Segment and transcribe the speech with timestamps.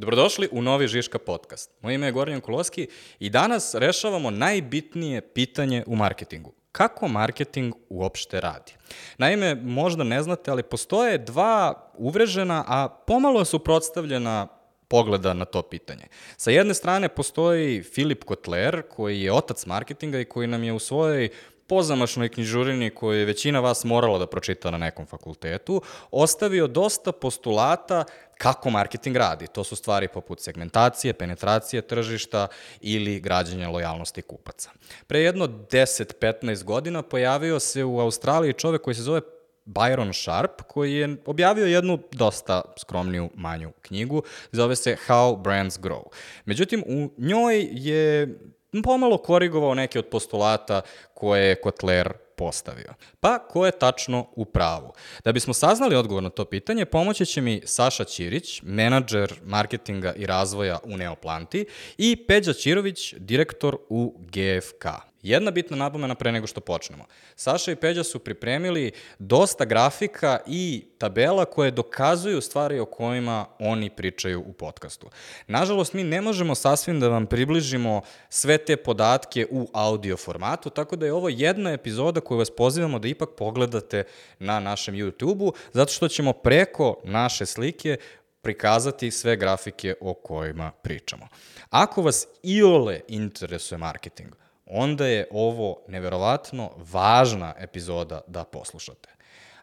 [0.00, 1.70] Dobrodošli u novi Žiška podcast.
[1.80, 6.52] Moje ime je Gornjan Kuloski i danas rešavamo najbitnije pitanje u marketingu.
[6.72, 8.72] Kako marketing uopšte radi?
[9.18, 14.48] Naime, možda ne znate, ali postoje dva uvrežena, a pomalo suprotstavljena
[14.88, 16.06] pogleda na to pitanje.
[16.36, 20.78] Sa jedne strane postoji Filip Kotler, koji je otac marketinga i koji nam je u
[20.78, 21.28] svojoj
[21.70, 28.04] pozamašnoj knjižurini koju je većina vas morala da pročita na nekom fakultetu, ostavio dosta postulata
[28.38, 29.46] kako marketing radi.
[29.46, 32.46] To su stvari poput segmentacije, penetracije tržišta
[32.80, 34.70] ili građanja lojalnosti kupaca.
[35.06, 39.20] Pre jedno 10-15 godina pojavio se u Australiji čovek koji se zove
[39.66, 46.02] Byron Sharp, koji je objavio jednu dosta skromniju manju knjigu, zove se How Brands Grow.
[46.44, 48.38] Međutim, u njoj je
[48.84, 50.82] pomalo korigovao neke od postulata
[51.14, 52.94] koje je Kotler postavio.
[53.20, 54.92] Pa, ko je tačno u pravu?
[55.24, 60.26] Da bismo saznali odgovor na to pitanje, pomoći će mi Saša Ćirić, menadžer marketinga i
[60.26, 61.66] razvoja u Neoplanti
[61.98, 65.10] i Peđa Ćirović, direktor u GFK.
[65.22, 67.04] Jedna bitna napomena pre nego što počnemo.
[67.36, 73.90] Saša i Peđa su pripremili dosta grafika i tabela koje dokazuju stvari o kojima oni
[73.90, 75.10] pričaju u podcastu.
[75.46, 80.96] Nažalost, mi ne možemo sasvim da vam približimo sve te podatke u audio formatu, tako
[80.96, 84.04] da je ovo jedna epizoda koju vas pozivamo da ipak pogledate
[84.38, 87.96] na našem YouTube-u, zato što ćemo preko naše slike
[88.40, 91.28] prikazati sve grafike o kojima pričamo.
[91.70, 94.34] Ako vas iole interesuje marketing,
[94.66, 99.08] onda je ovo neverovatno važna epizoda da poslušate.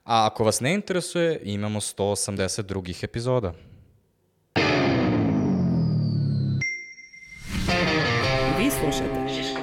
[0.04, 3.54] A ako vas ne interesuje, imamo 180 drugih epizoda.
[8.58, 9.57] Vi slušate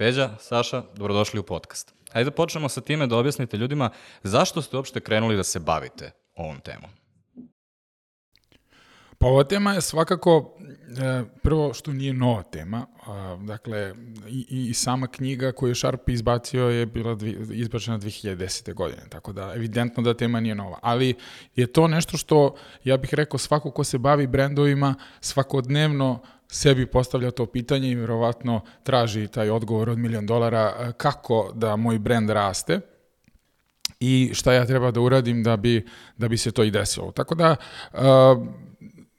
[0.00, 1.94] Peđa, Saša, dobrodošli u podcast.
[2.12, 3.90] Hajde da počnemo sa time da objasnite ljudima
[4.22, 6.90] zašto ste uopšte krenuli da se bavite ovom temom.
[9.18, 10.56] Pa ova tema je svakako,
[10.98, 12.86] e, prvo što nije nova tema,
[13.40, 13.94] dakle
[14.28, 17.16] i, i sama knjiga koju je Sharp izbacio je bila
[17.52, 18.74] izbačena 2010.
[18.74, 21.14] godine, tako da evidentno da tema nije nova, ali
[21.56, 27.30] je to nešto što, ja bih rekao, svako ko se bavi brendovima svakodnevno sebi postavlja
[27.30, 32.30] to pitanje i verovatno traži taj odgovor od milion dolara e, kako da moj brend
[32.30, 32.80] raste
[34.00, 37.12] i šta ja treba da uradim da bi, da bi se to i desilo.
[37.12, 37.56] Tako da,
[37.92, 38.00] uh,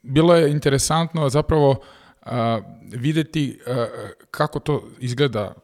[0.02, 1.80] bilo je interesantno zapravo
[2.22, 3.86] a, videti a,
[4.30, 5.54] kako to izgleda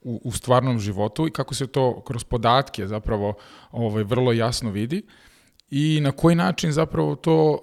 [0.00, 3.34] u, u stvarnom životu i kako se to kroz podatke zapravo
[3.70, 5.02] ovaj, vrlo jasno vidi
[5.70, 7.60] i na koji način zapravo to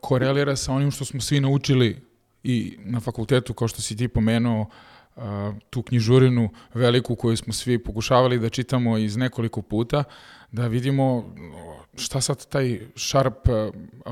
[0.00, 2.11] korelira sa onim što smo svi naučili
[2.44, 4.66] i na fakultetu, kao što si ti pomenuo,
[5.70, 10.04] tu knjižurinu veliku koju smo svi pokušavali da čitamo iz nekoliko puta,
[10.52, 11.34] da vidimo
[11.94, 13.48] šta sad taj Sharp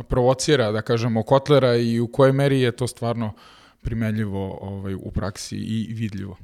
[0.08, 3.32] provocira, da kažemo, Kotlera i u kojoj meri je to stvarno
[3.82, 6.36] primenljivo ovaj, u praksi i vidljivo.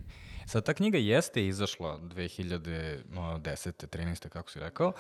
[0.47, 3.87] Sad, ta knjiga jeste izašla 2010.
[3.87, 4.29] 13.
[4.29, 4.93] kako si rekao,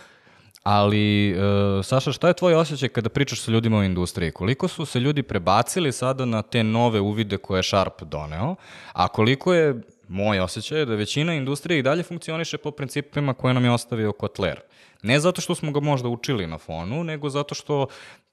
[0.68, 4.30] Ali, uh, Saša, šta je tvoj osjećaj kada pričaš sa ljudima u industriji?
[4.30, 8.54] Koliko su se ljudi prebacili sada na te nove uvide koje je Sharp doneo,
[8.92, 13.64] a koliko je moj osjećaj da većina industrije i dalje funkcioniše po principima koje nam
[13.64, 14.60] je ostavio Kotler?
[15.02, 17.86] Ne zato što smo ga možda učili na fonu, nego zato što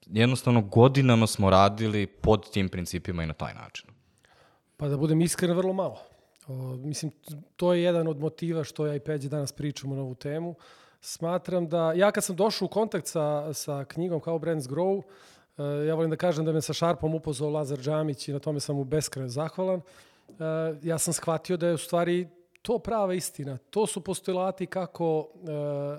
[0.06, 3.90] jednostavno godinama smo radili pod tim principima i na taj način.
[4.78, 5.98] Pa da budem iskren, vrlo malo.
[6.48, 7.12] O, mislim,
[7.56, 10.56] to je jedan od motiva što ja i Peđe danas pričamo na ovu temu.
[11.06, 15.04] Smatram da, ja kad sam došao u kontakt sa, sa knjigom kao Brands Grow, uh,
[15.88, 18.76] ja volim da kažem da me sa Šarpom upozao Lazar Džamić i na tome sam
[18.76, 19.82] mu beskreno zahvalan.
[20.28, 20.36] Uh,
[20.84, 22.28] ja sam shvatio da je u stvari
[22.64, 23.58] to prava istina.
[23.70, 25.28] To su postulati kako,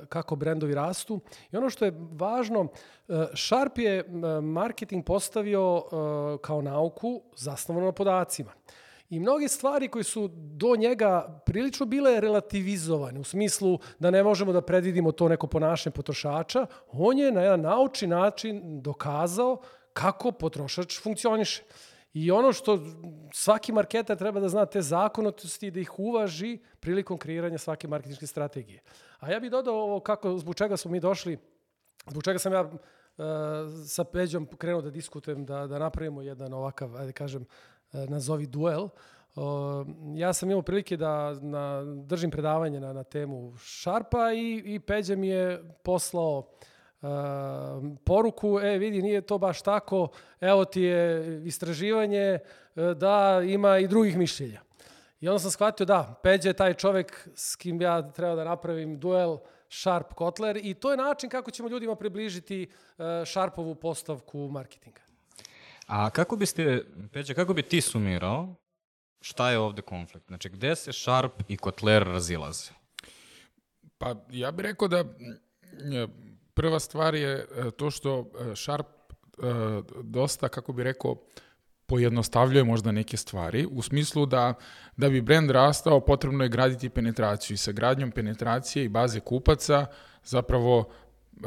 [0.03, 1.21] e, kako brendovi rastu.
[1.53, 2.69] I ono što je važno,
[3.09, 4.05] e, Sharp je e,
[4.41, 5.83] marketing postavio
[6.43, 8.53] kao nauku zasnovano na podacima.
[9.11, 14.53] I mnoge stvari koje su do njega prilično bile relativizovane, u smislu da ne možemo
[14.53, 19.61] da predvidimo to neko ponašanje potrošača, on je na jedan naučni način dokazao
[19.93, 21.63] kako potrošač funkcioniše.
[22.15, 22.79] I ono što
[23.33, 28.81] svaki marketer treba da zna te zakonitosti da ih uvaži prilikom kreiranja svake marketinške strategije.
[29.19, 31.39] A ja bih dodao ovo kako, zbog čega smo mi došli,
[32.07, 32.71] zbog čega sam ja uh,
[33.87, 37.47] sa Peđom krenuo da diskutujem, da, da napravimo jedan ovakav, ajde kažem,
[38.09, 38.89] nazovi duel.
[40.15, 45.17] Ja sam imao prilike da na, držim predavanje na, na temu Šarpa i, i Peđa
[45.17, 47.09] mi je poslao uh,
[48.05, 50.09] poruku, e vidi nije to baš tako,
[50.41, 52.41] evo ti je istraživanje e,
[52.95, 54.61] da ima i drugih mišljenja.
[55.21, 59.01] I onda sam shvatio da, Peđa je taj čovek s kim ja treba da napravim
[59.01, 59.39] duel,
[59.69, 65.04] Sharp Kotler i to je način kako ćemo ljudima približiti uh, Sharpovu postavku marketinga.
[65.87, 68.55] A kako biste, Peđa, kako bi ti sumirao
[69.21, 70.27] šta je ovde konflikt?
[70.27, 72.71] Znači, gde se Sharp i Kotler razilaze?
[73.99, 75.05] Pa ja bih rekao da
[76.55, 79.13] prva stvar je e, to što e, Sharp e,
[80.03, 81.17] dosta, kako bih rekao,
[81.87, 84.55] pojednostavljuje možda neke stvari, u smislu da,
[84.97, 89.87] da bi brand rastao potrebno je graditi penetraciju i sa gradnjom penetracije i baze kupaca
[90.25, 90.91] zapravo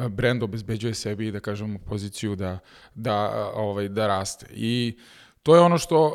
[0.10, 2.60] brand obezbeđuje sebi da kažemo poziciju da,
[2.96, 4.46] da, ovaj, da raste.
[4.52, 4.98] I
[5.44, 6.14] to je ono što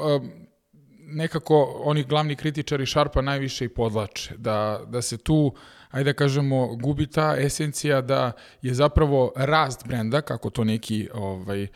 [1.13, 5.55] nekako oni glavni kritičari Sharpa najviše i podlače, da, da se tu,
[5.91, 8.33] ajde da kažemo, gubi ta esencija da
[8.63, 11.67] je zapravo rast brenda, kako to neki, ovaj,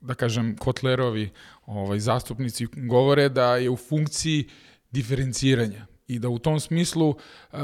[0.00, 1.30] da kažem, Kotlerovi
[1.66, 4.48] ovaj, zastupnici govore, da je u funkciji
[4.90, 7.58] diferenciranja i da u tom smislu uh,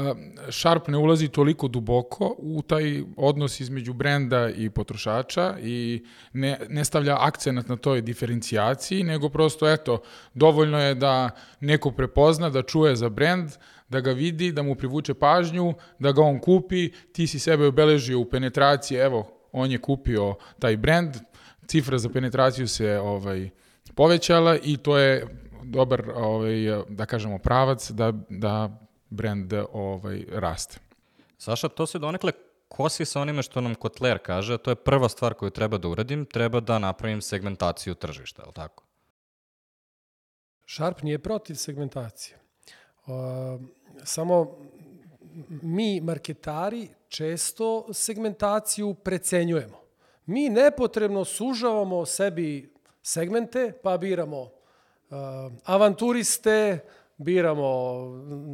[0.49, 6.03] Sharp ne ulazi toliko duboko u taj odnos između brenda i potrošača i
[6.33, 10.01] ne, ne stavlja akcenat na toj diferencijaciji, nego prosto, eto,
[10.33, 11.29] dovoljno je da
[11.59, 13.51] neko prepozna, da čuje za brend,
[13.89, 18.19] da ga vidi, da mu privuče pažnju, da ga on kupi, ti si sebe obeležio
[18.19, 21.15] u penetraciji, evo, on je kupio taj brend,
[21.67, 23.49] cifra za penetraciju se ovaj
[23.95, 25.27] povećala i to je
[25.63, 26.55] dobar, ovaj,
[26.89, 28.69] da kažemo, pravac da, da
[29.09, 30.79] brand ovaj, raste.
[31.37, 32.31] Saša, to se donekle
[32.67, 36.25] kosi sa onime što nam Kotler kaže, to je prva stvar koju treba da uradim,
[36.25, 38.83] treba da napravim segmentaciju tržišta, je li tako?
[40.67, 42.39] Sharp nije protiv segmentacije.
[43.05, 43.13] Uh,
[44.03, 44.57] samo
[45.61, 49.83] mi, marketari, često segmentaciju precenjujemo.
[50.25, 54.49] Mi nepotrebno sužavamo sebi segmente, pa biramo
[55.63, 56.79] avanturiste,
[57.17, 57.71] biramo,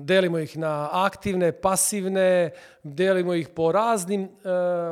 [0.04, 2.52] delimo ih na aktivne, pasivne,
[2.84, 4.30] delimo ih po raznim uh,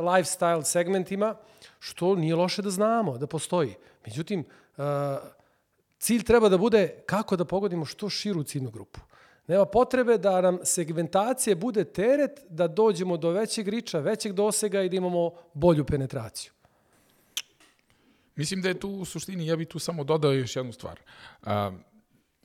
[0.04, 1.36] lifestyle segmentima,
[1.80, 3.76] što nije loše da znamo, da postoji.
[4.06, 4.46] Međutim,
[4.78, 4.84] uh,
[6.00, 9.00] cilj treba da bude kako da pogodimo što širu ciljnu grupu.
[9.48, 14.90] Nema potrebe da nam segmentacije bude teret da dođemo do većeg riča, većeg dosega i
[14.90, 16.52] da imamo bolju penetraciju.
[18.38, 21.00] Mislim da je tu u suštini, ja bih tu samo dodao još jednu stvar.
[21.44, 21.72] A,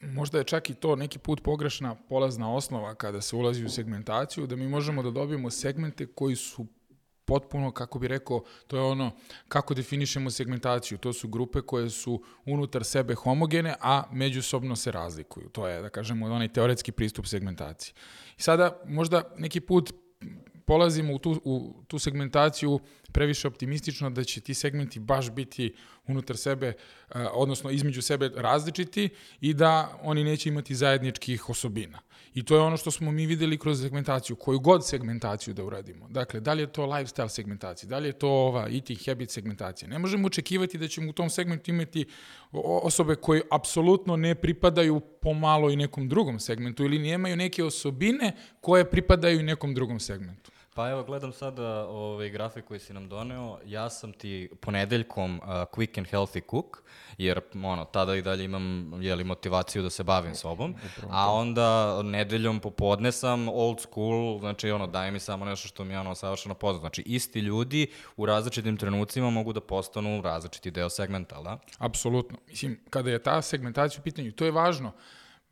[0.03, 4.47] možda je čak i to neki put pogrešna polazna osnova kada se ulazi u segmentaciju,
[4.47, 6.67] da mi možemo da dobijemo segmente koji su
[7.25, 9.11] potpuno, kako bi rekao, to je ono
[9.49, 10.99] kako definišemo segmentaciju.
[10.99, 15.49] To su grupe koje su unutar sebe homogene, a međusobno se razlikuju.
[15.49, 17.95] To je, da kažemo, onaj teoretski pristup segmentaciji.
[18.39, 19.93] I sada možda neki put
[20.73, 22.81] polazimo u tu, u tu segmentaciju
[23.13, 25.75] previše optimistično da će ti segmenti baš biti
[26.07, 29.09] unutar sebe, eh, odnosno između sebe različiti
[29.41, 31.99] i da oni neće imati zajedničkih osobina.
[32.35, 36.09] I to je ono što smo mi videli kroz segmentaciju, koju god segmentaciju da uradimo.
[36.09, 39.89] Dakle, da li je to lifestyle segmentacija, da li je to ova eating habit segmentacija.
[39.89, 42.07] Ne možemo očekivati da ćemo u tom segmentu imati
[42.53, 48.91] osobe koje apsolutno ne pripadaju pomalo i nekom drugom segmentu ili nemaju neke osobine koje
[48.91, 50.52] pripadaju nekom drugom segmentu.
[50.75, 53.59] Pa evo, gledam sada ovaj grafik koji si nam doneo.
[53.65, 56.83] Ja sam ti ponedeljkom uh, quick and healthy cook,
[57.19, 60.75] jer ono, tada i dalje imam jeli, motivaciju da se bavim sobom.
[61.11, 65.95] A onda nedeljom popodne sam old school, znači ono, daj mi samo nešto što mi
[65.95, 66.81] je ono savršeno poznato.
[66.81, 67.87] Znači, isti ljudi
[68.17, 71.59] u različitim trenucima mogu da postanu različiti deo segmenta, da?
[71.79, 72.39] Apsolutno.
[72.49, 74.93] Mislim, kada je ta segmentacija u pitanju, to je važno.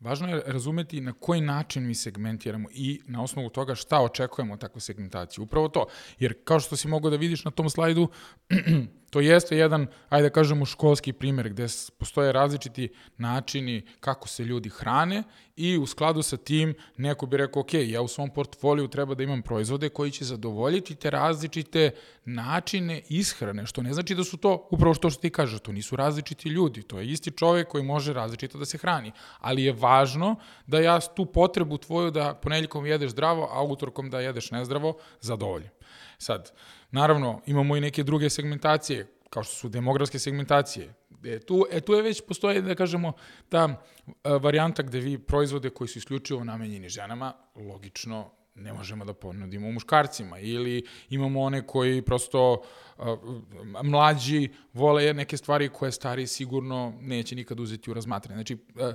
[0.01, 4.59] Važno je razumeti na koji način mi segmentiramo i na osnovu toga šta očekujemo od
[4.59, 5.43] takve segmentacije.
[5.43, 5.85] Upravo to,
[6.19, 8.07] jer kao što si mogao da vidiš na tom slajdu,
[9.11, 14.69] To jeste jedan, ajde da kažemo, školski primer gde postoje različiti načini kako se ljudi
[14.69, 15.23] hrane
[15.55, 19.23] i u skladu sa tim neko bi rekao, ok, ja u svom portfoliju treba da
[19.23, 21.91] imam proizvode koji će zadovoljiti te različite
[22.25, 26.49] načine ishrane, što ne znači da su to, upravo što ti kažeš, to nisu različiti
[26.49, 30.35] ljudi, to je isti čovek koji može različito da se hrani, ali je važno
[30.67, 35.69] da ja tu potrebu tvoju da ponedeljkom jedeš zdravo, a utorkom da jedeš nezdravo, zadovoljim.
[36.17, 36.51] Sad,
[36.91, 40.93] naravno, imamo i neke druge segmentacije, kao što su demografske segmentacije.
[41.23, 43.13] E, tu, e, tu je već postoje, da kažemo,
[43.49, 43.81] ta
[44.23, 49.71] a, varijanta gde vi proizvode koji su isključivo namenjeni ženama, logično ne možemo da ponudimo
[49.71, 52.61] muškarcima ili imamo one koji prosto
[52.97, 53.15] a,
[53.83, 58.37] mlađi vole neke stvari koje stari sigurno neće nikad uzeti u razmatranje.
[58.37, 58.93] Znači, a,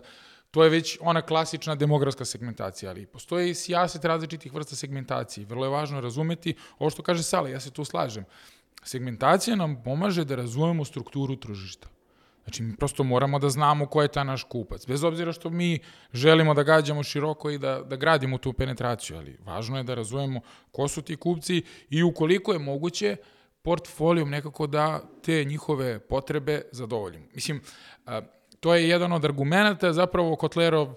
[0.56, 5.46] To je već ona klasična demografska segmentacija, ali postoje i sijaset različitih vrsta segmentacije.
[5.46, 8.24] Vrlo je važno razumeti ovo što kaže Sala, ja se tu slažem.
[8.82, 11.88] Segmentacija nam pomaže da razumemo strukturu tržišta.
[12.44, 14.86] Znači, mi prosto moramo da znamo ko je ta naš kupac.
[14.86, 15.78] Bez obzira što mi
[16.12, 20.40] želimo da gađamo široko i da, da gradimo tu penetraciju, ali važno je da razumemo
[20.72, 23.16] ko su ti kupci i ukoliko je moguće,
[23.62, 27.26] portfolijom nekako da te njihove potrebe zadovoljimo.
[27.34, 27.60] Mislim,
[28.66, 30.94] to je jedan od argumenta zapravo Kotlerov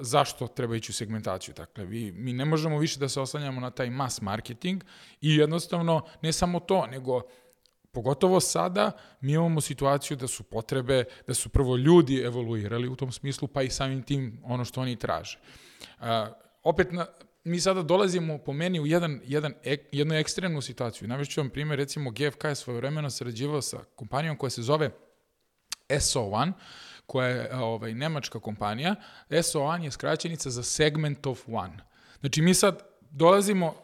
[0.00, 1.54] zašto treba ići u segmentaciju.
[1.56, 4.84] Dakle, vi, mi ne možemo više da se oslanjamo na taj mass marketing
[5.20, 7.22] i jednostavno ne samo to, nego
[7.92, 13.12] Pogotovo sada mi imamo situaciju da su potrebe, da su prvo ljudi evoluirali u tom
[13.12, 15.38] smislu, pa i samim tim ono što oni traže.
[16.00, 16.06] Uh,
[16.62, 17.06] opet, na,
[17.44, 21.08] mi sada dolazimo po meni u jedan, jedan, ek, jednu ekstremnu situaciju.
[21.08, 24.90] Navešću vam primjer, recimo GFK je svoje vremena sarađivao sa kompanijom koja se zove
[25.88, 26.52] SO1,
[27.06, 28.94] koja je ovaj, nemačka kompanija.
[29.30, 31.76] SO1 je skraćenica za Segment of One.
[32.20, 33.74] Znači, mi sad dolazimo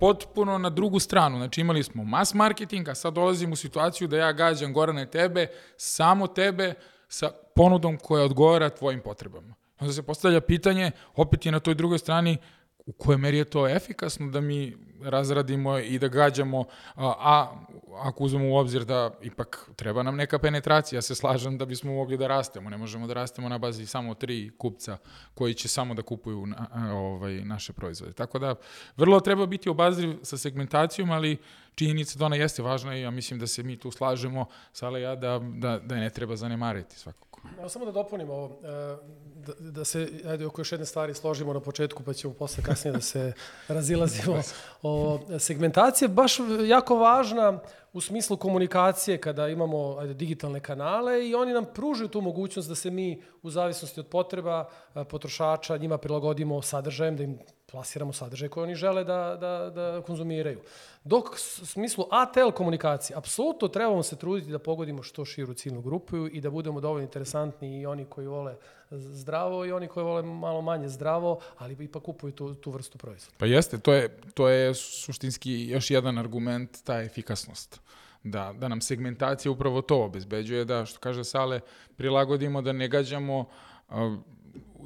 [0.00, 1.36] potpuno na drugu stranu.
[1.36, 5.46] Znači imali smo mass marketing, a sad dolazim u situaciju da ja gađam Gorane tebe,
[5.76, 6.74] samo tebe,
[7.08, 9.54] sa ponudom koja odgovara tvojim potrebama.
[9.80, 12.38] Onda se postavlja pitanje, opet je na toj drugoj strani,
[12.86, 16.64] u kojoj meri je to efikasno da mi razradimo i da gađamo,
[16.96, 17.56] a,
[18.02, 21.92] ako uzmemo u obzir da ipak treba nam neka penetracija, ja se slažem da bismo
[21.92, 24.98] mogli da rastemo, ne možemo da rastemo na bazi samo tri kupca
[25.34, 28.12] koji će samo da kupuju na, ovaj, naše proizvode.
[28.12, 28.54] Tako da,
[28.96, 31.38] vrlo treba biti obazriv sa segmentacijom, ali
[31.74, 35.16] činjenica da ona jeste važna i ja mislim da se mi tu slažemo, Sala ja,
[35.16, 37.40] da, da, da je ne treba zanemariti svakako.
[37.58, 38.96] Evo samo da dopunim ovo, e,
[39.34, 42.92] da, da se, ajde, oko još jedne stvari složimo na početku, pa ćemo posle kasnije
[42.92, 43.32] da se
[43.68, 44.42] razilazimo.
[44.82, 47.60] O, segmentacija baš jako važna
[47.92, 52.74] u smislu komunikacije kada imamo ajde, digitalne kanale i oni nam pružaju tu mogućnost da
[52.74, 57.38] se mi u zavisnosti od potreba e, potrošača njima prilagodimo sadržajem, da im
[57.74, 60.60] plasiramo sadržaj koje oni žele da, da, da konzumiraju.
[61.04, 66.16] Dok u smislu ATL komunikacije, apsolutno trebamo se truditi da pogodimo što širu ciljnu grupu
[66.16, 68.56] i da budemo dovoljno interesantni i oni koji vole
[68.90, 73.36] zdravo i oni koji vole malo manje zdravo, ali ipak kupuju tu, tu vrstu proizvoda.
[73.38, 77.80] Pa jeste, to je, to je suštinski još jedan argument, ta efikasnost.
[78.22, 81.60] Da, da nam segmentacija upravo to obezbeđuje, da, što kaže Sale,
[81.96, 83.44] prilagodimo da ne gađamo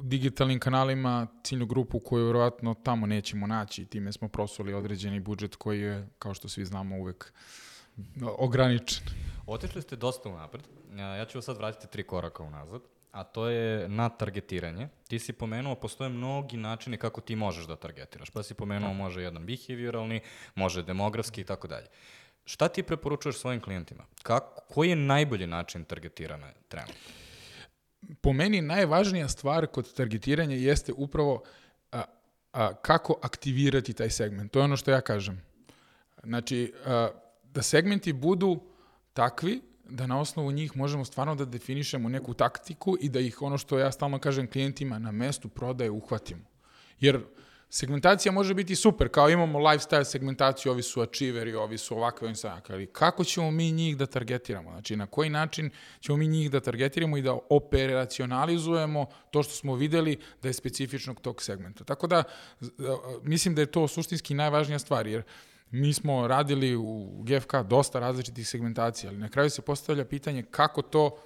[0.03, 3.85] digitalnim kanalima ciljnu grupu koju vjerojatno tamo nećemo naći.
[3.85, 7.33] Time smo prosuli određeni budžet koji je, kao što svi znamo, uvek
[8.37, 9.03] ograničen.
[9.47, 10.63] Otišli ste dosta unapred.
[10.95, 14.87] Ja ću vas sad vratiti tri koraka unazad a to je na targetiranje.
[15.07, 18.29] Ti si pomenuo, postoje mnogi načini kako ti možeš da targetiraš.
[18.29, 18.93] Pa si pomenuo, da.
[18.93, 20.21] može jedan behavioralni,
[20.55, 21.87] može demografski i tako dalje.
[22.45, 24.03] Šta ti preporučuješ svojim klijentima?
[24.23, 26.95] Kako, koji je najbolji način targetiranja trenutno?
[28.21, 31.43] Po meni najvažnija stvar kod targetiranja jeste upravo
[31.91, 32.03] a,
[32.53, 34.51] a, kako aktivirati taj segment.
[34.51, 35.41] To je ono što ja kažem.
[36.23, 37.09] Znači, a,
[37.43, 38.59] da segmenti budu
[39.13, 43.57] takvi da na osnovu njih možemo stvarno da definišemo neku taktiku i da ih, ono
[43.57, 46.41] što ja stalno kažem klijentima, na mestu prodaje uhvatimo.
[46.99, 47.21] Jer
[47.71, 52.35] Segmentacija može biti super, kao imamo lifestyle segmentaciju, ovi su achieveri, ovi su ovakve, ovi
[52.35, 54.71] su ovakve, ali kako ćemo mi njih da targetiramo?
[54.71, 59.75] Znači, na koji način ćemo mi njih da targetiramo i da operacionalizujemo to što smo
[59.75, 61.83] videli da je specifičnog tog segmenta.
[61.83, 62.23] Tako da,
[63.23, 65.23] mislim da je to suštinski najvažnija stvar, jer
[65.71, 70.81] mi smo radili u GFK dosta različitih segmentacija, ali na kraju se postavlja pitanje kako
[70.81, 71.17] to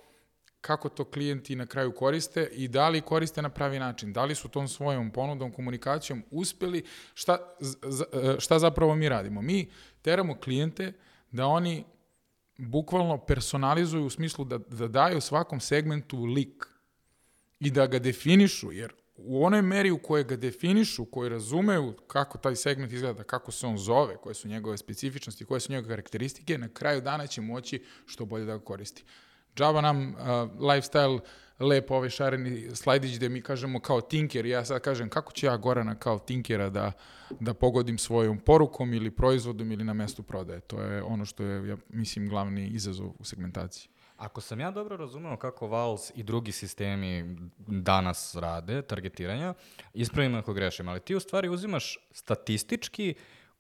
[0.64, 4.36] kako to klijenti na kraju koriste i da li koriste na pravi način, da li
[4.36, 7.38] su tom svojom ponudom, komunikacijom uspeli, šta,
[8.40, 9.42] šta zapravo mi radimo?
[9.42, 9.70] Mi
[10.02, 10.94] teramo klijente
[11.32, 11.84] da oni
[12.58, 16.66] bukvalno personalizuju u smislu da, da daju svakom segmentu lik
[17.60, 22.38] i da ga definišu, jer u onoj meri u kojoj ga definišu, koji razumeju kako
[22.38, 26.58] taj segment izgleda, kako se on zove, koje su njegove specifičnosti, koje su njegove karakteristike,
[26.58, 29.04] na kraju dana će moći što bolje da ga koristi
[29.56, 30.16] džaba nam uh,
[30.60, 31.20] lifestyle
[31.60, 35.58] lepo ovaj šareni slajdić gde mi kažemo kao tinker, ja sad kažem kako ću ja
[35.58, 36.92] Gorana kao tinkera da,
[37.40, 40.60] da pogodim svojom porukom ili proizvodom ili na mestu prodaje.
[40.60, 43.90] To je ono što je, ja mislim, glavni izazov u segmentaciji.
[44.18, 49.54] Ako sam ja dobro razumeo kako Vals i drugi sistemi danas rade, targetiranja,
[49.94, 53.14] ispravim ako grešim, ali ti u stvari uzimaš statistički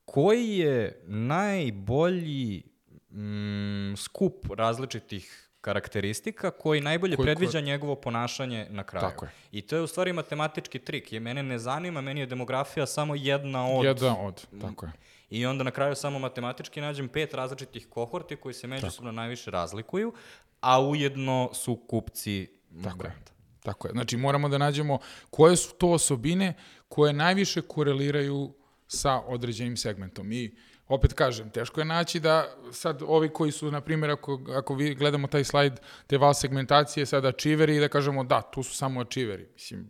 [0.06, 2.64] koji je najbolji
[3.12, 7.63] mm, skup različitih karakteristika koji najbolje koji, predviđa koji...
[7.63, 9.10] njegovo ponašanje na kraju.
[9.10, 9.32] Tako je.
[9.51, 11.13] I to je u stvari matematički trik.
[11.13, 13.86] Je mene ne zanima, meni je demografija samo jedna od...
[13.86, 14.91] Jedna od, tako je.
[15.29, 20.13] I onda na kraju samo matematički nađem pet različitih kohorti koji se međusobno najviše razlikuju,
[20.60, 22.48] a ujedno su kupci
[22.84, 23.32] tako brenda.
[23.32, 23.60] Je.
[23.63, 23.91] Tako je.
[23.91, 26.53] Znači moramo da nađemo koje su to osobine
[26.88, 28.53] koje najviše koreliraju
[28.88, 30.32] sa određenim segmentom.
[30.32, 30.55] I
[30.94, 34.96] opet kažem, teško je naći da sad ovi koji su, na primjer, ako, ako vi
[34.96, 39.48] gledamo taj slajd, te val segmentacije, sada achieveri, da kažemo da, tu su samo achieveri.
[39.54, 39.90] Mislim,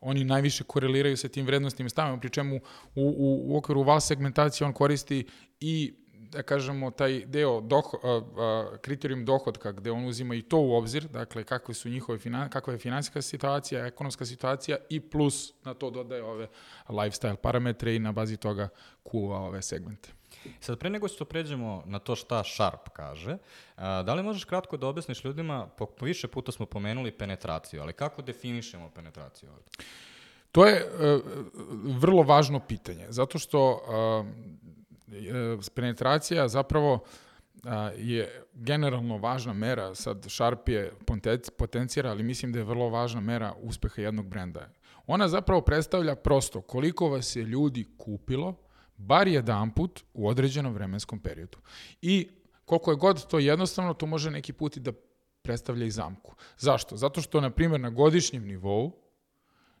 [0.00, 2.60] oni najviše koreliraju sa tim vrednostnim stavima, pri čemu u,
[3.02, 5.26] u, u okviru val segmentacije on koristi
[5.60, 5.94] i
[6.34, 10.74] da kažemo, taj deo doho, a, a, kriterijum dohodka, gde on uzima i to u
[10.74, 15.74] obzir, dakle, kakve su njihove finan, kakva je finansijska situacija, ekonomska situacija i plus na
[15.74, 16.48] to dodaje ove
[16.88, 18.68] lifestyle parametre i na bazi toga
[19.02, 20.08] kuva ove segmente.
[20.60, 23.38] Sad, pre nego što pređemo na to šta Sharp kaže,
[23.76, 27.92] a, da li možeš kratko da objasniš ljudima, po, više puta smo pomenuli penetraciju, ali
[27.92, 29.70] kako definišemo penetraciju ovde?
[30.52, 31.22] To je uh,
[31.84, 34.26] vrlo važno pitanje, zato što uh,
[35.74, 37.04] penetracija zapravo
[37.64, 40.92] a, je generalno važna mera, sad Sharp je
[41.58, 44.68] potencijera, ali mislim da je vrlo važna mera uspeha jednog brenda.
[45.06, 48.54] Ona zapravo predstavlja prosto koliko vas je ljudi kupilo,
[49.06, 51.58] bar jedan put u određenom vremenskom periodu.
[52.02, 52.28] I
[52.64, 54.92] koliko je god to jednostavno, to može neki put i da
[55.42, 56.34] predstavlja i zamku.
[56.58, 56.96] Zašto?
[56.96, 58.92] Zato što, na primjer, na godišnjem nivou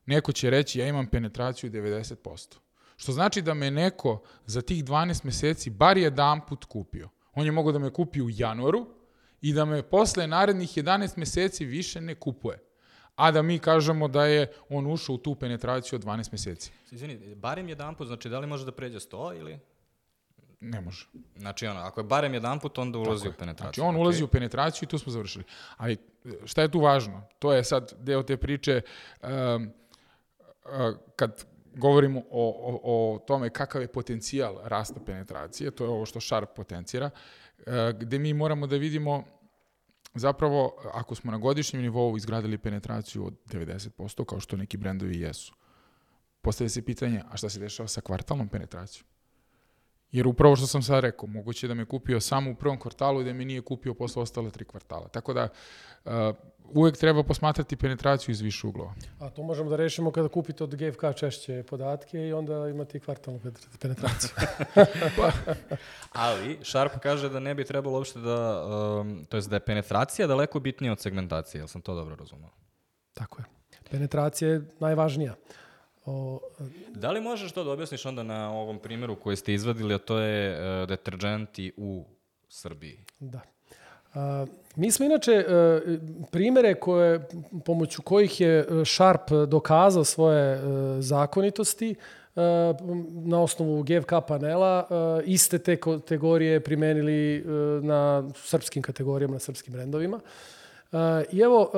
[0.06, 2.56] neko će reći ja imam penetraciju 90%.
[2.96, 7.08] Što znači da me neko za tih 12 meseci bar jedan put kupio.
[7.34, 8.86] On je mogao da me kupi u januaru
[9.40, 12.58] i da me posle narednih 11 meseci više ne kupuje.
[13.16, 16.72] A da mi kažemo da je on ušao u tu penetraciju od 12 meseci.
[16.90, 19.58] Izvini, barem jedan put, znači da li može da pređe 100 ili...
[20.60, 21.06] Ne može.
[21.36, 23.82] Znači, ono, ako je barem jedan put, onda ulazi Tako u penetraciju.
[23.82, 25.44] Znači, on ulazi u penetraciju i tu smo završili.
[25.76, 25.96] Ali
[26.44, 27.22] šta je tu važno?
[27.38, 28.80] To je sad deo te priče
[29.22, 29.70] um,
[30.64, 31.44] uh, kad
[31.76, 36.48] govorimo o, o, o tome kakav je potencijal rasta penetracije, to je ovo što Sharp
[36.56, 37.10] potencira,
[37.66, 39.24] e, gde mi moramo da vidimo
[40.14, 45.54] zapravo ako smo na godišnjem nivou izgradili penetraciju od 90%, kao što neki brendovi jesu,
[46.42, 49.13] postavlja se pitanje, a šta se dešava sa kvartalnom penetracijom?
[50.12, 53.24] Jer upravo što sam sad rekao, moguće da me kupio samo u prvom kvartalu i
[53.24, 55.08] da me nije kupio posle ostale tri kvartala.
[55.08, 55.48] Tako da
[56.04, 56.12] uh,
[56.64, 58.94] uvek treba posmatrati penetraciju iz više uglova.
[59.18, 63.00] A to možemo da rešimo kada kupite od GFK češće podatke i onda imate i
[63.00, 63.40] kvartalnu
[63.80, 64.30] penetraciju.
[65.16, 65.30] pa,
[66.12, 68.66] ali, Sharp kaže da ne bi trebalo uopšte da,
[69.00, 72.50] um, to je da je penetracija daleko bitnija od segmentacije, jel sam to dobro razumao?
[73.14, 73.44] Tako je.
[73.90, 75.34] Penetracija je najvažnija.
[76.06, 76.40] O,
[76.94, 80.18] da li možeš to da objasniš onda na ovom primjeru koji ste izvadili, a to
[80.18, 82.04] je uh, deterđenti u
[82.48, 82.98] Srbiji?
[83.20, 83.40] Da.
[84.14, 85.44] A, mi smo inače e,
[86.30, 87.28] primere koje,
[87.64, 90.60] pomoću kojih je Sharp dokazao svoje e,
[90.98, 92.40] zakonitosti e,
[93.10, 94.88] na osnovu GFK panela
[95.24, 97.44] iste te kategorije primenili
[97.82, 100.20] na srpskim kategorijama, na srpskim brendovima.
[101.32, 101.70] I evo,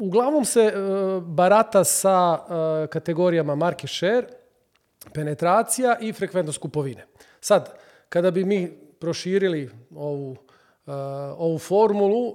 [0.00, 0.72] uglavnom se
[1.22, 2.38] barata sa
[2.90, 4.26] kategorijama market share,
[5.14, 7.06] penetracija i frekventnost kupovine.
[7.40, 7.74] Sad,
[8.08, 10.36] kada bi mi proširili ovu
[10.86, 10.94] Uh,
[11.38, 12.34] ovu formulu,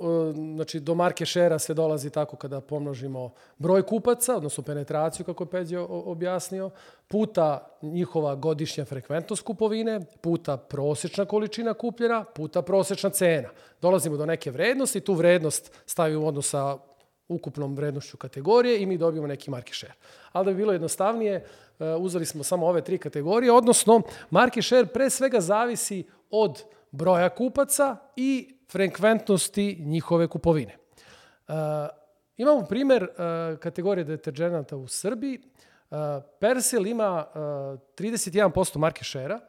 [0.55, 5.49] znači do marke šera se dolazi tako kada pomnožimo broj kupaca, odnosno penetraciju, kako je
[5.49, 6.69] Peđe objasnio,
[7.07, 13.49] puta njihova godišnja frekventnost kupovine, puta prosečna količina kupljena, puta prosečna cena.
[13.81, 16.77] Dolazimo do neke vrednosti, tu vrednost stavimo u odnos sa
[17.27, 19.93] ukupnom vrednošću kategorije i mi dobijemo neki market share.
[20.31, 21.45] Ali da bi bilo jednostavnije,
[21.79, 27.29] uh, uzeli smo samo ove tri kategorije, odnosno market share pre svega zavisi od broja
[27.29, 30.77] kupaca i frekventnosti njihove kupovine.
[31.47, 31.53] Uh,
[32.37, 35.39] imamo primer uh, kategorije deterđenata u Srbiji.
[36.39, 37.35] Persil ima uh,
[37.97, 39.39] 31% market share-a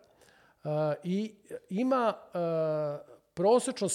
[1.05, 1.35] i
[1.71, 2.15] ima
[3.37, 3.89] prosečno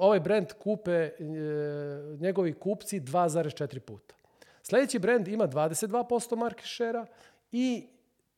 [0.00, 4.14] ovaj brend kupe uh, njegovi kupci 2,4 puta.
[4.62, 7.06] Sledeći brend ima 22% market share-a
[7.52, 7.86] i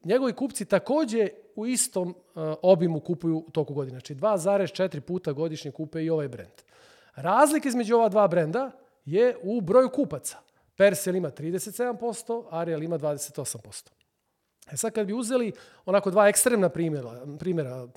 [0.04, 3.94] njegovi kupci takođe u istom uh, obimu kupuju u toku godine.
[3.94, 6.62] Znači 2,4 puta godišnje kupe i ovaj brend.
[7.14, 8.70] Razlika između ova dva brenda
[9.04, 10.38] je u broju kupaca.
[10.76, 13.88] Persil ima 37%, Ariel ima 28%.
[14.72, 15.52] E sad kad bi uzeli
[15.86, 17.88] onako dva ekstremna primjera, primjera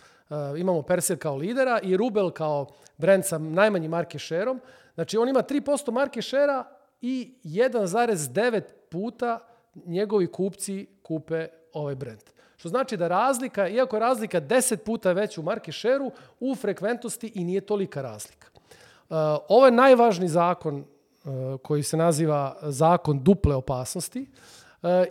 [0.57, 2.67] imamo Persil kao lidera i Rubel kao
[2.97, 4.59] brend sa najmanjim market share-om,
[4.93, 6.63] znači on ima 3% market share-a
[7.01, 9.39] i 1,9 puta
[9.85, 12.21] njegovi kupci kupe ovaj brend.
[12.57, 17.31] Što znači da razlika, iako je razlika 10 puta veća u market share-u, u frekventnosti
[17.35, 18.47] i nije tolika razlika.
[18.53, 19.17] Uh,
[19.49, 24.60] ovo je najvažniji zakon uh, koji se naziva zakon duple opasnosti uh,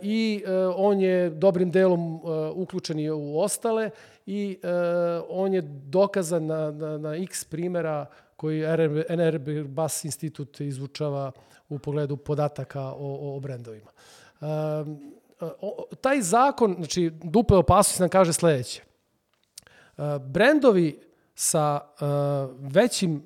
[0.01, 0.43] i
[0.75, 2.21] on je dobrim delom
[2.55, 3.89] uključen i u ostale
[4.25, 4.57] i
[5.29, 8.05] on je dokazan na, na, na x primera
[8.35, 8.63] koji
[9.09, 11.31] NRB Bas institut izvučava
[11.69, 13.91] u pogledu podataka o, o brendovima.
[16.01, 18.81] Taj zakon, znači duple opasnosti nam kaže sledeće.
[20.19, 20.99] brendovi
[21.35, 21.79] sa
[22.59, 23.25] većim,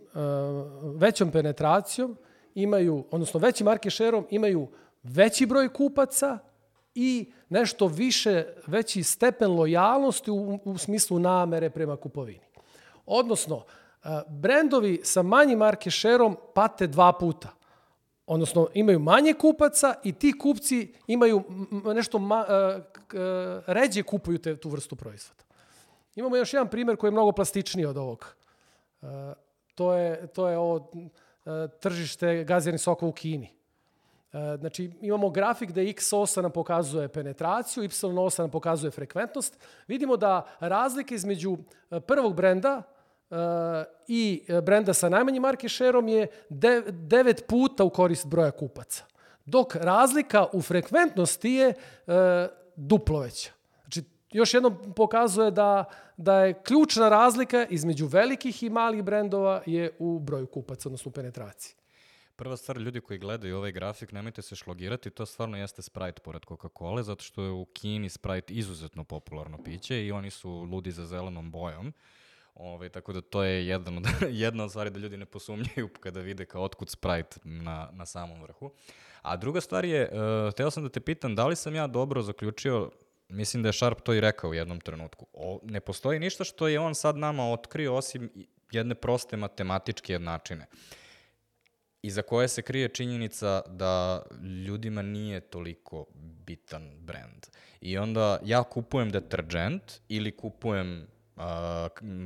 [0.96, 2.18] većom penetracijom
[2.56, 4.68] imaju, odnosno većim market share-om imaju
[5.06, 6.38] veći broj kupaca
[6.96, 12.46] i nešto više, veći stepen lojalnosti u, u smislu namere prema kupovini.
[13.06, 13.63] Odnosno,
[14.28, 15.94] brendovi sa manjim market
[16.54, 17.50] pate dva puta.
[18.28, 21.44] Odnosno, imaju manje kupaca i ti kupci imaju
[21.96, 22.46] nešto ma,
[23.65, 25.44] ređe kupuju te, tu vrstu proizvoda.
[26.15, 28.36] Imamo još jedan primjer koji je mnogo plastičniji od ovog.
[29.76, 30.91] To je, to je ovo
[31.82, 33.50] tržište gaziranih soka u Kini.
[34.36, 39.58] E, znači, imamo grafik gde x osa nam pokazuje penetraciju, y osa nam pokazuje frekventnost.
[39.88, 41.58] Vidimo da razlika između
[41.91, 42.82] e, prvog brenda
[43.32, 43.36] e,
[44.08, 49.04] i brenda sa najmanjim market share-om je 9 puta u korist broja kupaca.
[49.45, 51.74] Dok razlika u frekventnosti je
[52.76, 53.52] duplo veća.
[53.82, 55.86] Znači, još jednom pokazuje da,
[56.17, 61.13] da je ključna razlika između velikih i malih brendova je u broju kupaca, odnosno u
[61.13, 61.76] penetraciji.
[62.38, 66.41] Prva stvar, ljudi koji gledaju ovaj grafik, nemojte se šlogirati, to stvarno jeste Sprite pored
[66.41, 71.06] Coca-Cola, zato što je u Kini Sprite izuzetno popularno piće i oni su ludi za
[71.06, 71.93] zelenom bojom.
[72.56, 74.04] Ove, ovaj, tako da to je jedan od,
[74.45, 78.41] jedna od stvari da ljudi ne posumnjaju kada vide kao otkud Sprite na, na samom
[78.41, 78.71] vrhu.
[79.21, 82.21] A druga stvar je, uh, hteo sam da te pitam, da li sam ja dobro
[82.21, 82.91] zaključio,
[83.30, 86.67] mislim da je Sharp to i rekao u jednom trenutku, o, ne postoji ništa što
[86.67, 88.30] je on sad nama otkrio osim
[88.71, 90.65] jedne proste matematičke jednačine.
[90.71, 91.05] Uh,
[92.06, 94.24] iza koje se krije činjenica da
[94.65, 96.06] ljudima nije toliko
[96.46, 97.46] bitan brand.
[97.82, 101.44] I onda ja kupujem deterđent ili kupujem uh,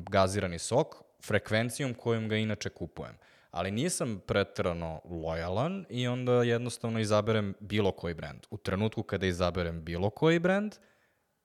[0.10, 3.16] gazirani sok frekvencijom kojom ga inače kupujem.
[3.52, 8.40] Ali nisam pretrano lojalan i onda jednostavno izaberem bilo koji brand.
[8.50, 10.76] U trenutku kada izaberem bilo koji brand,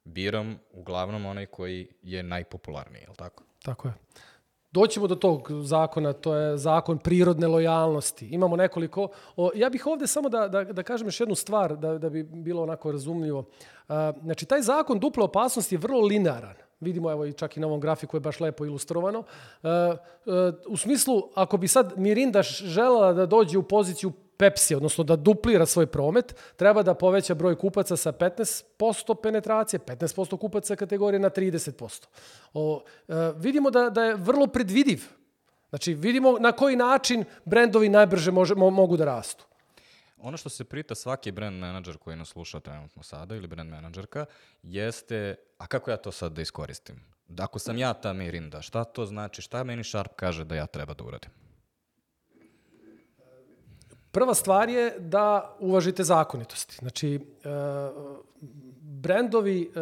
[0.04, 3.44] biram uglavnom onaj koji je najpopularniji, je li tako?
[3.62, 3.94] Tako je.
[4.74, 8.26] Doćemo do tog zakona, to je zakon prirodne lojalnosti.
[8.26, 9.08] Imamo nekoliko...
[9.36, 12.22] O, ja bih ovde samo da, da, da kažem još jednu stvar, da, da bi
[12.22, 13.44] bilo onako razumljivo.
[13.88, 16.54] A, znači, taj zakon duple opasnosti je vrlo linearan.
[16.80, 19.22] Vidimo, evo i čak i na ovom grafiku je baš lepo ilustrovano.
[19.62, 19.96] E, e,
[20.68, 25.66] u smislu, ako bi sad Mirinda želela da dođe u poziciju Pepsi, odnosno da duplira
[25.66, 32.06] svoj promet, treba da poveća broj kupaca sa 15% penetracije, 15% kupaca kategorije na 30%.
[32.54, 35.02] O, e, vidimo da, da je vrlo predvidiv.
[35.68, 39.46] Znači, vidimo na koji način brendovi najbrže može, mo, mogu da rastu.
[40.18, 44.26] Ono što se prita svaki brand menadžer koji nas sluša trenutno sada ili brand menadžerka
[44.62, 47.00] jeste, a kako ja to sad da iskoristim?
[47.38, 50.94] Ako sam ja ta Mirinda, šta to znači, šta meni Sharp kaže da ja treba
[50.94, 51.30] da uradim?
[54.14, 56.76] Prva stvar je da uvažite zakonitosti.
[56.76, 57.48] Znači, e,
[58.80, 59.80] brendovi, e,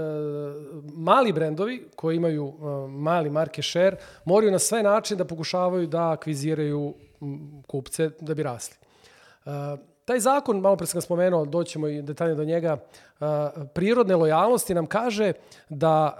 [0.94, 6.10] mali brendovi koji imaju e, mali market share moraju na sve načine da pokušavaju da
[6.10, 6.94] akviziraju
[7.66, 8.76] kupce da bi rasli.
[10.04, 12.76] Taj zakon, malo pre sam ga spomenuo, doćemo i detaljno do njega,
[13.74, 15.32] prirodne lojalnosti nam kaže
[15.68, 16.18] da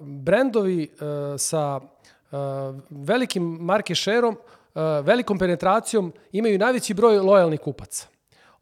[0.00, 0.90] brendovi
[1.38, 1.80] sa
[2.90, 4.36] velikim market share-om
[5.02, 8.06] velikom penetracijom imaju najveći broj lojalnih kupaca.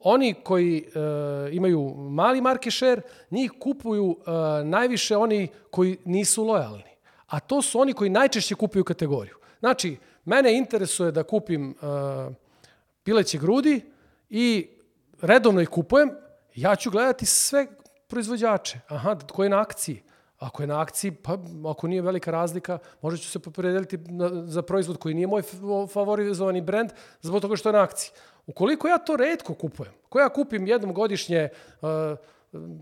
[0.00, 4.16] Oni koji uh, imaju mali market share, njih kupuju uh,
[4.64, 6.92] najviše oni koji nisu lojalni.
[7.26, 9.36] A to su oni koji najčešće kupuju kategoriju.
[9.58, 12.34] Znači, mene interesuje da kupim uh,
[13.04, 13.80] pileće grudi
[14.30, 14.68] i
[15.20, 16.10] redovno ih kupujem,
[16.54, 17.66] ja ću gledati sve
[18.08, 18.78] proizvođače.
[18.88, 20.02] Aha, koji je na akciji.
[20.42, 21.38] Ako je na akciji, pa
[21.70, 23.98] ako nije velika razlika, možda ću se popredeliti
[24.44, 25.42] za proizvod koji nije moj
[25.92, 28.12] favorizovani brend zbog toga što je na akciji.
[28.46, 31.48] Ukoliko ja to redko kupujem, ko ja kupim jednom godišnje
[31.82, 31.88] uh,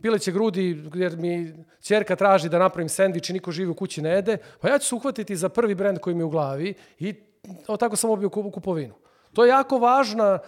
[0.02, 4.10] pileće grudi jer mi čerka traži da napravim sendvič i niko živi u kući ne
[4.10, 7.14] jede, pa ja ću se uhvatiti za prvi brend koji mi je u glavi i
[7.78, 8.94] tako sam obio kupovinu.
[9.32, 10.38] To je jako važna,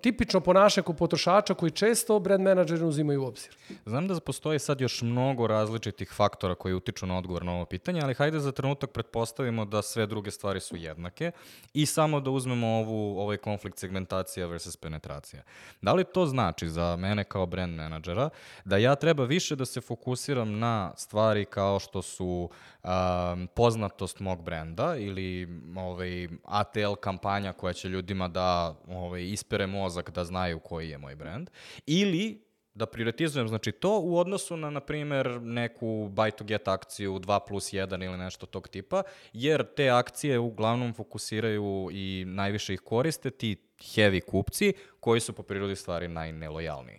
[0.00, 3.56] tipično ponašanje kod potrošača koji često brand menadžeri uzimaju u obzir.
[3.86, 8.00] Znam da postoji sad još mnogo različitih faktora koji utiču na odgovor na ovo pitanje,
[8.02, 11.30] ali hajde za trenutak pretpostavimo da sve druge stvari su jednake
[11.74, 15.42] i samo da uzmemo ovu, ovaj konflikt segmentacija versus penetracija.
[15.82, 18.30] Da li to znači za mene kao brand menadžera
[18.64, 22.50] da ja treba više da se fokusiram na stvari kao što su
[22.82, 30.10] um, poznatost mog brenda ili ovaj, ATL kampanja koja će ljudima da ovaj, ispere mozak
[30.10, 31.50] da znaju koji je moj brend,
[31.86, 37.18] ili da prioritizujem znači to u odnosu na, na primer, neku buy to get akciju
[37.18, 42.80] 2 plus 1 ili nešto tog tipa, jer te akcije uglavnom fokusiraju i najviše ih
[42.80, 46.98] koriste ti heavy kupci koji su po prirodi stvari najnelojalniji.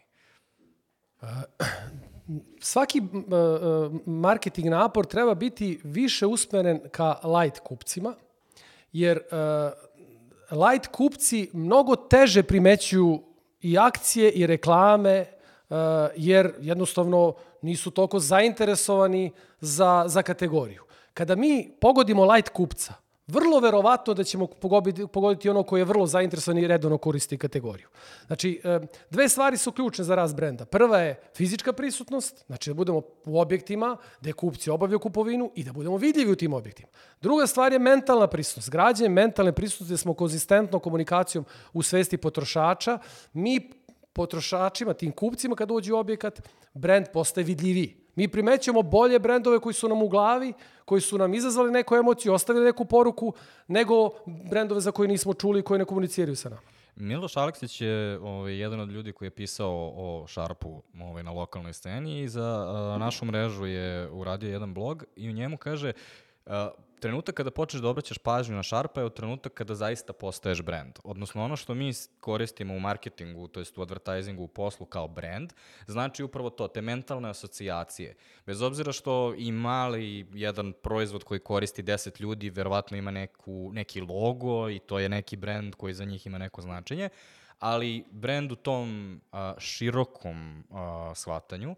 [2.60, 8.16] svaki uh, uh, marketing napor treba biti više usmeren ka light kupcima,
[8.94, 9.74] jer uh,
[10.54, 13.24] light kupci mnogo teže primećuju
[13.62, 15.26] i akcije i reklame,
[15.70, 15.78] uh,
[16.16, 20.84] jer jednostavno nisu toliko zainteresovani za, za kategoriju.
[21.14, 22.94] Kada mi pogodimo light kupca,
[23.28, 24.48] vrlo verovatno da ćemo
[25.12, 27.88] pogoditi, ono koji je vrlo zainteresovan i redovno koristi kategoriju.
[28.28, 30.66] Znači, e, dve stvari su ključne za rast brenda.
[30.66, 35.74] Prva je fizička prisutnost, znači da budemo u objektima gde kupci obavljaju kupovinu i da
[35.74, 36.90] budemo vidljivi u tim objektima.
[37.22, 38.70] Druga stvar je mentalna prisutnost.
[38.70, 43.00] Građanje mentalne prisutnosti smo konzistentno komunikacijom u svesti potrošača.
[43.34, 43.70] Mi
[44.14, 48.03] potrošačima, tim kupcima kad uđe u objekat, brend postaje vidljiviji.
[48.16, 50.54] Mi primećujemo bolje brendove koji su nam u glavi,
[50.86, 53.34] koji su nam izazvali neku emociju, ostavili neku poruku,
[53.68, 56.62] nego brendove za koje nismo čuli i koji ne komuniciraju sa nama.
[56.96, 61.74] Miloš Aleksić je ovaj, jedan od ljudi koji je pisao o Sharpu ovaj, na lokalnoj
[61.74, 65.94] sceni i za a, našu mrežu je uradio jedan blog i u njemu kaže
[67.04, 71.00] trenutak kada počneš da obraćaš pažnju na Sharpa je od trenutak kada zaista postaješ brand.
[71.04, 75.54] Odnosno ono što mi koristimo u marketingu, to jest u advertisingu, u poslu kao brand,
[75.88, 78.16] znači upravo to, te mentalne asocijacije.
[78.46, 84.02] Bez obzira što i mali jedan proizvod koji koristi 10 ljudi, verovatno ima neku, neki
[84.02, 87.10] logo i to je neki brand koji za njih ima neko značenje,
[87.60, 91.76] ali brand u tom a, širokom a, shvatanju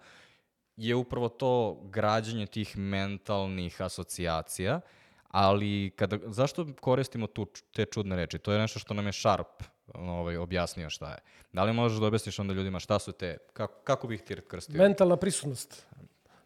[0.78, 4.82] je upravo to građanje tih mentalnih asocijacija,
[5.28, 8.38] ali kada, zašto koristimo tu, te čudne reči?
[8.38, 11.18] To je nešto što nam je Sharp ovaj, objasnio šta je.
[11.54, 14.78] Da li možeš da objasniš onda ljudima šta su te, kako, kako bih ti krstio?
[14.78, 15.86] Mentalna prisutnost.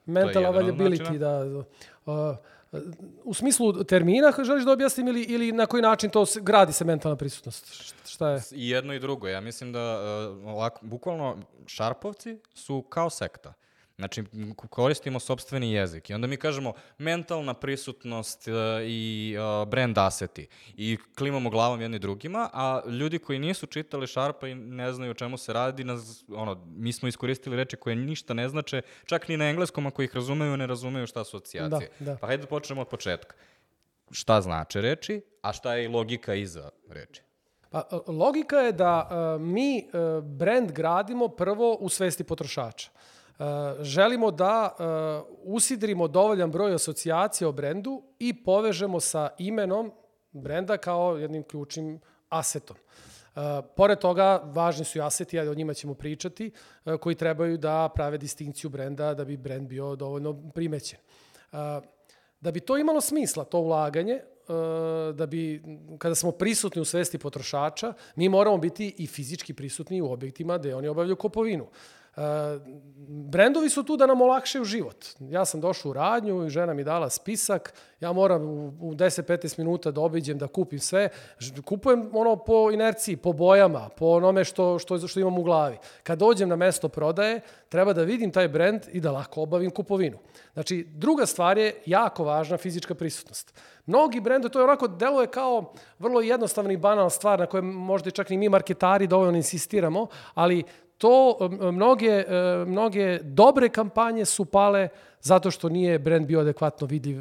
[0.05, 1.63] Mental availability, da.
[2.05, 2.35] Uh,
[3.23, 6.85] u smislu termina želiš da objasnim ili, ili na koji način to se, gradi se
[6.85, 7.93] mentalna prisutnost?
[8.05, 8.41] Šta je?
[8.51, 9.27] I jedno i drugo.
[9.27, 11.37] Ja mislim da uh, ovako, bukvalno
[11.67, 13.53] Sharpovci su kao sekta.
[13.99, 14.23] Znači,
[14.69, 20.97] koristimo sobstveni jezik i onda mi kažemo mentalna prisutnost uh, i uh, brand aseti i
[21.17, 25.37] klimamo glavom jedni drugima, a ljudi koji nisu čitali Sharpa i ne znaju o čemu
[25.37, 29.49] se radi, nas, ono, mi smo iskoristili reči koje ništa ne znače, čak ni na
[29.49, 31.89] engleskom ako ih razumeju, ne razumeju šta su asocijacije.
[31.99, 32.17] Da, da.
[32.17, 33.35] Pa hajde da počnemo od početka.
[34.11, 37.21] Šta znače reči, a šta je logika iza reči?
[37.69, 42.89] Pa, logika je da uh, mi uh, brand gradimo prvo u svesti potrošača.
[42.93, 43.18] Uh,
[43.81, 49.91] želimo da uh, usidrimo dovoljan broj asocijacija o brendu i povežemo sa imenom
[50.31, 51.99] brenda kao jednim ključnim
[52.29, 52.77] asetom.
[52.77, 53.41] Uh,
[53.75, 56.51] pored toga, važni su i aseti, a o njima ćemo pričati,
[56.85, 60.99] uh, koji trebaju da prave distinkciju brenda da bi brend bio dovoljno primećen.
[61.51, 61.57] Uh,
[62.41, 64.19] da bi to imalo smisla, to ulaganje,
[65.13, 65.63] da bi,
[65.97, 70.75] kada smo prisutni u svesti potrošača, mi moramo biti i fizički prisutni u objektima gde
[70.75, 71.67] oni obavljaju kupovinu.
[72.19, 72.61] Uh,
[73.07, 75.05] brendovi su tu da nam olakšaju život.
[75.19, 79.59] Ja sam došao u radnju i žena mi dala spisak, ja moram u, u 10-15
[79.59, 81.09] minuta da obiđem, da kupim sve.
[81.65, 85.77] Kupujem ono po inerciji, po bojama, po onome što, što, što imam u glavi.
[86.03, 90.17] Kad dođem na mesto prodaje, treba da vidim taj brend i da lako obavim kupovinu.
[90.53, 93.53] Znači, druga stvar je jako važna fizička prisutnost.
[93.85, 98.11] Mnogi brendovi, to je onako, deluje kao vrlo jednostavna i banalna stvar na kojoj možda
[98.11, 100.63] čak ni mi marketari dovoljno insistiramo, ali
[100.99, 101.37] to
[101.71, 102.23] mnoge,
[102.67, 104.89] mnoge dobre kampanje su pale
[105.21, 107.17] zato što nije brend bio adekvatno vidljiv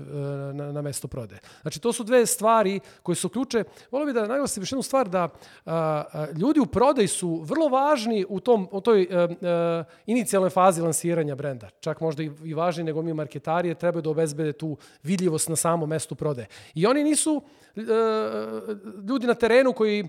[0.55, 1.41] na, na mesto prodaje.
[1.63, 3.65] Znači, to su dve stvari koje su ključe.
[3.91, 5.29] Volio bih da naglasim još jednu stvar da a,
[5.67, 10.81] a, ljudi u prodaji su vrlo važni u, tom, u toj a, a, inicijalnoj fazi
[10.83, 11.69] lansiranja brenda.
[11.81, 15.89] Čak možda i, i važni nego mi marketarije trebaju da obezbede tu vidljivost na samom
[15.89, 16.47] mestu prodaje.
[16.75, 17.43] I oni nisu
[19.09, 20.09] ljudi na terenu koji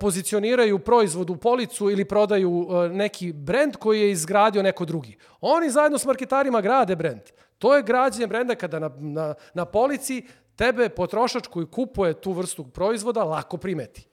[0.00, 5.16] pozicioniraju proizvod u policu ili prodaju neki brend koji je izgradio neko drugi.
[5.40, 7.20] Oni zajedno s marketarima grade brend.
[7.58, 12.64] To je građenje brenda kada na, na, na polici tebe potrošač koji kupuje tu vrstu
[12.64, 14.06] proizvoda lako primeti.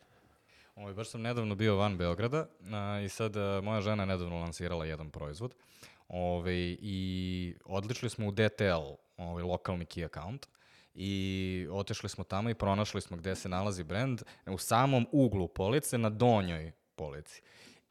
[0.75, 4.39] Ovo, baš sam nedavno bio van Beograda a, i sad a, moja žena je nedavno
[4.39, 5.55] lansirala jedan proizvod
[6.07, 10.47] Ove, i odličili smo u DTL, ovaj, lokalni key account,
[10.93, 15.97] i otešli smo tamo i pronašli smo gde se nalazi brend u samom uglu police
[15.97, 17.41] na donjoj polici.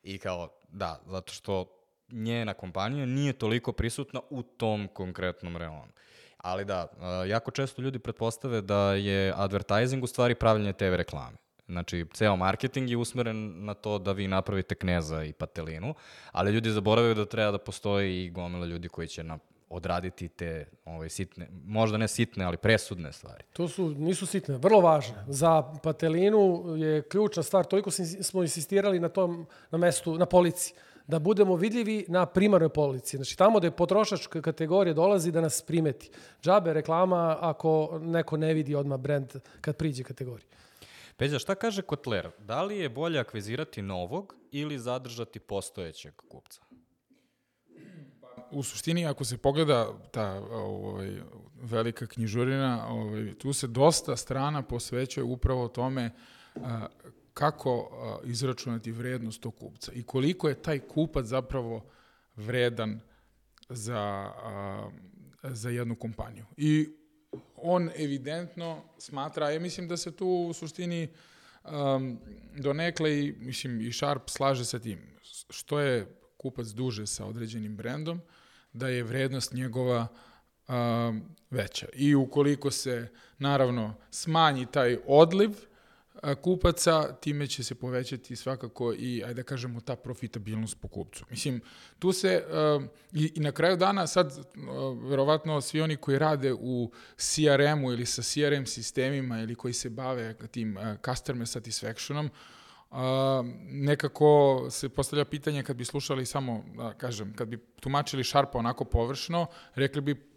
[0.03, 1.84] I kao, da, zato što
[2.15, 5.93] njena kompanija nije toliko prisutna u tom konkretnom reonu.
[6.39, 6.87] Ali da,
[7.27, 11.37] jako često ljudi pretpostave da je advertising u stvari pravljanje TV reklame.
[11.69, 15.95] Znači, ceo marketing je usmeren na to da vi napravite kneza i patelinu,
[16.33, 19.39] ali ljudi zaboravaju da treba da postoji i gomila ljudi koji će na
[19.75, 23.45] odraditi te ovaj, sitne, možda ne sitne, ali presudne stvari.
[23.53, 25.25] To su, nisu sitne, vrlo važne.
[25.29, 27.91] Za patelinu je ključna stvar, toliko
[28.23, 30.75] smo insistirali na tom, na mestu, na polici
[31.07, 33.17] da budemo vidljivi na primarnoj polici.
[33.17, 36.11] Znači tamo da je potrošač kategorije dolazi da nas primeti.
[36.43, 40.47] Džabe reklama ako neko ne vidi odmah brand kad priđe kategoriji.
[41.17, 42.31] Peđa, šta kaže Kotler?
[42.39, 46.61] Da li je bolje akvizirati novog ili zadržati postojećeg kupca?
[48.55, 51.21] U suštini, ako se pogleda ta ovaj,
[51.63, 56.11] velika knjižurina, ovaj, tu se dosta strana posvećuje upravo tome
[56.57, 56.87] a,
[57.35, 61.85] kako a, izračunati vrednost tog kupca i koliko je taj kupac zapravo
[62.37, 63.01] vredan
[63.69, 64.91] za, a,
[65.43, 66.45] za jednu kompaniju.
[66.57, 66.89] I
[67.57, 71.09] on evidentno smatra, ja mislim da se tu u suštini
[71.65, 72.19] um,
[72.57, 74.99] donekle i, mislim, i Sharp slaže sa tim.
[75.51, 78.21] Što je kupac duže sa određenim brendom,
[78.75, 80.07] da je vrednost njegova
[80.69, 81.87] um, veća.
[81.93, 83.09] I ukoliko se,
[83.39, 85.51] naravno, smanji taj odliv,
[86.43, 91.25] kupaca, time će se povećati svakako i, ajde da kažemo, ta profitabilnost po kupcu.
[91.31, 91.61] Mislim,
[91.99, 92.45] tu se,
[92.77, 97.93] uh, i, i na kraju dana sad, uh, verovatno svi oni koji rade u CRM-u
[97.93, 102.31] ili sa CRM sistemima ili koji se bave tim uh, customer satisfactionom,
[103.65, 108.85] Nekako se postavlja pitanje kad bi slušali samo, da kažem, kad bi tumačili šarpa onako
[108.85, 110.31] površno, rekli bi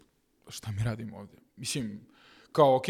[0.48, 1.36] šta mi radimo ovde?
[1.56, 2.08] Mislim,
[2.52, 2.86] kao, ok,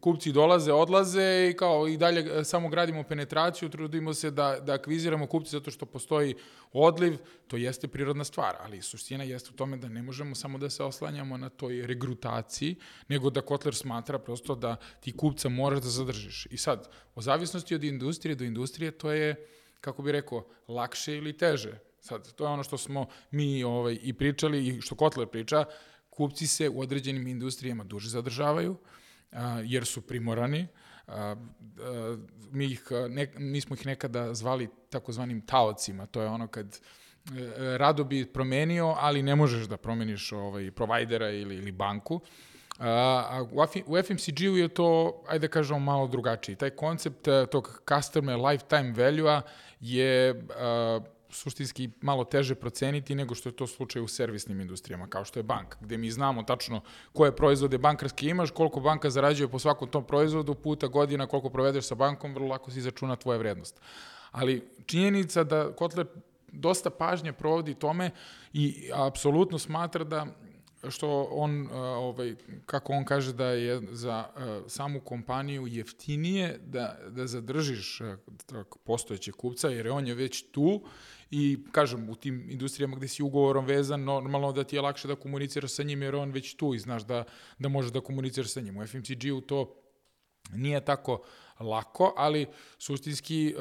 [0.00, 4.74] kupci dolaze, odlaze i kao i dalje e, samo gradimo penetraciju, trudimo se da, da
[4.74, 6.34] akviziramo kupci zato što postoji
[6.72, 10.70] odliv, to jeste prirodna stvar, ali suština jeste u tome da ne možemo samo da
[10.70, 12.76] se oslanjamo na toj regrutaciji,
[13.08, 16.46] nego da Kotler smatra prosto da ti kupca moraš da zadržiš.
[16.50, 19.46] I sad, o zavisnosti od industrije do industrije, to je,
[19.80, 21.78] kako bi rekao, lakše ili teže.
[22.00, 25.64] Sad, to je ono što smo mi ovaj, i pričali i što Kotler priča,
[26.16, 28.76] kupci se u određenim industrijama duže zadržavaju,
[29.64, 30.66] jer su primorani.
[32.52, 36.78] Mi, ih, ne, mi smo ih nekada zvali takozvanim taocima, to je ono kad e,
[37.78, 42.20] rado bi promenio, ali ne možeš da promeniš ovaj, provajdera ili, ili banku.
[42.78, 43.44] A,
[43.86, 46.56] u FMCG-u je to, ajde da kažemo, malo drugačiji.
[46.56, 49.42] Taj koncept e, tog customer lifetime value-a
[49.80, 51.00] je a,
[51.36, 55.42] suštinski malo teže proceniti nego što je to slučaj u servisnim industrijama, kao što je
[55.42, 56.80] bank, gde mi znamo tačno
[57.12, 61.86] koje proizvode bankarske imaš, koliko banka zarađuje po svakom tom proizvodu, puta godina koliko provedeš
[61.86, 63.80] sa bankom, vrlo lako se izračuna tvoja vrednost.
[64.30, 66.06] Ali činjenica da Kotler
[66.52, 68.10] dosta pažnje provodi tome
[68.52, 70.26] i apsolutno smatra da
[70.88, 72.34] što on, ovaj,
[72.66, 74.24] kako on kaže da je za
[74.66, 78.00] samu kompaniju jeftinije da, da zadržiš
[78.84, 80.82] postojeće kupca, jer on je već tu
[81.30, 85.16] i kažem, u tim industrijama gde si ugovorom vezan, normalno da ti je lakše da
[85.16, 87.24] komuniciraš sa njim jer on već tu i znaš da,
[87.58, 88.76] da možeš da komuniciraš sa njim.
[88.76, 89.82] U FMCG-u to
[90.52, 91.22] nije tako
[91.60, 92.46] lako, ali
[92.78, 93.54] suštinski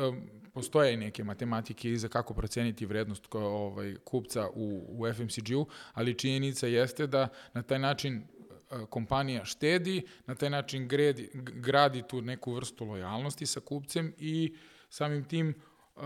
[0.53, 7.07] postoje neke matematike za kako proceniti vrednost ovaj, kupca u, u FMCG-u, ali činjenica jeste
[7.07, 12.85] da na taj način uh, kompanija štedi, na taj način gredi, gradi tu neku vrstu
[12.85, 14.55] lojalnosti sa kupcem i
[14.89, 15.53] samim tim
[15.95, 16.03] uh,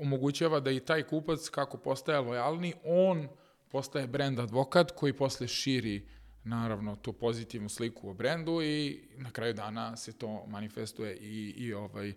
[0.00, 3.28] omogućava da i taj kupac, kako postaje lojalni, on
[3.68, 6.08] postaje brand advokat koji posle širi
[6.44, 11.74] naravno tu pozitivnu sliku o brendu i na kraju dana se to manifestuje i, i
[11.74, 12.14] ovaj,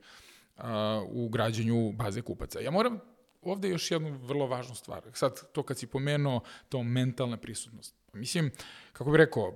[1.07, 2.59] u građenju baze kupaca.
[2.59, 2.99] Ja moram
[3.41, 5.01] ovde još jednu vrlo važnu stvar.
[5.13, 7.95] Sad, to kad si pomenuo, to mentalna prisutnost.
[8.13, 8.51] Mislim,
[8.93, 9.53] kako bih rekao,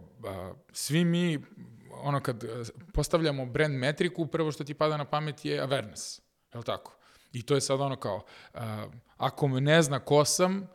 [0.71, 1.39] svi mi,
[1.91, 2.43] ono kad
[2.93, 6.21] postavljamo brand metriku, prvo što ti pada na pamet je awareness,
[6.53, 6.98] je li tako?
[7.34, 8.60] I to je sad ono kao, uh,
[9.18, 10.68] ako me ne zna ko sam,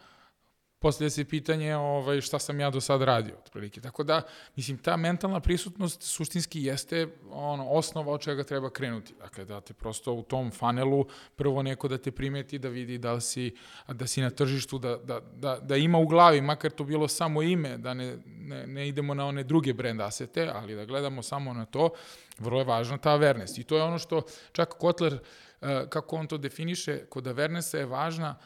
[0.85, 3.81] postavlja se pitanje ovaj, šta sam ja do sad radio, otprilike.
[3.81, 4.23] Tako da,
[4.57, 9.15] mislim, ta mentalna prisutnost suštinski jeste ono, osnova od čega treba krenuti.
[9.19, 13.13] Dakle, da te prosto u tom fanelu prvo neko da te primeti, da vidi da
[13.13, 13.55] li si,
[13.89, 17.43] da si na tržištu, da, da, da, da ima u glavi, makar to bilo samo
[17.43, 21.53] ime, da ne, ne, ne idemo na one druge brand asete, ali da gledamo samo
[21.53, 21.91] na to,
[22.39, 23.61] vrlo je važna ta awareness.
[23.61, 25.21] I to je ono što čak Kotler uh,
[25.89, 28.39] kako on to definiše, kod Avernesa je važna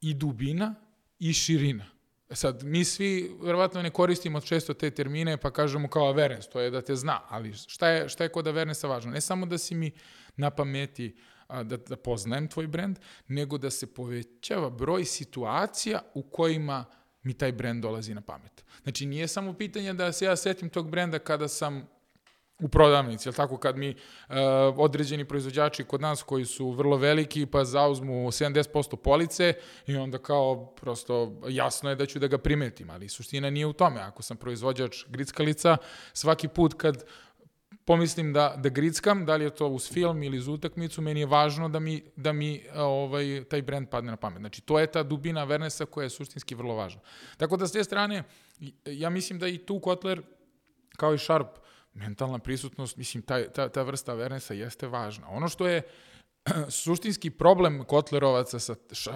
[0.00, 0.74] i dubina
[1.18, 1.84] i širina.
[2.30, 6.60] E sad, mi svi verovatno ne koristimo često te termine, pa kažemo kao awareness, to
[6.60, 9.10] je da te zna, ali šta je, šta je kod Avernesa važno?
[9.10, 9.90] Ne samo da si mi
[10.36, 11.16] na pameti
[11.48, 16.84] da, da poznajem tvoj brand, nego da se povećava broj situacija u kojima
[17.22, 18.64] mi taj brand dolazi na pamet.
[18.82, 21.88] Znači, nije samo pitanje da se ja setim tog brenda kada sam
[22.58, 24.34] u prodavnici, jel tako, kad mi uh,
[24.76, 29.54] određeni proizvođači kod nas koji su vrlo veliki pa zauzmu 70% police
[29.86, 33.72] i onda kao prosto jasno je da ću da ga primetim, ali suština nije u
[33.72, 34.00] tome.
[34.00, 35.76] Ako sam proizvođač grickalica,
[36.12, 37.04] svaki put kad
[37.84, 41.26] pomislim da, da grickam, da li je to uz film ili uz utakmicu, meni je
[41.26, 44.40] važno da mi, da mi ovaj, taj brand padne na pamet.
[44.40, 47.00] Znači, to je ta dubina Vernesa koja je suštinski vrlo važna.
[47.36, 48.22] Tako da, s te strane,
[48.86, 50.22] ja mislim da i tu Kotler,
[50.96, 51.58] kao i Sharp,
[51.98, 55.28] mentalna prisutnost, mislim, ta, ta, ta vrsta Vernesa jeste važna.
[55.28, 55.82] Ono što je
[56.82, 58.74] suštinski problem Kotlerovaca sa,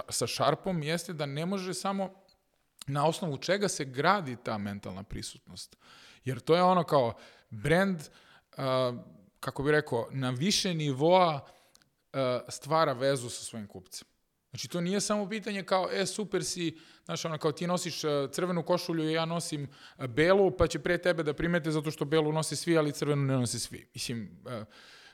[0.08, 2.10] sa Sharpom jeste da ne može samo
[2.86, 5.76] na osnovu čega se gradi ta mentalna prisutnost.
[6.24, 7.14] Jer to je ono kao
[7.50, 8.64] brand, uh,
[9.40, 14.11] kako bi rekao, na više nivoa uh, stvara vezu sa svojim kupcem.
[14.52, 18.10] Znači, to nije samo pitanje kao, e, super si, znaš, ono, kao ti nosiš uh,
[18.30, 19.62] crvenu košulju i ja nosim
[19.98, 23.22] uh, belu, pa će pre tebe da primete zato što belu nose svi, ali crvenu
[23.22, 23.86] ne nose svi.
[23.94, 24.52] Mislim, uh,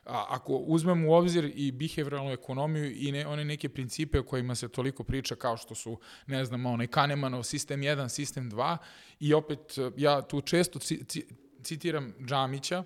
[0.04, 4.54] a, ako uzmemo u obzir i behavioralnu ekonomiju i ne, one neke principe o kojima
[4.54, 8.76] se toliko priča kao što su, ne znam, onaj Kahnemanov sistem 1, sistem 2
[9.20, 11.26] i opet ja tu često ci, ci,
[11.62, 12.84] citiram Džamića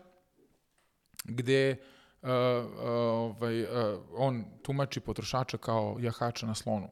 [1.24, 2.28] gde uh, uh,
[2.80, 3.68] ovaj, uh,
[4.14, 6.88] on tumači potrošača kao jahača na slonu.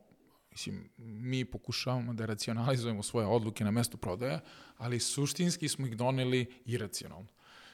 [0.50, 4.40] Mislim, mi pokušavamo da racionalizujemo svoje odluke na mestu prodaje,
[4.76, 7.28] ali suštinski smo ih doneli iracionalno.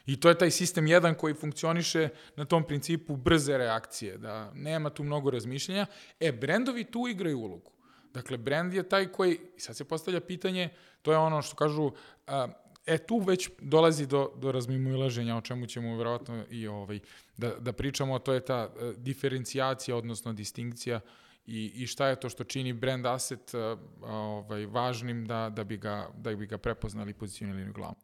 [0.05, 4.89] I to je taj sistem 1 koji funkcioniše na tom principu brze reakcije, da nema
[4.89, 5.85] tu mnogo razmišljanja.
[6.19, 7.71] E, brendovi tu igraju ulogu.
[8.13, 10.69] Dakle, brend je taj koji, sad se postavlja pitanje,
[11.01, 11.91] to je ono što kažu,
[12.27, 12.47] a,
[12.87, 16.99] e, tu već dolazi do, do razmimoilaženja, o čemu ćemo verovatno i ovaj,
[17.37, 20.99] da, da pričamo, to je ta a, diferencijacija, odnosno distinkcija
[21.45, 25.77] i, i šta je to što čini brand asset a, ovaj, važnim da, da, bi
[25.77, 27.95] ga, da bi ga prepoznali i pozicionili u glavu.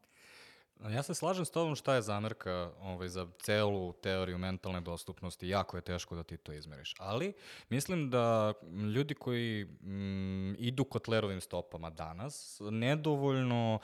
[0.89, 5.47] Ja se slažem s tobom šta je zamerka ovaj, za celu teoriju mentalne dostupnosti.
[5.47, 6.95] Jako je teško da ti to izmeriš.
[6.99, 7.33] Ali
[7.69, 8.53] mislim da
[8.95, 13.79] ljudi koji mm, idu kotlerovim stopama danas nedovoljno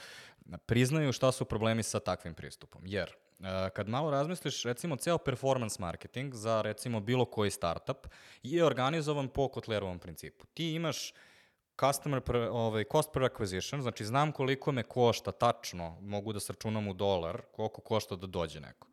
[0.65, 2.81] priznaju šta su problemi sa takvim pristupom.
[2.85, 8.07] Jer e, kad malo razmisliš, recimo, ceo performance marketing za, recimo, bilo koji startup
[8.43, 10.45] je organizovan po Kotlerovom principu.
[10.53, 11.13] Ti imaš
[11.79, 16.87] customer per, ovaj, cost per acquisition, znači znam koliko me košta tačno, mogu da sračunam
[16.87, 18.87] u dolar, koliko košta da dođe neko.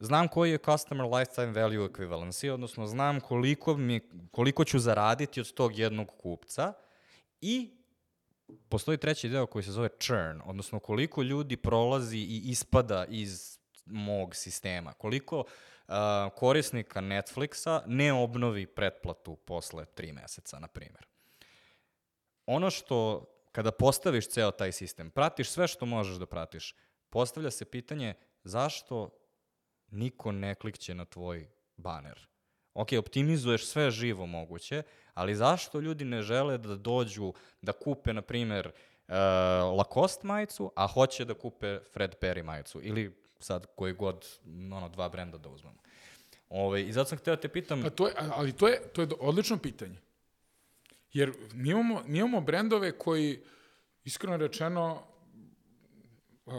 [0.00, 4.00] Znam koji je customer lifetime value equivalency, odnosno znam koliko, mi,
[4.30, 6.72] koliko ću zaraditi od tog jednog kupca
[7.40, 7.79] i
[8.68, 14.34] postoji treći deo koji se zove churn, odnosno koliko ljudi prolazi i ispada iz mog
[14.34, 15.94] sistema, koliko uh,
[16.36, 21.06] korisnika Netflixa ne obnovi pretplatu posle tri meseca, na primjer
[22.52, 26.74] ono što, kada postaviš ceo taj sistem, pratiš sve što možeš da pratiš,
[27.10, 29.10] postavlja se pitanje zašto
[29.90, 32.26] niko ne klikće na tvoj baner.
[32.74, 34.82] Ok, optimizuješ sve živo moguće,
[35.14, 37.32] ali zašto ljudi ne žele da dođu
[37.62, 39.14] da kupe, na primer, uh,
[39.78, 44.26] Lacoste majicu, a hoće da kupe Fred Perry majicu ili sad koji god,
[44.72, 45.78] ono, dva brenda da uzmemo.
[46.48, 47.84] Ove, I zato sam hteo da te pitam...
[47.84, 50.00] A to je, ali to je, to je odlično pitanje.
[51.12, 53.40] Jer mi imamo, mi imamo brendove koji,
[54.04, 55.02] iskreno rečeno,
[56.46, 56.54] uh,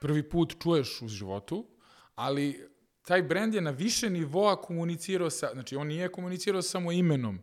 [0.00, 1.66] prvi put čuješ u životu,
[2.14, 2.68] ali
[3.02, 7.42] taj brend je na više nivoa komunicirao sa, znači on nije komunicirao samo imenom,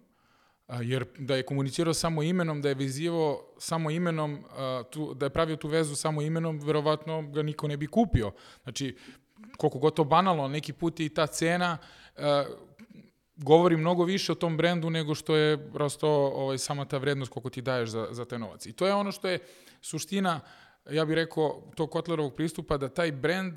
[0.82, 4.44] jer da je komunicirao samo imenom, da je vezivao samo imenom,
[4.90, 8.32] tu, da je pravio tu vezu samo imenom, verovatno ga niko ne bi kupio.
[8.64, 8.98] Znači,
[9.58, 11.78] koliko gotovo banalno, neki put je i ta cena
[13.36, 17.50] govori mnogo više o tom brendu nego što je prosto ovaj, sama ta vrednost koliko
[17.50, 18.66] ti daješ za, za taj novac.
[18.66, 19.40] I to je ono što je
[19.82, 20.40] suština,
[20.90, 23.54] ja bih rekao, tog Kotlerovog pristupa, da taj brend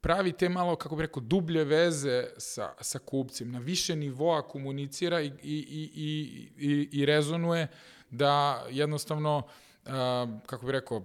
[0.00, 5.20] pravi te malo, kako bih rekao, dublje veze sa, sa kupcem, na više nivoa komunicira
[5.20, 7.68] i, i, i, i, i, rezonuje
[8.10, 9.92] da jednostavno, uh,
[10.46, 11.04] kako bih rekao, uh,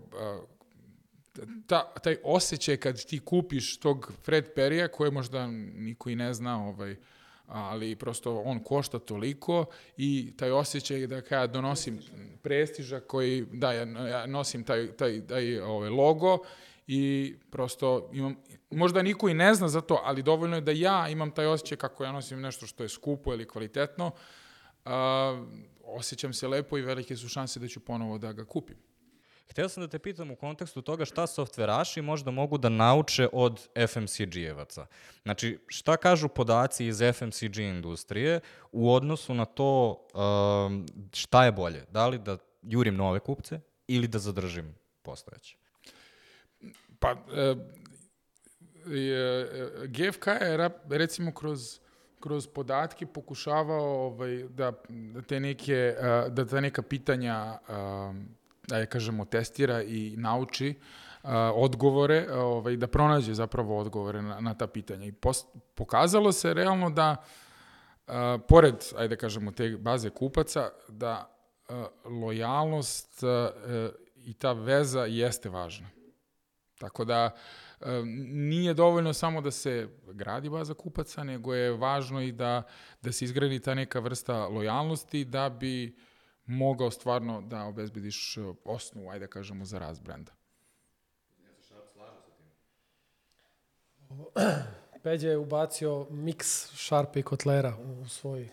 [1.68, 6.68] ta, taj osjećaj kad ti kupiš tog Fred Perija, koje možda niko i ne zna,
[6.68, 6.96] ovaj,
[7.48, 9.66] ali prosto on košta toliko
[9.98, 12.00] i taj osjećaj da kada donosim
[12.42, 16.38] prestiža koji, da, ja, ja nosim taj, taj, taj ovaj, logo
[16.88, 18.36] i prosto imam,
[18.72, 21.78] možda niko i ne zna za to, ali dovoljno je da ja imam taj osjećaj
[21.78, 24.12] kako ja nosim nešto što je skupo ili kvalitetno,
[24.86, 25.46] a,
[25.84, 28.78] osjećam se lepo i velike su šanse da ću ponovo da ga kupim.
[29.50, 33.68] Hteo sam da te pitam u kontekstu toga šta softveraši možda mogu da nauče od
[33.76, 34.86] FMCG-evaca.
[35.24, 38.40] Znači, šta kažu podaci iz FMCG industrije
[38.72, 41.86] u odnosu na to um, šta je bolje?
[41.92, 45.58] Da li da jurim nove kupce ili da zadržim postojeće?
[47.06, 47.56] Pa, e,
[48.88, 51.80] e, GFK je recimo kroz
[52.20, 55.96] kroz podatke pokušavao ovaj, da, da te neke,
[56.30, 57.58] da ta neka pitanja
[58.68, 60.74] da je kažemo testira i nauči
[61.54, 65.06] odgovore, ovaj, da pronađe zapravo odgovore na, na ta pitanja.
[65.06, 65.46] I pos,
[65.76, 67.16] pokazalo se realno da,
[68.48, 71.30] pored, ajde da kažemo, te baze kupaca, da
[72.06, 73.24] lojalnost
[74.16, 75.95] i ta veza jeste važna.
[76.78, 77.36] Tako da,
[78.32, 82.64] nije dovoljno samo da se gradi baza kupaca, nego je važno i da,
[83.02, 85.96] da se izgradi ta neka vrsta lojalnosti da bi
[86.46, 90.32] mogao stvarno da obezbediš osnovu, ajde da kažemo, za rast brenda.
[95.04, 98.50] Peđa je ubacio miks šarpe i kotlera u svoj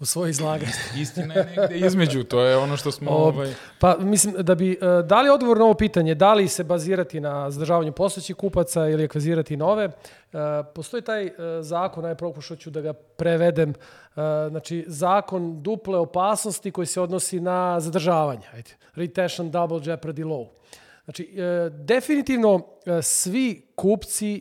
[0.00, 0.72] u svoj izlaganje.
[0.96, 3.10] Istina je negde između, to je ono što smo...
[3.10, 3.52] ovaj...
[3.78, 7.50] Pa mislim da bi uh, dali odgovor na ovo pitanje, da li se bazirati na
[7.50, 10.40] zadržavanju postojećih kupaca ili akvizirati nove, uh,
[10.74, 13.74] postoji taj uh, zakon, aj pokušao ću da ga prevedem,
[14.48, 20.46] znači zakon duple opasnosti koji se odnosi na zadržavanje, ajde, retention double jeopardy law.
[21.04, 21.36] Znači,
[21.70, 22.60] definitivno
[23.02, 24.40] svi kupci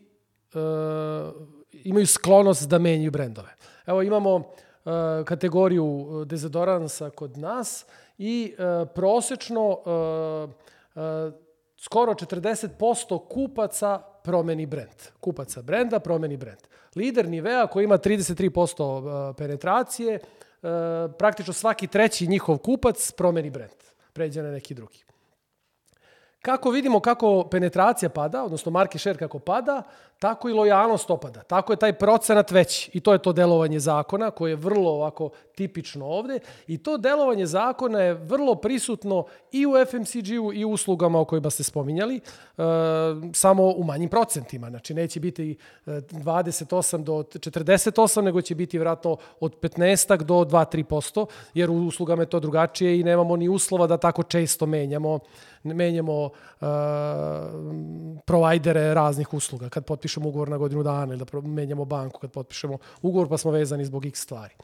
[1.72, 3.50] imaju sklonost da menjaju brendove.
[3.86, 4.67] Evo imamo E,
[5.26, 7.86] kategoriju e, dezodoransa kod nas
[8.18, 9.78] i e, prosečno
[11.78, 15.02] skoro 40% kupaca promeni brend.
[15.20, 16.60] Kupaca brenda promeni brend.
[16.96, 20.20] Lider Nivea koji ima 33% penetracije,
[21.18, 23.84] praktično svaki treći njihov kupac promeni brend.
[24.14, 25.04] Pređe na neki drugi.
[26.42, 29.84] Kako vidimo kako penetracija pada, odnosno market share kako pada,
[30.20, 31.44] tako i lojalnost opada.
[31.44, 32.92] Tako je taj procenat veći.
[32.94, 36.40] I to je to delovanje zakona koje je vrlo ovako tipično ovde.
[36.68, 41.50] I to delovanje zakona je vrlo prisutno i u FMCG-u i u uslugama o kojima
[41.50, 42.22] ste spominjali, e,
[43.34, 44.70] samo u manjim procentima.
[44.70, 51.70] Znači neće biti 28 do 48, nego će biti vratno od 15 do 2-3%, jer
[51.70, 55.20] u uslugama je to drugačije i nemamo ni uslova da tako često menjamo
[55.74, 56.32] menjamo uh,
[58.26, 59.70] provajdere raznih usluga.
[59.70, 63.52] Kad potpišemo ugovor na godinu dana ili da menjamo banku, kad potpišemo ugovor pa smo
[63.52, 64.56] vezani zbog x stvari.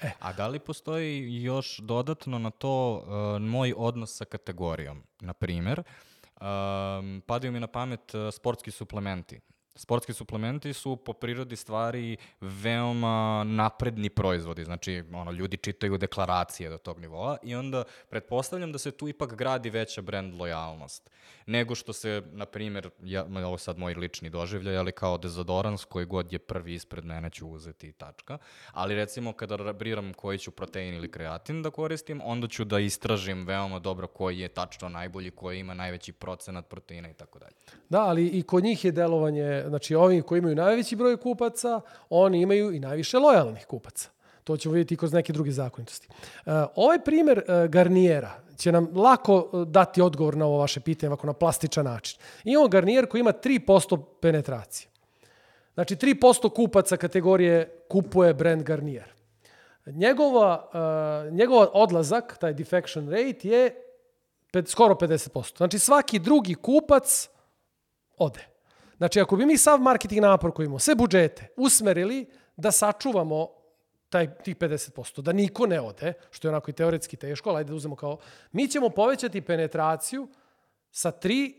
[0.00, 0.10] E.
[0.20, 5.02] A da li postoji još dodatno na to uh, moj odnos sa kategorijom?
[5.20, 5.82] Na primer,
[6.40, 9.40] um, padaju mi na pamet uh, sportski suplementi.
[9.74, 16.78] Sportski suplementi su po prirodi stvari veoma napredni proizvodi, znači ono, ljudi čitaju deklaracije do
[16.78, 21.10] tog nivoa i onda pretpostavljam da se tu ipak gradi veća brand lojalnost
[21.46, 26.06] nego što se, na primjer, ja, ovo sad moj lični doživljaj, ali kao dezodorans koji
[26.06, 28.38] god je prvi ispred mene ću uzeti i tačka,
[28.72, 33.46] ali recimo kada biram koji ću protein ili kreatin da koristim, onda ću da istražim
[33.46, 37.54] veoma dobro koji je tačno najbolji, koji ima najveći procenat proteina i tako dalje.
[37.88, 42.40] Da, ali i kod njih je delovanje znači ovi koji imaju najveći broj kupaca, oni
[42.40, 44.10] imaju i najviše lojalnih kupaca.
[44.44, 46.08] To ćemo vidjeti kroz neke druge zakonitosti.
[46.46, 51.08] Uh, ovaj primer uh, Garniera će nam lako uh, dati odgovor na ovo vaše pitanje,
[51.08, 52.18] ovako na plastičan način.
[52.44, 54.88] Imamo Garnier koji ima 3% penetracije.
[55.74, 59.12] Znači 3% kupaca kategorije kupuje brand Garnier.
[59.86, 60.70] Njegova,
[61.28, 63.74] uh, njegova odlazak, taj defection rate je
[64.52, 65.56] pet, skoro 50%.
[65.56, 67.28] Znači svaki drugi kupac
[68.18, 68.51] ode.
[69.02, 72.26] Znači, ako bi mi sav marketing napor koji imamo, sve budžete, usmerili
[72.56, 73.48] da sačuvamo
[74.08, 77.68] taj, tih 50%, da niko ne ode, što je onako i teoretski teško, ali ajde
[77.68, 78.18] da uzmemo kao,
[78.52, 80.28] mi ćemo povećati penetraciju
[80.90, 81.52] sa 3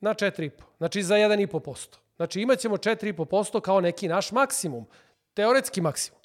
[0.00, 1.96] na 4,5, znači za 1,5%.
[2.16, 4.86] Znači imat ćemo 4,5% kao neki naš maksimum,
[5.34, 6.20] teoretski maksimum.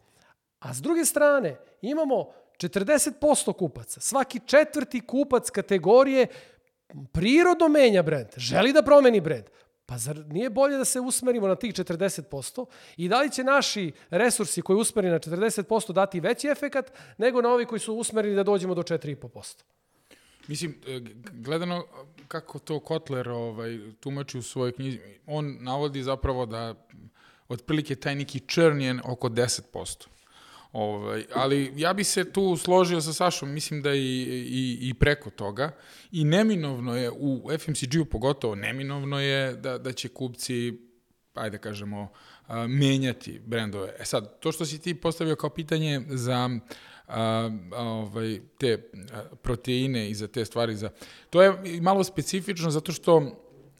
[0.59, 4.01] A s druge strane, imamo 40% kupaca.
[4.01, 6.27] Svaki četvrti kupac kategorije
[7.11, 9.45] prirodno menja brend, želi da promeni brend.
[9.85, 12.65] Pa zar nije bolje da se usmerimo na tih 40%
[12.97, 17.49] i da li će naši resursi koji usmeri na 40% dati veći efekat nego na
[17.49, 19.63] ovi koji su usmereni da dođemo do 4,5%?
[20.47, 20.99] Mislim, e,
[21.33, 21.85] gledano
[22.27, 26.75] kako to Kotler ovaj, tumači u svojoj knjizi, on navodi zapravo da
[27.47, 30.14] otprilike taj neki črn je oko 10%.
[30.75, 35.29] Ovaj, ali ja bi se tu složio sa Sašom, mislim da i, i, i preko
[35.29, 35.71] toga.
[36.11, 40.73] I neminovno je, u FMCG-u pogotovo, neminovno je da, da će kupci,
[41.33, 42.11] ajde da kažemo,
[42.47, 43.93] a, menjati brendove.
[43.99, 46.49] E sad, to što si ti postavio kao pitanje za
[47.07, 50.89] a, a, ovaj, te a, proteine i za te stvari, za,
[51.29, 53.23] to je malo specifično zato što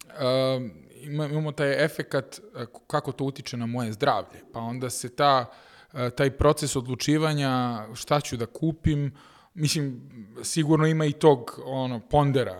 [0.10, 0.60] a,
[1.02, 2.40] imamo taj efekat
[2.88, 4.40] kako to utiče na moje zdravlje.
[4.54, 5.75] Pa onda se ta E,
[6.16, 9.16] taj proces odlučivanja šta ću da kupim,
[9.54, 10.10] mislim,
[10.44, 12.56] sigurno ima i tog ono, pondera.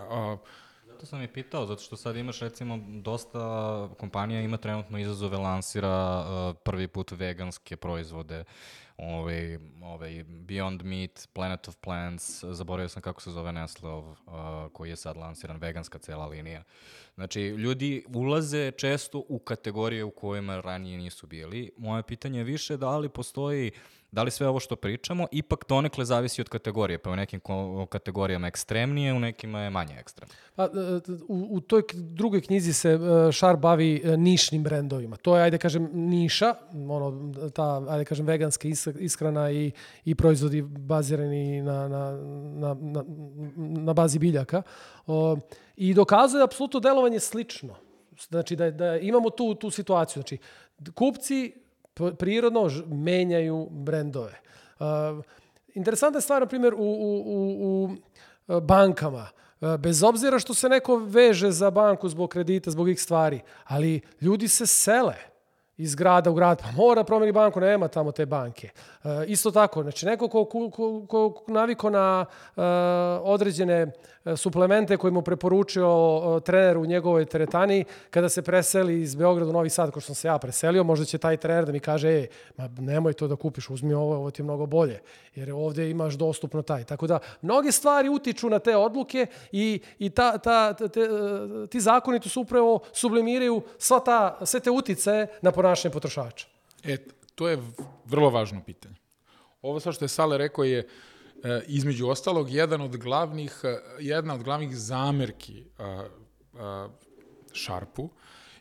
[1.00, 3.40] To sam i pitao, zato što sad imaš recimo dosta
[3.98, 8.44] kompanija ima trenutno izazove, lansira uh, prvi put veganske proizvode.
[8.98, 14.16] Ovaj, ovaj Beyond Meat, Planet of Plants, zaboravio sam kako se zove Nestlov, uh,
[14.72, 16.62] koji je sad lansiran, veganska cela linija.
[17.14, 21.70] Znači, ljudi ulaze često u kategorije u kojima ranije nisu bili.
[21.76, 23.70] Moje pitanje je više da li postoji
[24.12, 27.40] da li sve ovo što pričamo ipak donekle zavisi od kategorije, pa u nekim
[27.88, 30.34] kategorijama ekstremnije, u nekima je manje ekstremno.
[30.54, 30.68] Pa, e,
[31.28, 35.16] u, u toj drugoj knjizi se e, Šar bavi e, nišnim brendovima.
[35.16, 39.72] To je, ajde kažem, niša, ono, ta, ajde kažem, veganska ishrana i,
[40.04, 42.10] i proizvodi bazirani na, na,
[42.54, 43.04] na, na,
[43.56, 44.62] na bazi biljaka.
[45.76, 47.74] I dokazuje apsolutno delovanje slično.
[48.28, 50.22] Znači, da, da imamo tu, tu situaciju.
[50.22, 50.38] Znači,
[50.94, 51.65] kupci
[52.18, 54.40] prirodno menjaju brendove.
[55.74, 57.88] Interesantna stvar, na primjer, u, u, u, u
[58.46, 59.28] uh, bankama.
[59.60, 64.00] Uh, bez obzira što se neko veže za banku zbog kredita, zbog ih stvari, ali
[64.20, 65.16] ljudi se sele
[65.76, 68.70] iz grada u grad, pa mora promeni banku, nema tamo te banke.
[69.04, 72.24] E, isto tako, znači neko ko, ko, ko, ko naviko na
[72.56, 72.62] e,
[73.22, 73.92] određene e,
[74.36, 79.52] suplemente koje mu preporučio e, trener u njegovoj teretani, kada se preseli iz Beograda u
[79.52, 82.08] Novi Sad, ko što sam se ja preselio, možda će taj trener da mi kaže,
[82.08, 85.00] ej, ma nemoj to da kupiš, uzmi ovo, ovo ti je mnogo bolje,
[85.34, 86.84] jer ovde imaš dostupno taj.
[86.84, 91.80] Tako da, mnoge stvari utiču na te odluke i, i ta, ta, te, e, ti
[91.80, 96.46] zakoni tu su upravo sublimiraju sva ta, sve te utice na ponašanje potrošača.
[96.84, 96.96] E,
[97.34, 97.58] to je
[98.04, 98.94] vrlo važno pitanje.
[99.62, 100.86] Ovo sa što je Sale rekao je e,
[101.66, 106.08] između ostalog jedan od glavnih e, jedna od glavnih zamerki a,
[107.54, 108.08] Sharpu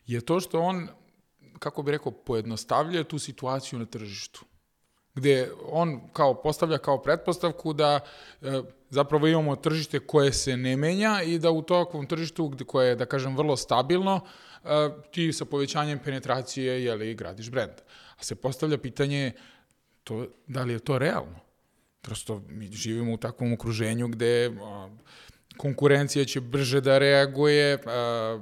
[0.08, 0.88] je to što on
[1.60, 4.46] kako bi rekao pojednostavljuje tu situaciju na tržištu
[5.16, 8.00] gde on kao postavlja kao pretpostavku da
[8.42, 12.90] e, zapravo imamo tržište koje se ne menja i da u tokvom tržištu gde, koje
[12.90, 14.20] je, da kažem, vrlo stabilno,
[14.64, 17.74] e, ti sa povećanjem penetracije, jeli, gradiš brend.
[18.20, 19.32] A se postavlja pitanje
[20.04, 21.45] to, da li je to realno?
[22.06, 24.90] Prosto mi živimo u takvom okruženju gde a,
[25.58, 28.40] konkurencija će brže da reaguje a,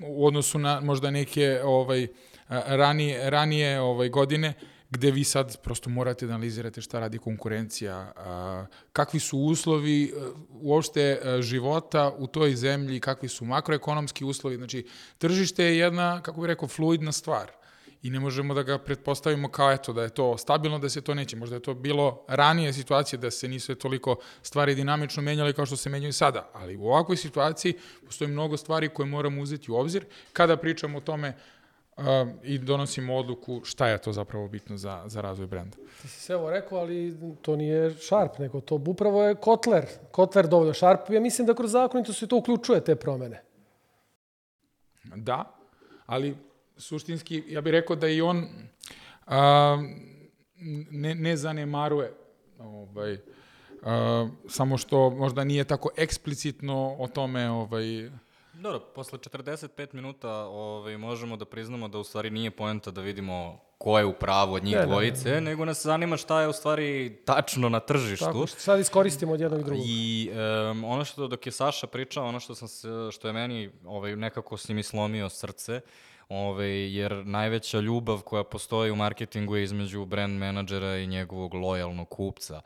[0.00, 2.06] u odnosu na možda neke ovaj,
[2.48, 4.54] ranije, ranije ovaj, godine,
[4.90, 10.30] gde vi sad prosto morate da analizirate šta radi konkurencija, a, kakvi su uslovi a,
[10.60, 14.56] uopšte a, života u toj zemlji, kakvi su makroekonomski uslovi.
[14.56, 14.86] Znači,
[15.18, 17.58] tržište je jedna, kako bih rekao, fluidna stvar
[18.02, 21.14] i ne možemo da ga pretpostavimo kao eto da je to stabilno, da se to
[21.14, 21.36] neće.
[21.36, 25.76] Možda je to bilo ranije situacije da se nisu toliko stvari dinamično menjale kao što
[25.76, 27.74] se menjaju sada, ali u ovakvoj situaciji
[28.06, 31.36] postoji mnogo stvari koje moramo uzeti u obzir kada pričamo o tome
[31.96, 32.04] uh,
[32.42, 35.76] i donosimo odluku šta je to zapravo bitno za, za razvoj brenda.
[36.02, 39.86] Ti si sve ovo rekao, ali to nije Sharp, nego to upravo je Kotler.
[40.10, 41.10] Kotler dovoljno Sharp.
[41.10, 43.42] Ja mislim da kroz zakonito se to uključuje te promene.
[45.04, 45.58] Da,
[46.06, 46.36] ali
[46.78, 48.46] suštinski, ja bih rekao da i on
[49.26, 49.78] a,
[50.90, 52.12] ne, ne zanemaruje
[52.58, 53.18] ovaj,
[53.82, 58.10] a, samo što možda nije tako eksplicitno o tome ovaj,
[58.52, 63.60] Dobro, posle 45 minuta ovaj, možemo da priznamo da u stvari nije poenta da vidimo
[63.78, 65.50] ko je u pravu od njih ne, dvojice, ne, ne, ne.
[65.50, 68.24] nego nas zanima šta je u stvari tačno na tržištu.
[68.24, 69.84] Tako, sad iskoristimo od jednog i drugog.
[69.86, 70.30] I
[70.70, 74.16] um, ono što dok je Saša pričao, ono što, sam se, što je meni ovaj,
[74.16, 75.80] nekako si mi slomio srce,
[76.28, 82.08] Ove, jer najveća ljubav koja postoji u marketingu je između brand menadžera i njegovog lojalnog
[82.08, 82.60] kupca.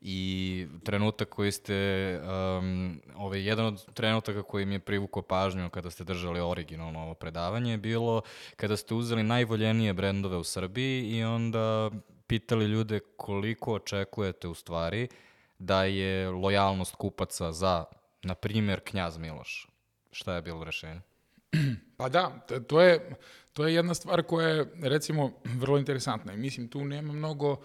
[0.00, 1.74] I trenutak koji ste,
[2.22, 7.14] um, ovaj, jedan od trenutaka koji mi je privukao pažnju kada ste držali originalno ovo
[7.14, 8.22] predavanje je bilo
[8.56, 11.90] kada ste uzeli najvoljenije brendove u Srbiji i onda
[12.26, 15.08] pitali ljude koliko očekujete u stvari
[15.58, 17.84] da je lojalnost kupaca za,
[18.22, 19.68] na primjer, Knjaz Miloš.
[20.12, 21.00] Šta je bilo rešenje?
[21.96, 23.16] Pa da, to je,
[23.52, 25.32] to je jedna stvar koja je, recimo,
[25.62, 26.32] vrlo interesantna.
[26.32, 27.58] I mislim, tu nema mnogo uh,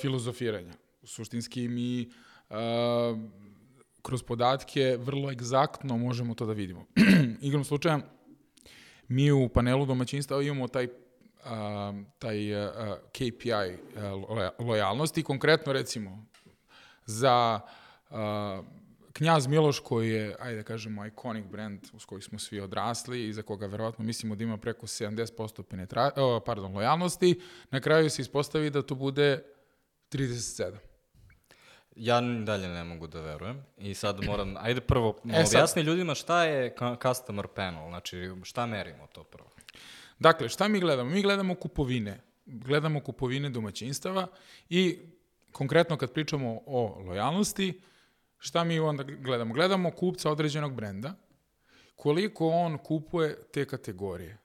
[0.00, 0.72] filozofiranja.
[1.04, 2.10] Suštinski mi
[2.50, 2.56] uh,
[4.02, 6.86] kroz podatke vrlo egzaktno možemo to da vidimo.
[7.40, 8.00] Igrom slučaja,
[9.08, 10.90] mi u panelu domaćinstva imamo taj uh,
[12.18, 12.70] taj uh,
[13.12, 16.26] KPI uh, lojalnosti, konkretno recimo
[17.06, 17.60] za
[18.10, 18.16] uh,
[19.12, 23.32] Knjaz Miloš koji je, ajde da kažemo, iconic brand uz koji smo svi odrasli i
[23.32, 26.10] za koga verovatno mislimo da ima preko 70% penetra,
[26.46, 27.40] pardon, lojalnosti,
[27.70, 29.44] na kraju se ispostavi da to bude
[30.10, 30.76] 37.
[31.96, 36.44] Ja dalje ne mogu da verujem i sad moram, ajde prvo, e, objasni ljudima šta
[36.44, 39.50] je customer panel, znači šta merimo to prvo?
[40.18, 41.10] Dakle, šta mi gledamo?
[41.10, 44.26] Mi gledamo kupovine, gledamo kupovine domaćinstava
[44.68, 44.98] i
[45.52, 47.80] konkretno kad pričamo o lojalnosti,
[48.42, 49.54] Šta mi onda gledamo?
[49.54, 51.14] Gledamo kupca određenog brenda,
[51.96, 54.38] koliko on kupuje te kategorije.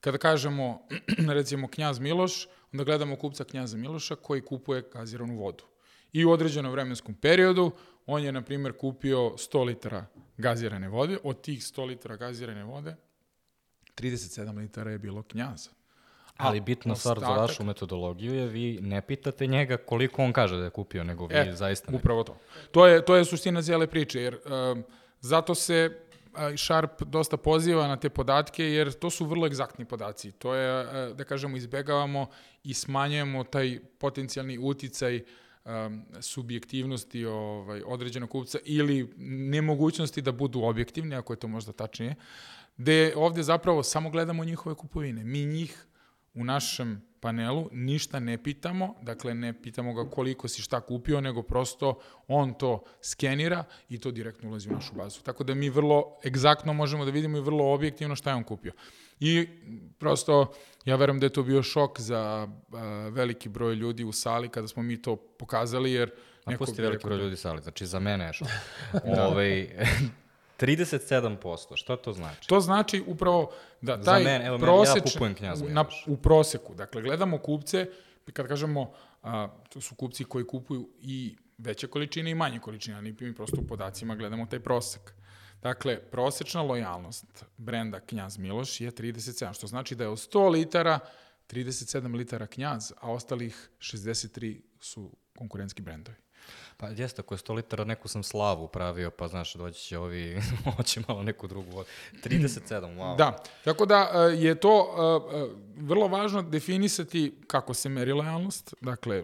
[0.00, 0.88] kada kažemo,
[1.38, 5.64] recimo, Knjaz Miloš, onda gledamo kupca Knjaza Miloša koji kupuje gaziranu vodu.
[6.12, 7.70] I u određenom vremenskom periodu
[8.06, 10.06] on je, na primjer, kupio 100 litara
[10.36, 11.18] gazirane vode.
[11.22, 12.96] Od tih 100 litara gazirane vode,
[13.96, 15.70] 37 litara je bilo Knjaza.
[16.36, 20.64] Ali bitna stvar za vašu metodologiju je vi ne pitate njega koliko on kaže da
[20.64, 21.98] je kupio, nego vi E, zaista ne.
[21.98, 22.36] Upravo to.
[22.70, 24.84] To je, to je suština cijele priče, jer um,
[25.20, 26.00] zato se
[26.56, 30.32] Sharp dosta poziva na te podatke, jer to su vrlo egzaktni podaci.
[30.32, 32.26] To je, a, da kažemo, izbegavamo
[32.64, 35.20] i smanjujemo taj potencijalni uticaj
[35.64, 42.14] um, subjektivnosti ovaj, određenog kupca ili nemogućnosti da budu objektivni, ako je to možda tačnije,
[42.76, 45.24] gde ovde zapravo samo gledamo njihove kupovine.
[45.24, 45.86] Mi njih
[46.34, 51.42] u našem panelu ništa ne pitamo, dakle ne pitamo ga koliko si šta kupio, nego
[51.42, 55.20] prosto on to skenira i to direktno ulazi u našu bazu.
[55.22, 58.72] Tako da mi vrlo egzaktno možemo da vidimo i vrlo objektivno šta je on kupio.
[59.20, 59.48] I
[59.98, 60.52] prosto
[60.84, 62.78] ja verujem da je to bio šok za uh,
[63.14, 66.10] veliki broj ljudi u sali kada smo mi to pokazali, jer
[66.44, 68.48] A pusti veliki broj da- ljudi sali, znači za mene je šok.
[69.28, 69.68] ovaj,
[70.58, 72.48] 37%, šta to znači?
[72.48, 73.50] To znači upravo
[73.80, 74.66] da Za taj mene, evo, meni-
[75.10, 77.86] ja u, na, u proseku, dakle, gledamo kupce,
[78.32, 78.92] kad kažemo,
[79.22, 83.56] a, to su kupci koji kupuju i veće količine i manje količine, ali mi prosto
[83.60, 85.14] u podacima gledamo taj prosek.
[85.62, 90.98] Dakle, prosečna lojalnost brenda Knjaz Miloš je 37, što znači da je od 100 litara
[91.48, 96.23] 37 litara Knjaz, a ostalih 63 su konkurentski brendovi.
[96.76, 100.40] Pa jeste, ako je 100 litara neku sam slavu pravio, pa znaš, doći će ovi,
[100.76, 101.88] hoće malo neku drugu vodu.
[102.24, 103.16] 37, wow.
[103.16, 104.94] Da, tako da e, je to
[105.32, 109.22] e, e, vrlo važno definisati kako se meri lojalnost, dakle,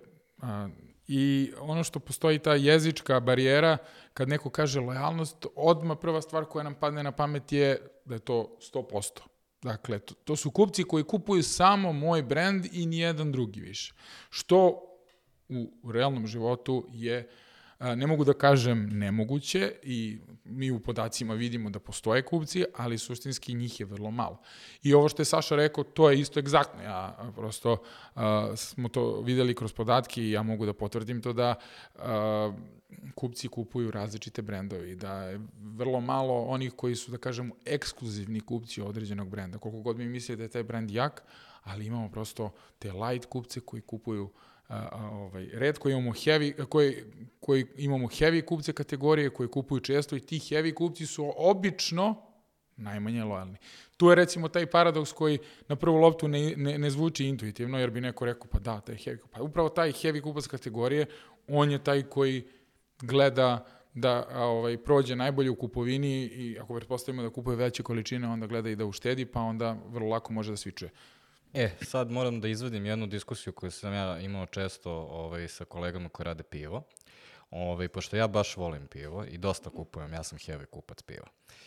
[1.09, 3.79] i ono što postoji ta jezička barijera,
[4.15, 8.19] kad neko kaže lojalnost, odma prva stvar koja nam padne na pamet je da je
[8.19, 9.21] to 100%.
[9.63, 13.95] Dakle, to, to su kupci koji kupuju samo moj brand i nijedan drugi više.
[14.31, 14.90] Što
[15.51, 17.29] u, realnom životu je
[17.81, 23.55] ne mogu da kažem nemoguće i mi u podacima vidimo da postoje kupci, ali suštinski
[23.55, 24.41] njih je vrlo malo.
[24.83, 26.83] I ovo što je Saša rekao, to je isto egzaktno.
[26.83, 27.77] Ja prosto
[28.15, 31.55] a, smo to videli kroz podatke i ja mogu da potvrdim to da
[31.99, 32.53] a,
[33.15, 38.41] kupci kupuju različite brendove i da je vrlo malo onih koji su, da kažemo, ekskluzivni
[38.41, 39.59] kupci određenog brenda.
[39.59, 41.23] Koliko god mi misli da je taj brend jak,
[41.63, 44.31] ali imamo prosto te light kupce koji kupuju
[44.71, 47.05] a, a, ovaj, redko imamo heavy, koji,
[47.41, 52.15] koji imamo heavy kupce kategorije koji kupuju često i ti heavy kupci su obično
[52.77, 53.57] najmanje lojalni.
[53.97, 57.91] Tu je recimo taj paradoks koji na prvu loptu ne, ne, ne zvuči intuitivno, jer
[57.91, 59.37] bi neko rekao, pa da, taj heavy kupac.
[59.37, 61.07] Pa upravo taj heavy kupac kategorije,
[61.49, 62.45] on je taj koji
[63.03, 68.29] gleda da a, ovaj, prođe najbolje u kupovini i ako pretpostavimo da kupuje veće količine,
[68.29, 70.91] onda gleda i da uštedi, pa onda vrlo lako može da svičuje.
[71.55, 76.09] E, sad moram da izvadim jednu diskusiju koju sam ja imao često ovaj, sa kolegama
[76.09, 76.83] koji rade pivo.
[77.51, 81.27] Ovaj, pošto ja baš volim pivo i dosta kupujem, ja sam heavy kupac piva.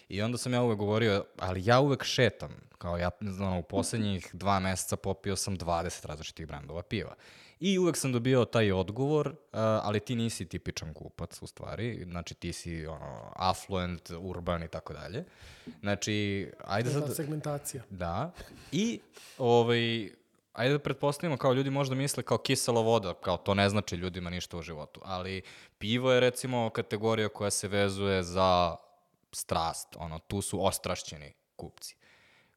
[0.09, 4.29] I onda sam ja uvek govorio, ali ja uvek šetam, kao ja, ono, u poslednjih
[4.33, 7.15] dva meseca popio sam 20 različitih brandova piva.
[7.65, 12.33] I uvek sam dobio taj odgovor, uh, ali ti nisi tipičan kupac u stvari, znači
[12.33, 15.23] ti si ono, affluent, urban i tako dalje.
[15.81, 17.15] Znači, ajde sad...
[17.15, 17.83] segmentacija.
[17.89, 18.31] Da.
[18.71, 18.99] I,
[19.37, 20.09] ovaj,
[20.53, 24.29] ajde da pretpostavimo kao ljudi možda misle kao kisela voda, kao to ne znači ljudima
[24.29, 25.41] ništa u životu, ali
[25.77, 28.75] pivo je recimo kategorija koja se vezuje za
[29.31, 31.95] strast, ono, tu su ostrašćeni kupci.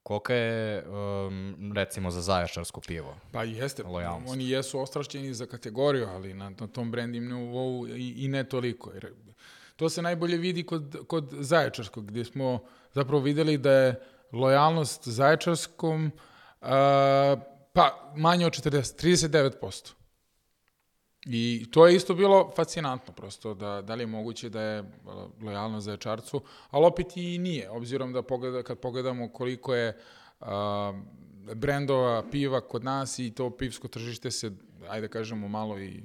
[0.07, 3.16] Kolika je, um, recimo, za zaječarsko pivo?
[3.32, 4.32] Pa jeste, Lojalnost.
[4.32, 8.92] oni jesu ostrašćeni za kategoriju, ali na, na tom branding nivou i, i ne toliko.
[8.92, 9.12] Jer
[9.76, 12.59] to se najbolje vidi kod, kod Zaječarskog, gdje smo
[12.92, 14.00] zapravo videli da je
[14.32, 16.68] lojalnost Zaječarskom uh,
[17.72, 19.07] pa manje od 40,
[19.59, 19.92] 39%.
[21.26, 25.26] I to je isto bilo fascinantno prosto, da, da li je moguće da je a,
[25.42, 29.98] lojalnost za Ječarcu, ali opet i nije, obzirom da pogleda, kad pogledamo koliko je
[30.40, 30.92] a,
[31.54, 34.50] brendova piva kod nas i to pivsko tržište se,
[34.88, 36.02] ajde da kažemo, malo i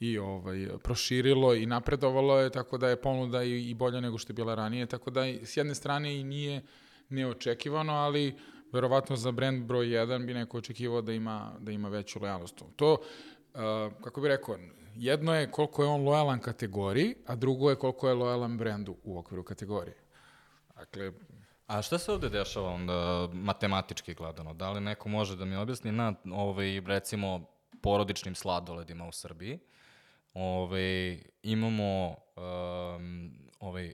[0.00, 4.32] i ovaj proširilo i napredovalo je tako da je ponuda i, i bolja nego što
[4.32, 6.62] je bila ranije tako da s jedne strane i nije
[7.08, 8.34] neočekivano ali
[8.72, 12.96] verovatno za brend broj 1 bi neko očekivao da ima da ima veću lojalnost to
[14.04, 14.56] kako bih rekao
[14.94, 19.18] jedno je koliko je on lojalan kategoriji a drugo je koliko je lojalan brendu u
[19.18, 19.96] okviru kategorije
[20.76, 21.12] dakle
[21.66, 24.54] A šta se ovde dešava onda matematički gledano?
[24.54, 27.46] Da li neko može da mi objasni na ovaj, recimo
[27.82, 29.58] porodičnim sladoledima u Srbiji?
[30.34, 33.92] Ovaj, imamo um, ovaj,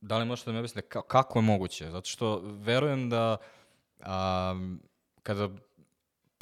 [0.00, 1.90] da li možete da mi objasnite ka, kako je moguće?
[1.90, 3.36] Zato što verujem da
[3.98, 4.82] um,
[5.22, 5.48] kada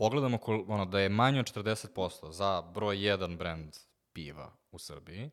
[0.01, 3.77] pogledamo kol, ono, da je manje od 40% za broj 1 brand
[4.13, 5.31] piva u Srbiji,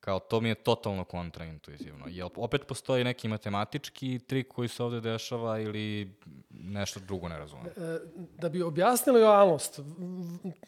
[0.00, 2.04] kao to mi je totalno kontraintuitivno.
[2.08, 6.14] Jel opet postoji neki matematički trik koji se ovde dešava ili
[6.50, 7.66] nešto drugo ne razumem?
[7.66, 7.98] E,
[8.38, 9.80] Da bi objasnili lojalnost,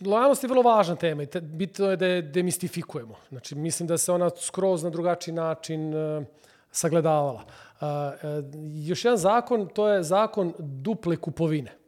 [0.01, 3.14] lojalnost je vrlo važna tema i te, bitno je da je demistifikujemo.
[3.28, 6.24] Znači, mislim da se ona skroz na drugačiji način uh,
[6.70, 7.45] sagledavala.
[7.45, 7.86] Uh,
[8.86, 11.84] još jedan zakon, to je zakon duple kupovine.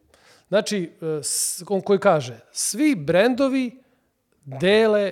[0.47, 3.83] Znači, uh, on koji kaže, svi brendovi
[4.45, 5.11] dele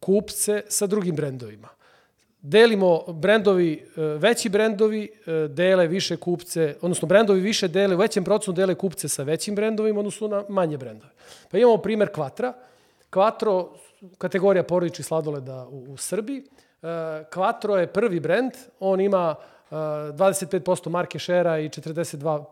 [0.00, 1.68] kupce sa drugim brendovima.
[2.40, 5.08] Delimo brendovi, veći brendovi
[5.48, 9.98] dele više kupce, odnosno brendovi više dele, u većem procentu dele kupce sa većim brendovima,
[9.98, 11.12] odnosno na manje brendove.
[11.50, 12.52] Pa imamo primer Kvatra.
[13.10, 13.68] Quattro,
[14.18, 16.44] kategorija porodičnih sladoleda u, u Srbiji.
[17.32, 19.34] Quattro je prvi brend, on ima
[19.70, 22.44] 25% marke šera i 42%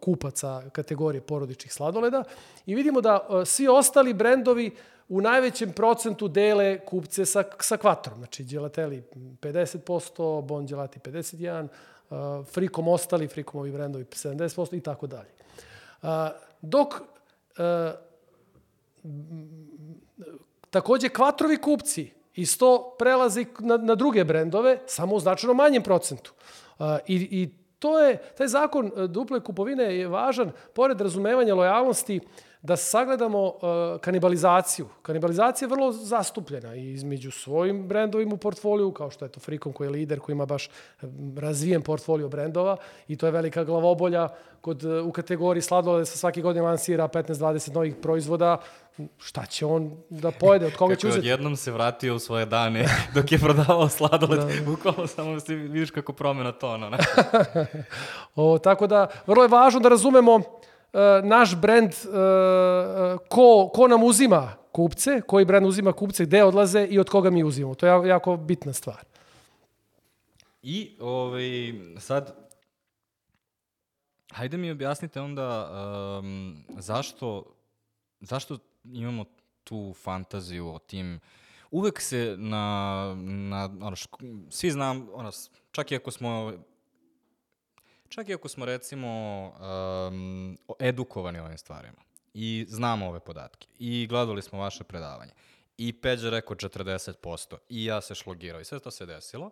[0.00, 2.24] kupaca kategorije porodičnih sladoleda.
[2.66, 4.70] I vidimo da svi ostali brendovi
[5.08, 8.18] u najvećem procentu dele kupce sa, sa kvatrom.
[8.18, 9.02] Znači, Gelateli
[9.40, 11.68] 50%, Bon Gelati 51%,
[12.10, 15.30] uh, Frikom ostali, Frikomovi brendovi 70% i tako dalje.
[16.02, 16.08] Uh,
[16.60, 17.00] dok uh,
[20.70, 26.32] takođe kvatrovi kupci isto prelazi na, na druge brendove, samo u značajno manjem procentu.
[27.06, 32.20] I, I to je, taj zakon duple kupovine je važan, pored razumevanja lojalnosti,
[32.66, 33.52] da sagledamo uh,
[34.00, 34.88] kanibalizaciju.
[35.02, 39.72] Kanibalizacija je vrlo zastupljena i između svojim brendovima u portfoliju, kao što je to Frikom
[39.72, 40.70] koji je lider, koji ima baš
[41.36, 42.76] razvijen portfolio brendova
[43.08, 44.28] i to je velika glavobolja
[44.60, 48.58] kod, u kategoriji sladoleda sa svake godine lansira 15-20 novih proizvoda.
[49.18, 51.20] Šta će on da pojede, od koga kako će uzeti?
[51.20, 54.70] Kako odjednom se vratio u svoje dane dok je prodavao sladoled, da, da.
[54.70, 56.90] bukvalno samo si vidiš kako promena tona.
[56.90, 56.98] Ne?
[58.34, 60.40] o, tako da, vrlo je važno da razumemo
[60.96, 61.96] E, naš brend, e,
[63.28, 67.44] ko, ko nam uzima kupce, koji brend uzima kupce, gde odlaze i od koga mi
[67.44, 67.74] uzimamo.
[67.74, 69.04] To je jako bitna stvar.
[70.62, 72.34] I ovaj, sad,
[74.32, 75.70] hajde mi objasnite onda
[76.18, 77.44] um, zašto,
[78.20, 79.24] zašto imamo
[79.64, 81.20] tu fantaziju o tim
[81.70, 84.18] uvek se na, na ono, ško,
[84.50, 85.30] svi znam, ono,
[85.72, 86.52] čak i ako smo
[88.08, 89.08] Čak i ako smo recimo
[90.08, 91.98] um, edukovani ovim stvarima
[92.34, 95.32] i znamo ove podatke i gledali smo vaše predavanje
[95.78, 99.50] i Peđa rekao 40% i ja se šlogirao i sve to se desilo.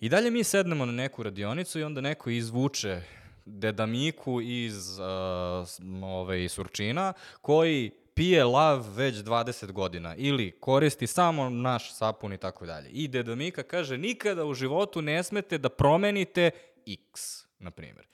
[0.00, 3.02] I dalje mi sednemo na neku radionicu i onda neko izvuče
[3.44, 11.94] dedamiku iz uh, ove, Surčina koji pije lav već 20 godina ili koristi samo naš
[11.94, 12.88] sapun i tako dalje.
[12.90, 16.50] I dedamika kaže nikada u životu ne smete da promenite
[16.86, 18.06] X, na primjer.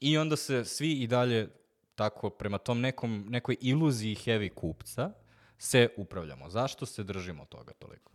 [0.00, 1.48] I onda se svi i dalje
[1.94, 5.10] tako prema tom nekom, nekoj iluziji heavy kupca
[5.58, 6.50] se upravljamo.
[6.50, 8.12] Zašto se držimo toga toliko?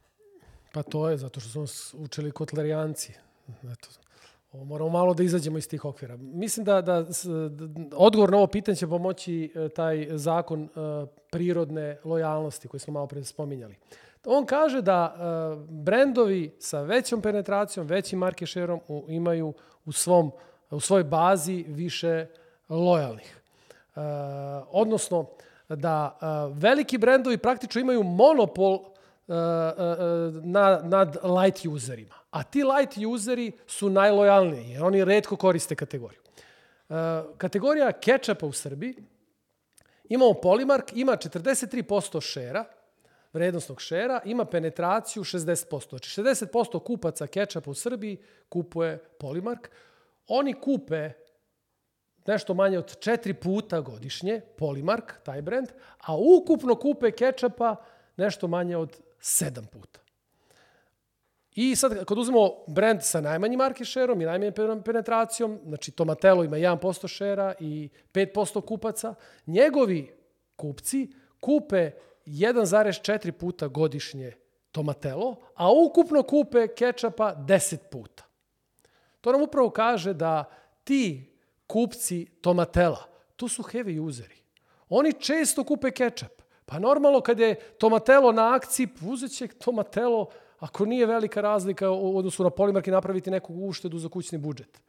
[0.74, 3.14] Pa to je zato što smo učili kotlerijanci.
[3.48, 3.90] Eto,
[4.52, 6.18] ovo moramo malo da izađemo iz tih okvira.
[6.18, 7.08] Mislim da, da, da
[7.96, 13.08] odgovor na ovo pitanje će pomoći e, taj zakon uh, prirodne lojalnosti koji smo malo
[13.08, 13.76] pre spominjali.
[14.26, 18.50] On kaže da uh, brendovi sa većom penetracijom, većim market
[19.08, 19.54] imaju
[19.86, 20.32] u, svom,
[20.70, 22.26] u svojoj bazi više
[22.70, 23.38] lojalnih.
[24.72, 25.26] Odnosno,
[25.70, 26.18] da
[26.54, 28.80] veliki brendovi praktično imaju monopol
[30.44, 32.21] na, nad light userima.
[32.32, 36.22] A ti light useri su najlojalniji, jer oni redko koriste kategoriju.
[36.90, 36.98] Uh,
[37.38, 38.96] kategorija ketchupa u Srbiji,
[40.10, 42.66] imamo Polimark, ima 43% šera,
[43.34, 45.90] vrednostnog šera, ima penetraciju 60%.
[45.90, 48.18] Znači 60% kupaca kečapa u Srbiji
[48.50, 49.70] kupuje Polimark.
[50.28, 51.12] Oni kupe
[52.28, 55.68] nešto manje od četiri puta godišnje, Polimark, taj brend,
[56.00, 57.76] a ukupno kupe kečapa
[58.18, 60.01] nešto manje od sedam puta.
[61.56, 66.58] I sad, kad uzmemo brend sa najmanjim market share-om i najmanjim penetracijom, znači Tomatelo ima
[66.58, 69.16] 1% šera i 5% kupaca,
[69.48, 70.14] njegovi
[70.56, 71.92] kupci kupe
[72.26, 74.34] 1,4 puta godišnje
[74.72, 78.24] tomatelo, a ukupno kupe kečapa 10 puta.
[79.22, 80.44] To nam upravo kaže da
[80.84, 81.34] ti
[81.68, 83.04] kupci tomatela,
[83.36, 84.36] to su heavy useri.
[84.90, 86.42] Oni često kupe kečap.
[86.66, 90.30] Pa normalno kad je tomatelo na akciji, uzet će tomatelo
[90.62, 94.82] ako nije velika razlika u odnosu na polimarke napraviti neku uštedu za kućni budžet.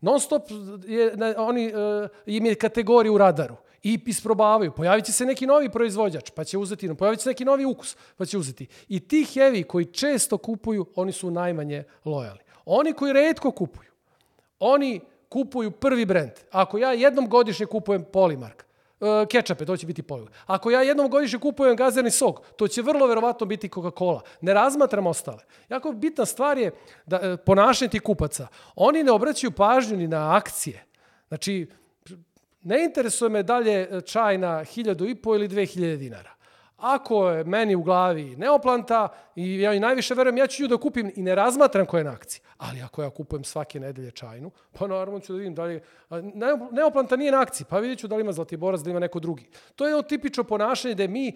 [0.00, 0.42] Non stop
[0.86, 4.72] je, oni, uh, im je kategorija u radaru i isprobavaju.
[4.72, 7.96] Pojavit će se neki novi proizvođač, pa će uzeti, pojavit će se neki novi ukus,
[8.16, 8.66] pa će uzeti.
[8.88, 12.40] I ti heavy koji često kupuju, oni su najmanje lojalni.
[12.64, 13.90] Oni koji redko kupuju,
[14.58, 16.32] oni kupuju prvi brend.
[16.50, 18.65] Ako ja jednom godišnje kupujem Polimark,
[19.00, 20.28] e, kečape, to će biti pogled.
[20.46, 24.20] Ako ja jednom godišnje kupujem gazirani sok, to će vrlo verovatno biti Coca-Cola.
[24.40, 25.42] Ne razmatram ostale.
[25.68, 26.70] Jako bitna stvar je
[27.06, 28.46] da e, ponašanje tih kupaca.
[28.74, 30.84] Oni ne obraćaju pažnju ni na akcije.
[31.28, 31.66] Znači,
[32.62, 36.35] ne interesuje me dalje čaj na hiljadu i po ili dve hiljade dinara.
[36.76, 40.76] Ako je meni u glavi neoplanta i ja i najviše verujem, ja ću ju da
[40.76, 42.40] kupim i ne razmatram koje je na akciji.
[42.58, 45.80] Ali ako ja kupujem svake nedelje čajnu, pa naravno ću da vidim da li...
[46.72, 49.48] Neoplanta nije na akciji, pa vidjet ću da li ima Zlatiborac, da ima neko drugi.
[49.76, 51.34] To je tipično ponašanje da mi e,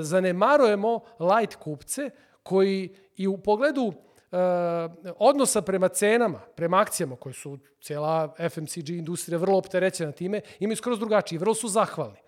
[0.00, 2.10] zanemarujemo light kupce
[2.42, 4.36] koji i u pogledu e,
[5.18, 10.98] odnosa prema cenama, prema akcijama koje su cijela FMCG industrija vrlo opterećena time, imaju skroz
[10.98, 12.18] drugačiji, vrlo su zahvalni.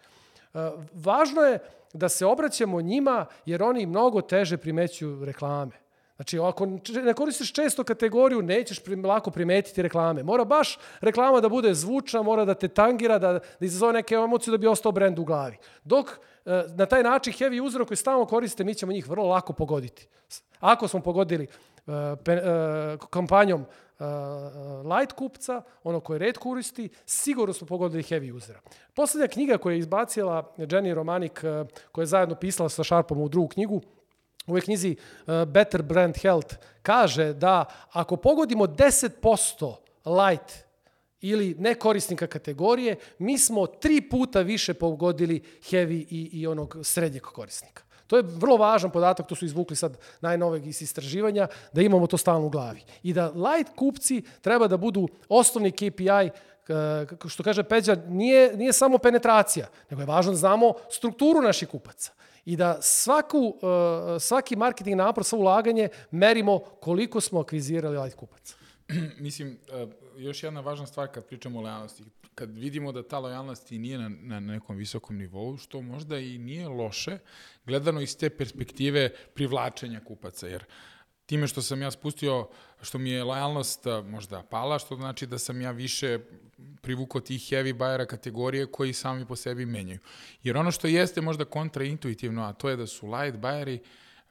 [0.54, 1.58] E, važno je
[1.92, 5.72] da se obraćamo njima jer oni mnogo teže primećuju reklame.
[6.16, 6.66] Znači, ako
[7.04, 10.22] ne koristiš često kategoriju, nećeš prim, lako primetiti reklame.
[10.22, 14.50] Mora baš reklama da bude zvučna, mora da te tangira, da, da izazove neke emocije
[14.52, 15.56] da bi ostao brend u glavi.
[15.84, 19.52] Dok e, na taj način heavy user koji stalno koriste, mi ćemo njih vrlo lako
[19.52, 20.08] pogoditi.
[20.60, 21.46] Ako smo pogodili
[21.86, 21.94] uh,
[22.24, 23.64] pe, uh, kampanjom
[24.84, 28.60] light kupca, ono koje red koristi, sigurno smo pogodili heavy usera.
[28.94, 31.40] Poslednja knjiga koju je izbacila Jenny Romanik,
[31.92, 33.82] koja je zajedno pisala sa Sharpom u drugu knjigu,
[34.46, 34.96] u ovoj knjizi
[35.46, 39.74] Better Brand Health, kaže da ako pogodimo 10%
[40.04, 40.52] light
[41.20, 47.82] ili nekorisnika kategorije, mi smo tri puta više pogodili heavy i, i onog srednjeg korisnika.
[48.10, 52.18] To je vrlo važan podatak, to su izvukli sad najnoveg iz istraživanja, da imamo to
[52.18, 52.82] stalno u glavi.
[53.02, 56.30] I da light kupci treba da budu osnovni KPI
[57.28, 62.12] što kaže Peđa, nije, nije samo penetracija, nego je važno da znamo strukturu naših kupaca
[62.44, 63.54] i da svaku,
[64.20, 68.54] svaki marketing napor, sva ulaganje merimo koliko smo akvizirali light kupaca.
[69.18, 69.58] Mislim,
[70.20, 72.04] još jedna važna stvar kad pričamo o lojalnosti.
[72.34, 76.38] Kad vidimo da ta lojalnost i nije na, na nekom visokom nivou, što možda i
[76.38, 77.18] nije loše,
[77.64, 80.64] gledano iz te perspektive privlačenja kupaca, jer
[81.26, 82.48] time što sam ja spustio,
[82.82, 86.18] što mi je lojalnost možda pala, što znači da sam ja više
[86.82, 89.98] privukao tih heavy buyera kategorije koji sami po sebi menjaju.
[90.42, 93.86] Jer ono što jeste možda kontraintuitivno, a to je da su light buyeri uh,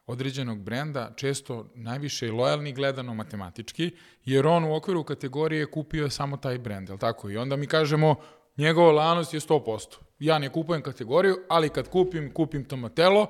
[0.09, 3.91] određenog brenda često najviše i lojalni gledano matematički,
[4.25, 7.29] jer on u okviru kategorije kupio samo taj brend, je tako?
[7.29, 8.15] I onda mi kažemo,
[8.57, 9.97] njegova lojalnost je 100%.
[10.19, 13.27] Ja ne kupujem kategoriju, ali kad kupim, kupim tomatelo,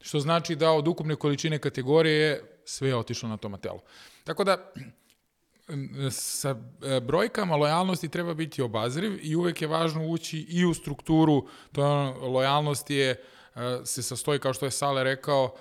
[0.00, 3.80] što znači da od ukupne količine kategorije sve je otišlo na tomatelo.
[4.24, 4.72] Tako da,
[6.10, 6.56] sa
[7.02, 12.12] brojkama lojalnosti treba biti obazriv i uvek je važno ući i u strukturu, to je
[12.28, 13.22] lojalnost je,
[13.84, 15.54] se sastoji, kao što je Sale rekao,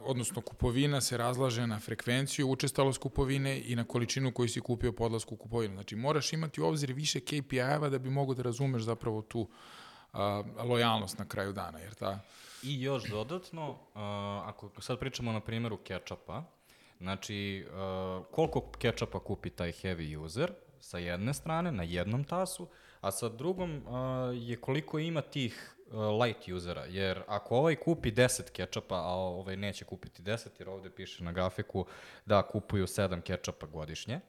[0.00, 5.04] odnosno kupovina se razlaže na frekvenciju, učestalost kupovine i na količinu koju si kupio po
[5.04, 5.74] odlasku u kupovinu.
[5.74, 9.48] Znači, moraš imati u obzir više KPI-eva da bi mogo da razumeš zapravo tu
[10.12, 12.20] a, lojalnost na kraju dana, jer ta...
[12.62, 16.44] I još dodatno, a, ako sad pričamo na primjeru kečapa,
[16.98, 22.68] znači, a, koliko kečapa kupi taj heavy user sa jedne strane, na jednom tasu,
[23.06, 25.94] a sa drugom a, je koliko ima tih Uh,
[26.24, 30.90] light usera, jer ako ovaj kupi 10 kečapa, a ovaj neće kupiti 10, jer ovde
[30.90, 31.84] piše na grafiku
[32.24, 34.20] da kupuju 7 kečapa godišnje,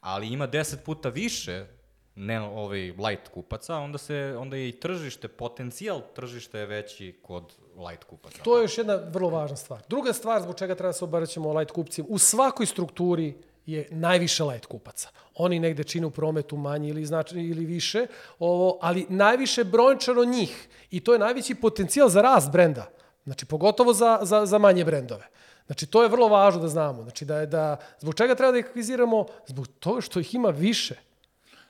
[0.00, 1.66] ali ima 10 puta više
[2.14, 7.52] ne ovaj light kupaca, onda se onda je i tržište, potencijal tržišta je veći kod
[7.88, 8.42] light kupaca.
[8.42, 9.82] To je još jedna vrlo važna stvar.
[9.88, 13.34] Druga stvar zbog čega treba da se obraćamo light kupcima, u svakoj strukturi
[13.66, 15.08] je najviše light kupaca.
[15.34, 18.06] Oni negde čine u prometu manje ili, znači, ili više,
[18.38, 20.68] ovo, ali najviše brojčano njih.
[20.90, 22.90] I to je najveći potencijal za rast brenda.
[23.24, 25.28] Znači, pogotovo za, za, za manje brendove.
[25.66, 27.02] Znači, to je vrlo važno da znamo.
[27.02, 29.26] Znači, da je da, zbog čega treba da ih akviziramo?
[29.46, 30.94] Zbog toga što ih ima više.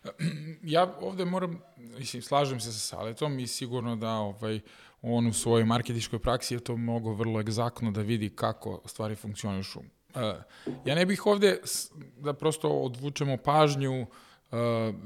[0.63, 4.61] Ja ovde moram, mislim, slažem se sa Saletom i sigurno da ovaj,
[5.03, 9.81] on u svojoj marketičkoj praksi je to mogo vrlo egzaktno da vidi kako stvari funkcionišu
[10.85, 11.61] ja ne bih ovde
[12.17, 14.07] da prosto odvučemo pažnju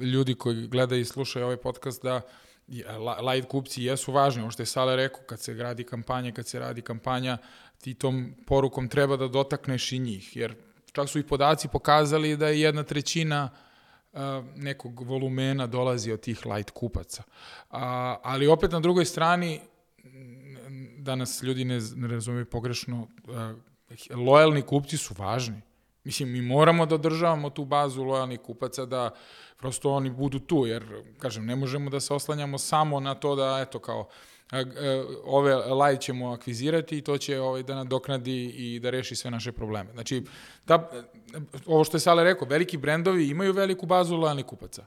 [0.01, 2.21] ljudi koji gledaju i slušaju ovaj podcast da
[3.33, 6.59] light kupci jesu važni, ono što je Sale rekao, kad se gradi kampanja, kad se
[6.59, 7.39] radi kampanja,
[7.81, 10.55] ti tom porukom treba da dotakneš i njih, jer
[10.93, 13.51] čak su i podaci pokazali da je jedna trećina
[14.57, 17.23] nekog volumena dolazi od tih light kupaca.
[17.71, 19.61] A, ali opet na drugoj strani,
[20.99, 23.09] da nas ljudi ne, ne razumiju pogrešno,
[24.11, 25.61] lojalni kupci su važni.
[26.05, 29.11] Mislim, mi moramo da održavamo tu bazu lojalnih kupaca da
[29.57, 30.85] prosto oni budu tu, jer,
[31.19, 34.09] kažem, ne možemo da se oslanjamo samo na to da, eto, kao,
[35.25, 39.53] ove laj ćemo akvizirati i to će ovaj, da nadoknadi i da reši sve naše
[39.53, 39.93] probleme.
[39.93, 40.23] Znači,
[40.65, 40.91] ta,
[41.67, 44.85] ovo što je Sale rekao, veliki brendovi imaju veliku bazu lojalnih kupaca.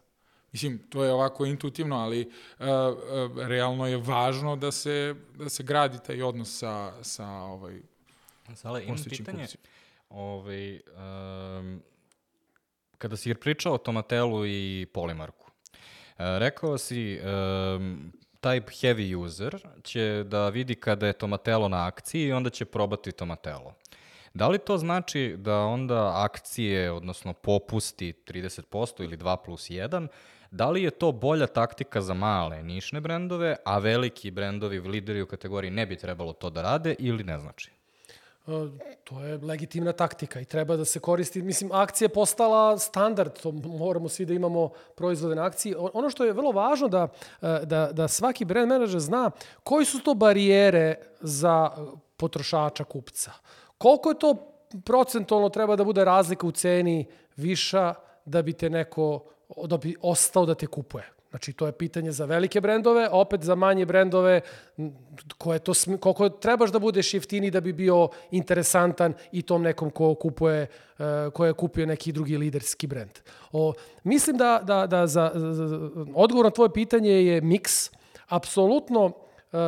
[0.52, 2.22] Mislim, to je ovako intuitivno, ali
[2.60, 7.82] uh, uh, realno je važno da se, da se gradi taj odnos sa, sa ovaj,
[8.56, 9.48] Sale, imam pitanje.
[10.10, 10.80] Ovaj,
[11.60, 11.82] um,
[12.98, 15.76] kada si pričao o Tomatelu i Polimarku, uh,
[16.18, 22.34] rekao si um, taj heavy user će da vidi kada je Tomatelo na akciji i
[22.34, 23.74] onda će probati Tomatelo.
[24.34, 30.08] Da li to znači da onda akcije, odnosno popusti 30% ili 2 plus 1,
[30.52, 35.28] da li je to bolja taktika za male nišne brendove, a veliki brendovi, lideri u
[35.28, 37.72] kategoriji ne bi trebalo to da rade ili ne znači?
[39.04, 41.42] To je legitimna taktika i treba da se koristi.
[41.42, 45.76] Mislim, akcija je postala standard, to moramo svi da imamo proizvode na akciji.
[45.94, 47.08] Ono što je vrlo važno da,
[47.42, 49.32] e, da, da svaki brand menadžer zna
[49.64, 51.82] koji su to barijere za e,
[52.18, 53.32] potrošača kupca.
[53.78, 54.36] Koliko je to
[54.86, 57.94] procentualno treba da bude razlika u ceni viša
[58.26, 59.24] da bi te neko
[59.66, 61.10] da bi ostao da te kupuje.
[61.32, 64.42] Znači, to je pitanje za velike brendove, a opet za manje brendove,
[65.38, 70.16] koje to, koliko trebaš da budeš jeftini da bi bio interesantan i tom nekom ko
[70.16, 70.68] kupuje,
[71.00, 73.20] e, ko je kupio neki drugi liderski brend.
[73.52, 73.74] O,
[74.04, 77.92] mislim da, da, da za, za, za, odgovor na tvoje pitanje je miks.
[78.28, 79.62] Apsolutno e, e,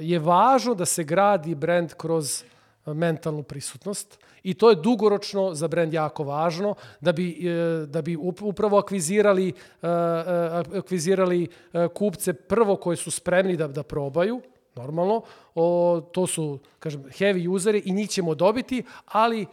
[0.00, 2.44] je važno da se gradi brend kroz
[2.86, 8.16] mentalnu prisutnost i to je dugoročno za brend jako važno da bi, e, da bi
[8.16, 9.52] up- upravo akvizirali, e,
[9.86, 11.48] e, akvizirali
[11.94, 14.40] kupce prvo koji su spremni da, da probaju,
[14.74, 15.22] normalno,
[15.54, 19.46] o, to su, kažem, heavy useri i njih ćemo dobiti, ali e,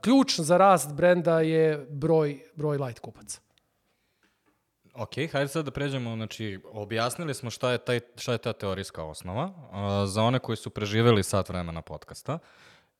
[0.00, 3.40] ključ za rast brenda je broj, broj light kupaca.
[4.94, 9.04] Ok, hajde sad da pređemo, znači, objasnili smo šta je, taj, šta je ta teorijska
[9.04, 9.50] osnova.
[9.72, 12.38] A, za one koji su preživeli sat vremena podcasta,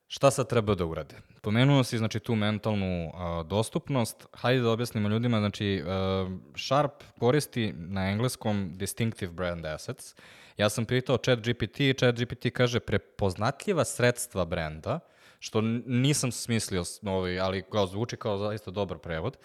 [0.09, 1.17] šta sad treba da urade?
[1.43, 4.27] Pomenuo si, znači, tu mentalnu a, dostupnost.
[4.33, 10.15] Hajde da objasnimo ljudima, znači, a, Sharp koristi na engleskom distinctive brand assets.
[10.57, 15.01] Ja sam pitao chat GPT i chat GPT kaže prepoznatljiva sredstva brenda,
[15.39, 19.37] što nisam smislio, ovaj, ali kao zvuči kao zaista dobar prevod.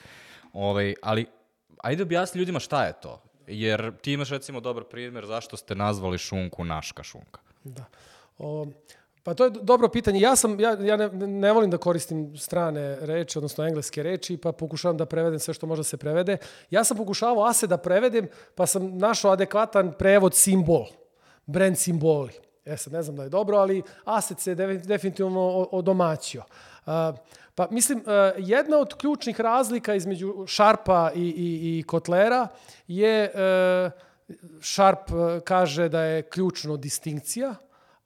[0.53, 1.25] Ovaj, ali
[1.77, 3.23] ajde objasni ljudima šta je to.
[3.47, 7.41] Jer ti imaš recimo dobar primjer zašto ste nazvali šunku naška šunka.
[7.63, 7.85] Da.
[8.37, 8.67] O,
[9.23, 10.19] pa to je dobro pitanje.
[10.19, 14.51] Ja, sam, ja, ja ne, ne volim da koristim strane reči, odnosno engleske reči, pa
[14.51, 16.37] pokušavam da prevedem sve što može da se prevede.
[16.69, 20.85] Ja sam pokušavao ASE da prevedem, pa sam našao adekvatan prevod simbol,
[21.45, 22.33] brand simboli.
[22.65, 26.43] Ja sad ne znam da je dobro, ali ASET se de, definitivno odomaćio.
[27.55, 32.47] Pa mislim, a, jedna od ključnih razlika između Sharpa i, i, i Kotlera
[32.87, 33.91] je e,
[34.61, 37.55] Sharp e, kaže da je ključno distinkcija,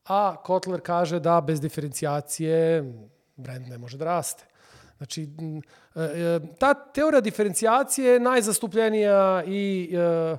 [0.06, 2.84] a Kotler kaže da bez diferencijacije
[3.36, 4.46] brand ne može da raste.
[4.98, 5.30] Znači,
[5.96, 10.38] e, e, ta teorija diferencijacije je najzastupljenija i, e,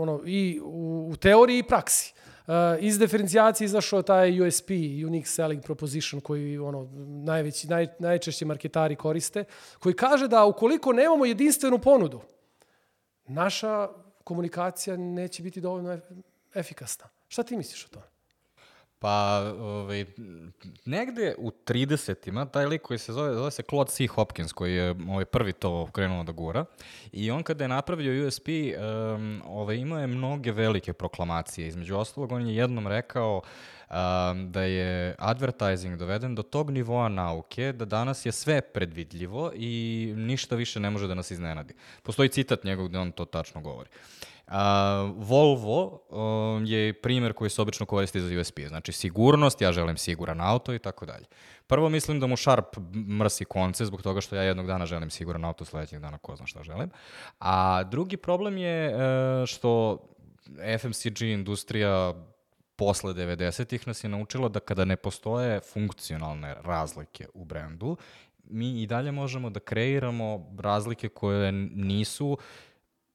[0.00, 2.14] ono, i u, teoriji i praksi.
[2.80, 4.70] Iz diferencijacije izašao taj USP,
[5.06, 6.88] Unique Selling Proposition, koji ono,
[7.24, 9.44] najveći, naj, najčešće marketari koriste,
[9.78, 12.20] koji kaže da ukoliko nemamo jedinstvenu ponudu,
[13.26, 13.88] naša
[14.24, 16.22] komunikacija neće biti dovoljno ef-
[16.54, 17.08] efikasna.
[17.28, 18.06] Šta ti misliš o tome?
[19.00, 20.04] Pa, ovaj,
[20.84, 24.06] negde u 30-ima, taj lik koji se zove, zove se Claude C.
[24.06, 26.64] Hopkins, koji je ovaj, prvi to krenuo da gura,
[27.12, 31.68] i on kada je napravio USP, um, ovaj, imao je mnoge velike proklamacije.
[31.68, 33.42] Između ostalog, on je jednom rekao
[33.90, 40.12] um, da je advertising doveden do tog nivoa nauke da danas je sve predvidljivo i
[40.16, 41.74] ništa više ne može da nas iznenadi.
[42.02, 43.88] Postoji citat njegov gde on to tačno govori.
[44.48, 49.96] A, Volvo um, je primjer koji se obično koristi za USP, znači sigurnost, ja želim
[49.96, 51.24] siguran auto i tako dalje.
[51.66, 52.76] Prvo mislim da mu Sharp
[53.18, 56.46] mrsi konce zbog toga što ja jednog dana želim siguran auto, sledećeg dana ko zna
[56.46, 56.90] šta želim.
[57.38, 58.96] A drugi problem je e,
[59.46, 59.98] što
[60.80, 62.14] FMCG industrija
[62.76, 67.96] posle 90-ih nas je naučila da kada ne postoje funkcionalne razlike u brendu,
[68.44, 72.38] mi i dalje možemo da kreiramo razlike koje nisu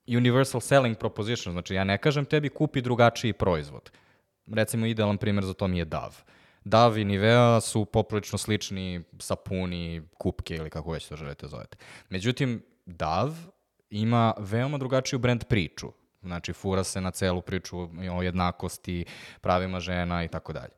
[0.08, 3.92] universal selling proposition, znači ja ne kažem tebi kupi drugačiji proizvod.
[4.48, 6.12] Recimo, idealan primjer za to mi je DAV.
[6.66, 11.78] DAV i Nivea su poprilično slični sapuni, kupke ili kako već to želite zovete.
[12.10, 13.30] Međutim, DAV
[13.90, 15.88] ima veoma drugačiju brand priču.
[16.22, 17.78] Znači, fura se na celu priču
[18.12, 19.06] o jednakosti,
[19.42, 20.74] pravima žena i tako dalje.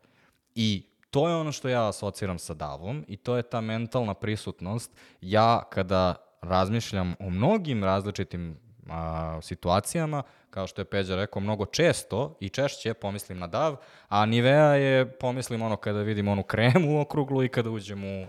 [0.56, 4.92] I to je ono što ja asociram sa davom i to je ta mentalna prisutnost.
[5.22, 8.58] Ja kada razmišljam o mnogim različitim
[8.90, 13.76] a, situacijama, kao što je Peđa rekao, mnogo često i češće pomislim na dav,
[14.08, 18.28] a Nivea je, pomislim ono kada vidim onu kremu okruglu i kada uđem u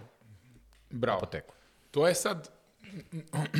[0.91, 1.19] Bravo.
[1.19, 1.55] apoteku.
[1.91, 2.51] To je sad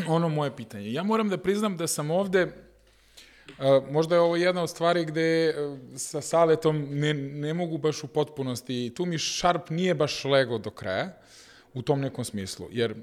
[0.09, 0.93] ono moje pitanje.
[0.93, 2.53] Ja moram da priznam da sam ovde
[3.91, 8.07] možda je ovo jedna od stvari gde uh, sa Saletom ne, ne mogu baš u
[8.07, 11.17] potpunosti, tu mi Sharp nije baš lego do kraja
[11.75, 12.95] u tom nekom smislu, jer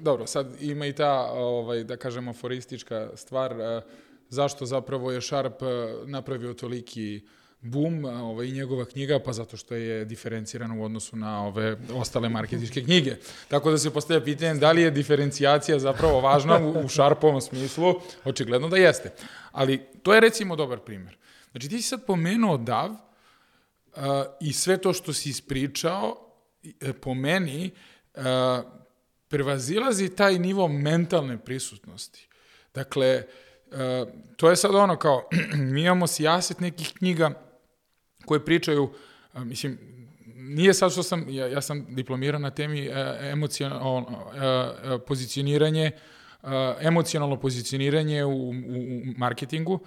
[0.00, 3.82] dobro, sad ima i ta, ovaj, da kažemo, aforistička stvar, uh,
[4.28, 5.62] zašto zapravo je Sharp
[6.06, 7.20] napravio toliki
[7.60, 12.82] boom, ovaj, njegova knjiga, pa zato što je diferencirana u odnosu na ove ostale marketičke
[12.84, 13.16] knjige.
[13.48, 17.94] Tako da se postavlja pitanje da li je diferencijacija zapravo važna u, u Sharpovom smislu,
[18.24, 19.12] očigledno da jeste.
[19.52, 21.16] Ali to je recimo dobar primer.
[21.50, 22.98] Znači ti si sad pomenuo DAV uh,
[24.40, 26.22] i sve to što si ispričao,
[27.00, 27.70] po meni,
[29.28, 32.28] prevazilazi taj nivo mentalne prisutnosti.
[32.74, 33.22] Dakle,
[33.66, 33.76] uh,
[34.36, 35.28] to je sad ono kao,
[35.72, 37.30] mi imamo sijaset nekih knjiga
[38.24, 39.78] koje pričaju, uh, mislim,
[40.36, 44.06] nije sad što sam, ja, ja sam diplomirao na temi uh, emocionalno
[45.06, 45.90] pozicioniranje,
[46.80, 48.52] emocionalno pozicioniranje u, u, u
[49.16, 49.80] marketingu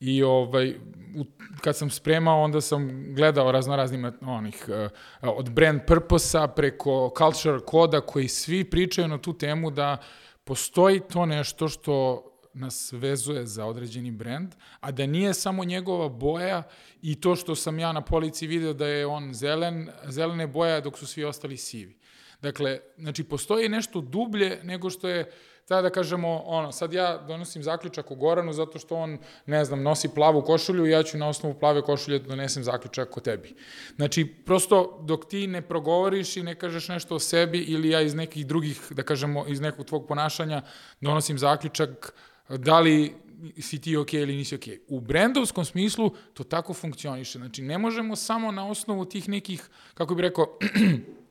[0.00, 0.74] i ovaj,
[1.16, 1.24] u,
[1.60, 4.90] kad sam spremao, onda sam gledao raznoraznim onih, uh,
[5.38, 9.96] od brand purpose-a preko culture koda koji svi pričaju na tu temu da
[10.44, 12.22] postoji to nešto što
[12.54, 16.62] nas vezuje za određeni brand, a da nije samo njegova boja
[17.02, 20.98] i to što sam ja na polici video da je on zelen, zelene boja dok
[20.98, 21.98] su svi ostali sivi.
[22.42, 25.30] Dakle, znači, postoji nešto dublje nego što je
[25.68, 29.82] tada da kažemo, ono, sad ja donosim zaključak o Goranu zato što on, ne znam,
[29.82, 33.54] nosi plavu košulju i ja ću na osnovu plave košulje da donesem zaključak o tebi.
[33.96, 38.14] Znači, prosto dok ti ne progovoriš i ne kažeš nešto o sebi ili ja iz
[38.14, 40.62] nekih drugih, da kažemo, iz nekog tvog ponašanja
[41.00, 42.14] donosim zaključak
[42.48, 43.14] da li
[43.58, 44.62] si ti ok ili nisi ok.
[44.88, 47.38] U brendovskom smislu to tako funkcioniše.
[47.38, 50.46] Znači, ne možemo samo na osnovu tih nekih, kako bih rekao,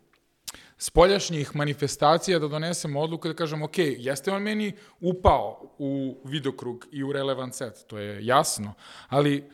[0.78, 7.04] spoljašnjih manifestacija da donesemo odluku da kažemo, ok, jeste on meni upao u vidokrug i
[7.04, 8.74] u relevant set, to je jasno,
[9.08, 9.50] ali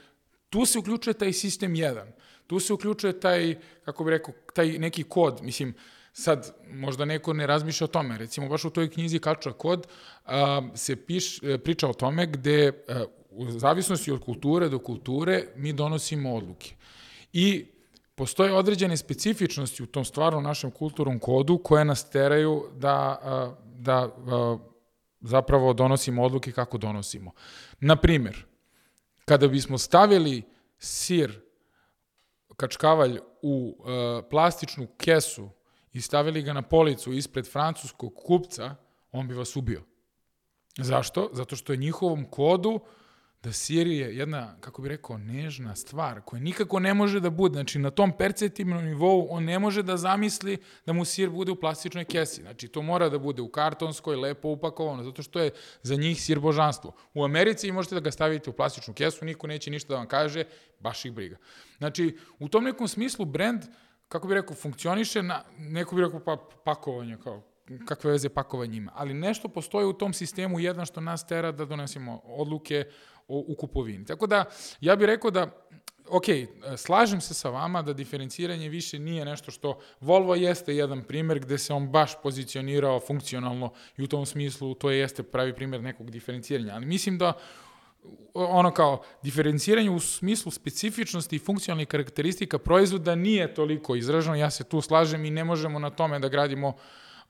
[0.50, 2.06] tu se uključuje taj sistem 1,
[2.48, 5.74] tu se uključuje taj, kako bih rekao, taj neki kod, mislim,
[6.14, 9.88] sad, možda neko ne razmišlja o tome, recimo baš u toj knjizi Kača kod
[10.26, 15.74] a, se piš, priča o tome gde a, u zavisnosti od kulture do kulture mi
[15.74, 16.76] donosimo odluke.
[17.34, 17.66] I
[18.16, 23.20] postoje određene specifičnosti u tom stvarno našem kulturnom kodu koje nas teraju da,
[23.64, 24.10] da
[25.22, 27.32] zapravo donosimo odluke kako donosimo.
[27.80, 28.46] Na primjer,
[29.26, 30.44] kada bismo stavili
[30.78, 31.40] sir
[32.58, 33.86] kačkavalj u
[34.30, 35.50] plastičnu kesu
[35.94, 38.76] i stavili ga na policu ispred francuskog kupca,
[39.12, 39.84] on bi vas ubio.
[40.78, 41.30] Zašto?
[41.34, 42.82] Zato što je njihovom kodu uh,
[43.44, 47.54] da sir je jedna, kako bi rekao, nežna stvar koja nikako ne može da bude.
[47.54, 51.56] Znači, na tom perceptivnom nivou on ne može da zamisli da mu sir bude u
[51.56, 52.42] plastičnoj kesi.
[52.42, 55.52] Znači, to mora da bude u kartonskoj, lepo upakovano, zato što je
[55.82, 56.94] za njih sir božanstvo.
[57.14, 60.44] U Americi možete da ga stavite u plastičnu kesu, niko neće ništa da vam kaže,
[60.80, 61.38] baš ih briga.
[61.78, 63.62] Znači, u tom nekom smislu brand,
[64.08, 67.42] kako bi rekao, funkcioniše na, neko bi rekao, pa pakovanje, kao
[67.86, 68.92] kakve veze pakovanje ima.
[68.96, 72.86] Ali nešto postoji u tom sistemu jedan što nas tera da donesemo odluke
[73.40, 74.06] u, kupovini.
[74.06, 74.46] Tako da,
[74.82, 75.48] ja bih rekao da
[76.10, 76.26] ok,
[76.78, 81.58] slažem se sa vama da diferenciranje više nije nešto što Volvo jeste jedan primer gde
[81.58, 86.12] se on baš pozicionirao funkcionalno i u tom smislu to je jeste pravi primer nekog
[86.12, 87.34] diferenciranja, ali mislim da
[88.34, 94.64] ono kao diferenciranje u smislu specifičnosti i funkcionalnih karakteristika proizvoda nije toliko izraženo, ja se
[94.64, 96.74] tu slažem i ne možemo na tome da gradimo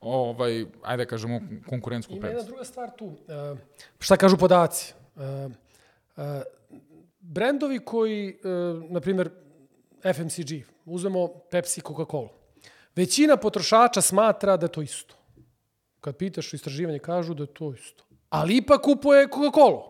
[0.00, 2.32] ovaj, ajde da kažemo, konkurentsku prednost.
[2.32, 3.04] Ima jedna druga stvar tu.
[3.06, 3.58] Uh,
[3.98, 4.94] šta kažu podaci?
[5.16, 5.52] Uh,
[7.20, 9.30] brendovi koji, uh, na primjer,
[10.14, 12.28] FMCG, uzmemo Pepsi i Coca-Cola.
[12.96, 15.14] Većina potrošača smatra da je to isto.
[16.00, 18.04] Kad pitaš istraživanje, kažu da je to isto.
[18.28, 19.82] Ali ipak kupuje Coca-Cola.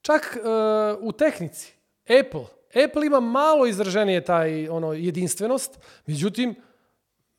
[0.00, 1.74] Čak uh, u tehnici,
[2.20, 2.46] Apple.
[2.84, 6.54] Apple ima malo izraženije taj ono jedinstvenost, međutim,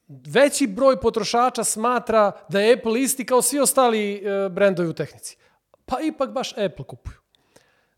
[0.07, 5.37] veći broj potrošača smatra da je Apple isti kao svi ostali uh, brendovi u tehnici.
[5.85, 7.26] Pa ipak baš Apple kupuju.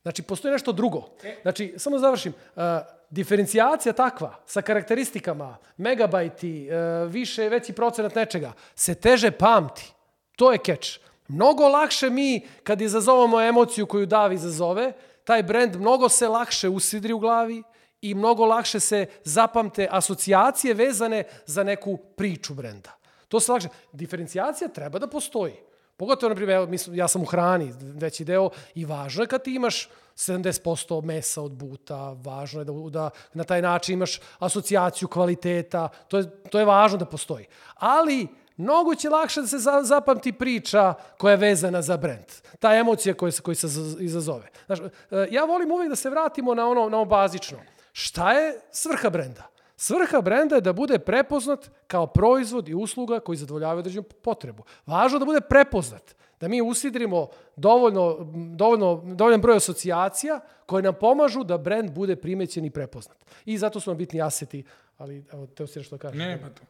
[0.02, 1.04] Znači, postoji nešto drugo.
[1.42, 2.34] Znači, samo da završim.
[2.56, 2.64] Uh,
[3.10, 9.94] diferencijacija takva, sa karakteristikama, megabajti, uh, više, veći procenat nečega, se teže pamti.
[10.36, 11.00] To je keč.
[11.28, 14.94] Mnogo lakše mi, kad izazovemo emociju koju Dav izazove,
[15.24, 17.64] taj brend mnogo se lakše usidri u glavi
[18.02, 22.92] i mnogo lakše se zapamte asocijacije vezane za neku priču brenda.
[23.28, 23.68] To se lakše.
[23.92, 25.54] Diferencijacija treba da postoji.
[26.00, 29.90] Pogotovo, na primjer, ja sam u hrani veći deo i važno je kad ti imaš
[30.16, 36.18] 70% mesa od buta, važno je da, da na taj način imaš asocijaciju kvaliteta, to
[36.18, 37.46] je, to je važno da postoji.
[37.76, 38.28] Ali
[38.58, 42.32] mnogo će lakše da se za, zapamti priča koja je vezana za brend.
[42.60, 43.68] Ta emocija koja se, koja se
[44.00, 44.48] izazove.
[44.66, 47.60] Znaš, e, ja volim uvijek da se vratimo na ono, na ono bazično.
[47.92, 49.48] Šta je svrha brenda?
[49.82, 54.64] Svrha brenda je da bude prepoznat kao proizvod i usluga koji zadovoljavaju određenu potrebu.
[54.86, 58.18] Važno da bude prepoznat, da mi usidrimo dovoljno,
[58.56, 63.18] dovoljno, dovoljan broj asocijacija koje nam pomažu da brend bude primećen i prepoznat.
[63.46, 64.64] I zato su nam bitni aseti,
[64.98, 66.18] ali evo, teo si nešto da kažeš.
[66.18, 66.64] Ne, pa to.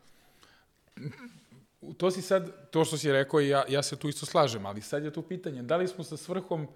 [1.97, 5.03] To si sad, to što si rekao, ja, ja se tu isto slažem, ali sad
[5.03, 6.67] je tu pitanje, da li smo sa svrhom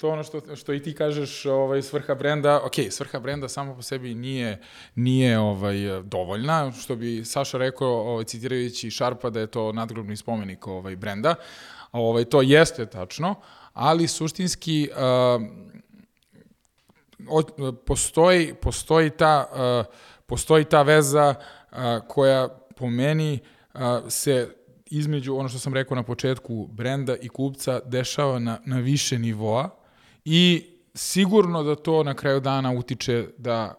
[0.00, 3.82] to ono što, što i ti kažeš, ovaj, svrha brenda, ok, svrha brenda samo po
[3.82, 4.60] sebi nije,
[4.94, 10.66] nije ovaj, dovoljna, što bi Saša rekao, ovaj, citirajući Šarpa da je to nadgrobni spomenik
[10.66, 11.34] ovaj, brenda,
[11.92, 13.34] ovaj, to jeste tačno,
[13.72, 15.42] ali suštinski uh,
[17.28, 17.42] o,
[17.86, 19.94] postoji, postoji, ta, uh,
[20.26, 21.78] postoji ta veza uh,
[22.08, 23.38] koja po meni
[23.74, 24.54] uh, se
[24.86, 29.79] između ono što sam rekao na početku brenda i kupca dešava na, na više nivoa
[30.24, 33.74] i sigurno da to na kraju dana utiče da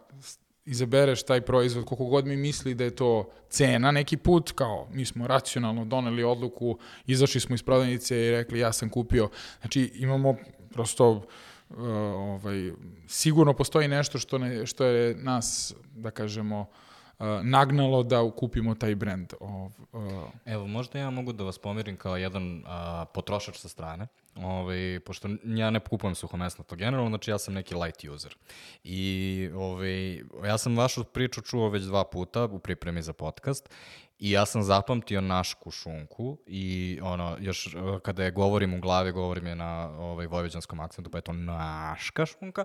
[0.65, 3.91] izabereš taj proizvod, koliko god mi misli da je to cena.
[3.91, 8.71] Neki put, kao mi smo racionalno doneli odluku, izašli smo iz prodavnice i rekli ja
[8.71, 9.29] sam kupio,
[9.61, 10.35] znači imamo
[10.73, 11.25] prosto uh,
[11.77, 12.71] ovaj,
[13.07, 16.90] sigurno postoji nešto što, ne, što je nas, da kažemo, uh,
[17.43, 19.33] nagnalo da kupimo taj brend.
[20.45, 25.29] Evo, možda ja mogu da vas pomirim kao jedan a, potrošač sa strane, ovaj, pošto
[25.43, 28.35] ja ne kupujem suhomesnato generalno, znači ja sam neki light user.
[28.83, 30.15] I ovaj,
[30.45, 33.69] ja sam vašu priču čuo već dva puta u pripremi za podcast
[34.21, 39.47] I ja sam zapamtio našku šunku i ono, još kada je govorim u glavi, govorim
[39.47, 42.63] je na ovaj, vojvođanskom akcentu, pa je to naška šunka.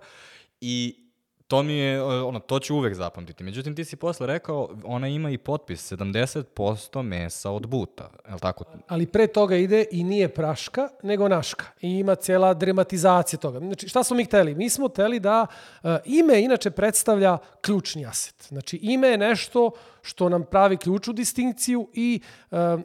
[0.60, 1.05] I
[1.48, 3.44] to mi je, ono, to ću uvek zapamtiti.
[3.44, 8.40] Međutim, ti si posle rekao, ona ima i potpis, 70% mesa od buta, je li
[8.40, 8.64] tako?
[8.88, 11.64] Ali pre toga ide i nije praška, nego naška.
[11.80, 13.58] I ima cijela dramatizacija toga.
[13.58, 14.54] Znači, šta smo mi hteli?
[14.54, 15.46] Mi smo hteli da
[15.82, 18.46] uh, ime inače predstavlja ključni aset.
[18.48, 19.70] Znači, ime je nešto
[20.02, 22.20] što nam pravi ključnu distinkciju i
[22.50, 22.80] uh, uh,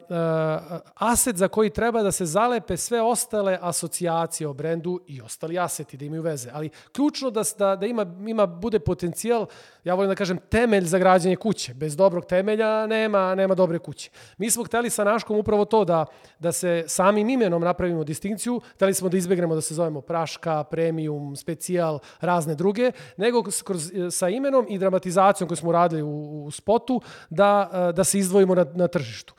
[0.94, 5.96] aset za koji treba da se zalepe sve ostale asocijacije o brendu i ostali aseti
[5.96, 6.50] da imaju veze.
[6.52, 9.46] Ali ključno da, da, da ima, ima bude potencijal,
[9.84, 11.74] ja volim da kažem, temelj za građanje kuće.
[11.74, 14.10] Bez dobrog temelja nema, nema dobre kuće.
[14.38, 16.04] Mi smo hteli sa Naškom upravo to da,
[16.38, 21.36] da se samim imenom napravimo distinkciju, hteli smo da izbegnemo da se zovemo praška, premium,
[21.36, 27.00] specijal, razne druge, nego kroz, sa imenom i dramatizacijom koju smo radili u, u spotu,
[27.30, 29.34] da, da se izdvojimo na, na tržištu.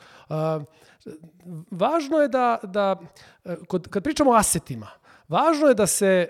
[1.70, 2.96] Važno je da, da
[3.90, 4.88] kad pričamo o asetima,
[5.28, 6.28] važno je da se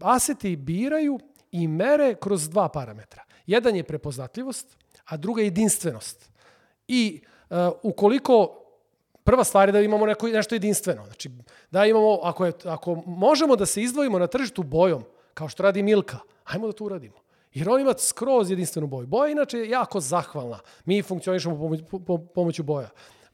[0.00, 1.18] aseti biraju
[1.52, 3.22] i mere kroz dva parametra.
[3.46, 6.30] Jedan je prepoznatljivost, a druga je jedinstvenost.
[6.88, 7.20] I
[7.82, 8.54] ukoliko
[9.24, 11.04] prva stvar je da imamo neko, nešto jedinstveno.
[11.06, 11.30] Znači,
[11.70, 15.04] da imamo, ako, je, ako možemo da se izdvojimo na tržištu bojom,
[15.34, 17.16] kao što radi Milka, ajmo da to uradimo.
[17.54, 19.06] Jer on ima skroz jedinstvenu boju.
[19.06, 20.58] Boja inače je jako zahvalna.
[20.84, 22.88] Mi funkcionišemo pomoć, po, pomoću boja.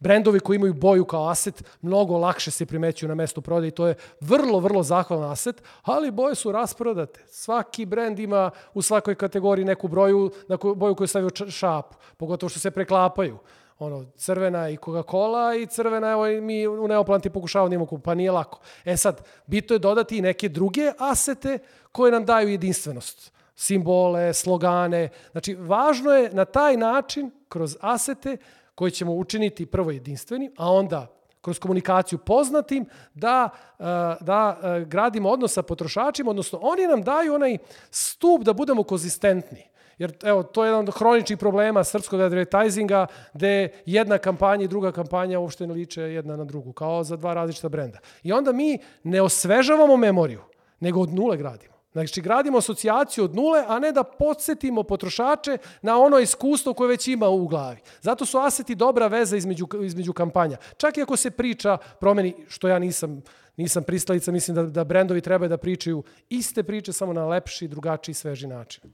[0.04, 3.86] Brendovi koji imaju boju kao aset mnogo lakše se primećuju na mestu prodaje i to
[3.86, 7.24] je vrlo, vrlo zahvalan aset, ali boje su rasprodate.
[7.26, 12.50] Svaki brend ima u svakoj kategoriji neku broju, na koju, boju koju stavio šapu, pogotovo
[12.50, 13.38] što se preklapaju
[13.78, 18.30] ono, crvena i Coca-Cola i crvena, evo mi u Neoplanti pokušavamo da imamo pa nije
[18.30, 18.60] lako.
[18.84, 21.58] E sad, bito je dodati i neke druge asete
[21.92, 25.08] koje nam daju jedinstvenost simbole, slogane.
[25.32, 28.36] Znači, važno je na taj način, kroz asete,
[28.74, 31.06] koje ćemo učiniti prvo jedinstveni, a onda
[31.40, 33.48] kroz komunikaciju poznatim, da,
[33.78, 33.84] e,
[34.20, 37.58] da e, gradimo odnos sa potrošačima, odnosno oni nam daju onaj
[37.90, 39.64] stup da budemo konzistentni.
[39.98, 44.92] Jer evo, to je jedan od hroničnih problema srpskog advertisinga, gde jedna kampanja i druga
[44.92, 47.98] kampanja uopšte ne liče jedna na drugu, kao za dva različita brenda.
[48.22, 50.40] I onda mi ne osvežavamo memoriju,
[50.80, 51.73] nego od nule gradimo.
[51.94, 57.08] Znači, gradimo asocijaciju od nule, a ne da podsjetimo potrošače na ono iskustvo koje već
[57.08, 57.78] ima u glavi.
[58.00, 60.56] Zato su aseti dobra veza između, između kampanja.
[60.76, 63.22] Čak i ako se priča promeni, što ja nisam,
[63.56, 68.14] nisam pristalica, mislim da, da brendovi treba da pričaju iste priče, samo na lepši, drugačiji,
[68.14, 68.92] sveži način.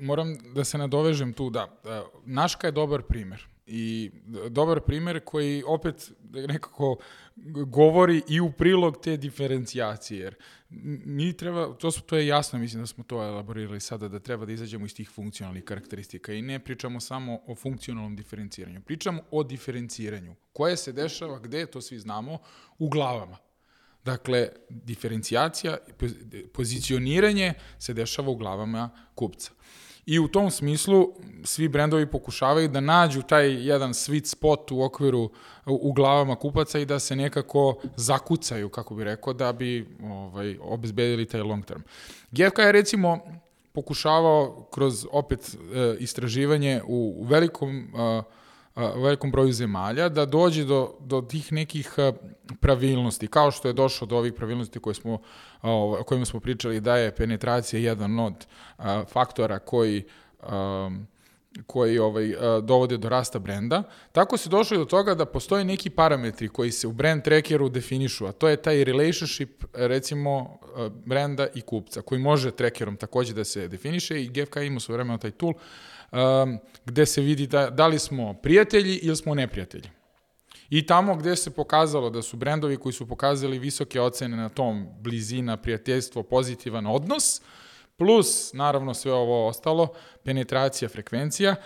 [0.00, 1.68] Moram da se nadovežem tu, da.
[2.24, 4.10] Naška je dobar primer i
[4.50, 6.96] dobar primer koji opet nekako
[7.66, 10.34] govori i u prilog te diferencijacije, jer
[11.04, 14.46] mi treba, to, su, to je jasno, mislim da smo to elaborirali sada, da treba
[14.46, 19.42] da izađemo iz tih funkcionalnih karakteristika i ne pričamo samo o funkcionalnom diferenciranju, pričamo o
[19.42, 22.38] diferenciranju, koje se dešava, gde, to svi znamo,
[22.78, 23.36] u glavama.
[24.04, 25.76] Dakle, diferencijacija,
[26.52, 29.52] pozicioniranje se dešava u glavama kupca.
[30.06, 31.12] I u tom smislu
[31.44, 35.30] svi brendovi pokušavaju da nađu taj jedan sweet spot u okviru
[35.66, 41.26] u, glavama kupaca i da se nekako zakucaju, kako bi rekao, da bi ovaj, obezbedili
[41.26, 41.80] taj long term.
[42.30, 43.18] GFK je recimo
[43.72, 48.22] pokušavao kroz opet e, istraživanje u, u velikom e,
[48.76, 51.94] u velikom broju zemalja, da dođe do, do tih nekih
[52.60, 55.18] pravilnosti, kao što je došlo do ovih pravilnosti koje smo,
[55.62, 58.46] o kojima smo pričali da je penetracija jedan od
[59.08, 60.04] faktora koji
[61.66, 63.82] koji ovaj, dovode do rasta brenda.
[64.12, 68.26] Tako se došlo do toga da postoje neki parametri koji se u brand trackeru definišu,
[68.26, 70.58] a to je taj relationship recimo
[71.04, 75.18] brenda i kupca, koji može trackerom takođe da se definiše i GFK ima su vremena
[75.18, 75.52] taj tool
[76.14, 79.90] um, gde se vidi da, da li smo prijatelji ili smo neprijatelji.
[80.70, 84.86] I tamo gde se pokazalo da su brendovi koji su pokazali visoke ocene na tom
[85.00, 87.40] blizina, prijateljstvo, pozitivan odnos,
[87.96, 89.88] plus, naravno, sve ovo ostalo,
[90.24, 91.56] penetracija, frekvencija,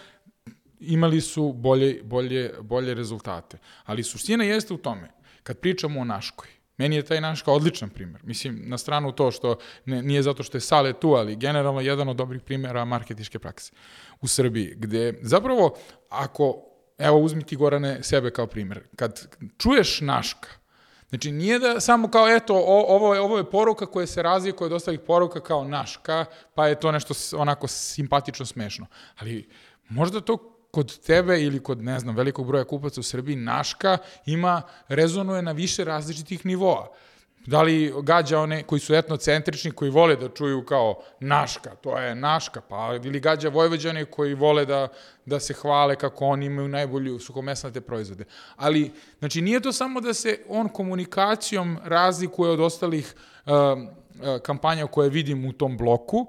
[0.81, 3.59] imali su bolje, bolje, bolje rezultate.
[3.85, 5.11] Ali suština jeste u tome,
[5.43, 6.49] kad pričamo o Naškoj,
[6.79, 8.21] Meni je taj Naška odličan primer.
[8.25, 12.09] Mislim, na stranu to što ne, nije zato što je Sale tu, ali generalno jedan
[12.09, 13.73] od dobrih primjera marketiške prakse
[14.21, 15.77] u Srbiji, gde zapravo
[16.09, 16.63] ako,
[16.99, 19.29] evo uzmi ti Gorane sebe kao primjer, kad
[19.59, 20.49] čuješ Naška,
[21.09, 24.53] Znači, nije da samo kao, eto, o, ovo, je, ovo je poruka koja se razvije,
[24.53, 26.25] koja je dosta ovih poruka kao naška,
[26.55, 28.87] pa je to nešto onako simpatično smešno.
[29.17, 29.49] Ali
[29.89, 34.63] možda to kod tebe ili kod, ne znam, velikog broja kupaca u Srbiji, naška ima,
[34.89, 36.89] rezonuje na više različitih nivoa.
[37.47, 42.15] Da li gađa one koji su etnocentrični, koji vole da čuju kao naška, to je
[42.15, 44.89] naška, pa ili gađa vojvođane koji vole da,
[45.27, 48.25] da se hvale kako oni imaju najbolju suhomesnate proizvode.
[48.57, 53.15] Ali, znači, nije to samo da se on komunikacijom razlikuje od ostalih
[53.47, 53.53] uh,
[54.43, 56.27] kampanja koje vidim u tom bloku,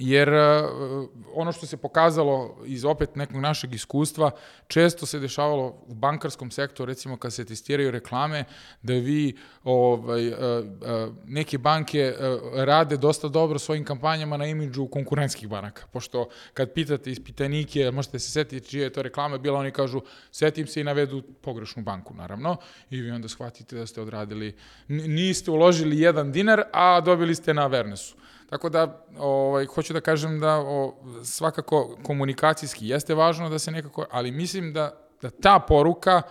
[0.00, 4.30] jer uh, ono što se pokazalo iz opet nekog našeg iskustva,
[4.66, 8.44] često se dešavalo u bankarskom sektoru, recimo kad se testiraju reklame,
[8.82, 12.14] da vi ovaj, uh, uh, neke banke
[12.54, 18.30] rade dosta dobro svojim kampanjama na imidžu konkurentskih banaka, pošto kad pitate ispitanike, možete se
[18.30, 20.00] setiti čija je to reklama bila, oni kažu,
[20.30, 22.56] setim se i navedu pogrešnu banku, naravno,
[22.90, 24.56] i vi onda shvatite da ste odradili,
[24.88, 28.16] niste uložili jedan dinar, a dobili ste na Vernesu.
[28.50, 30.94] Tako da, ovaj, hoću da kažem da o,
[31.24, 36.22] svakako komunikacijski jeste važno da se nekako, ali mislim da, da ta poruka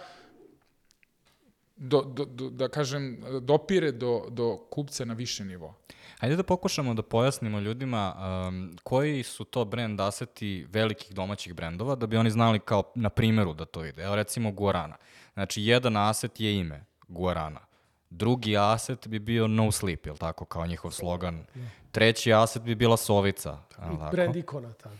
[1.75, 5.75] do, do, do, da kažem, dopire do, do kupca na više nivo.
[6.19, 8.15] Hajde da pokušamo da pojasnimo ljudima
[8.47, 13.09] um, koji su to brand aseti velikih domaćih brendova, da bi oni znali kao na
[13.09, 14.03] primeru da to ide.
[14.03, 14.95] Evo recimo Guarana.
[15.33, 17.68] Znači, jedan aset je ime Guarana.
[18.09, 21.45] Drugi aset bi bio No Sleep, je tako, kao njihov slogan.
[21.91, 23.57] Treći aset bi bila Sovica.
[23.75, 24.09] Tako?
[24.11, 24.95] Brand ikona, tako.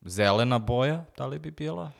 [0.00, 1.92] Zelena boja, da li bi bila?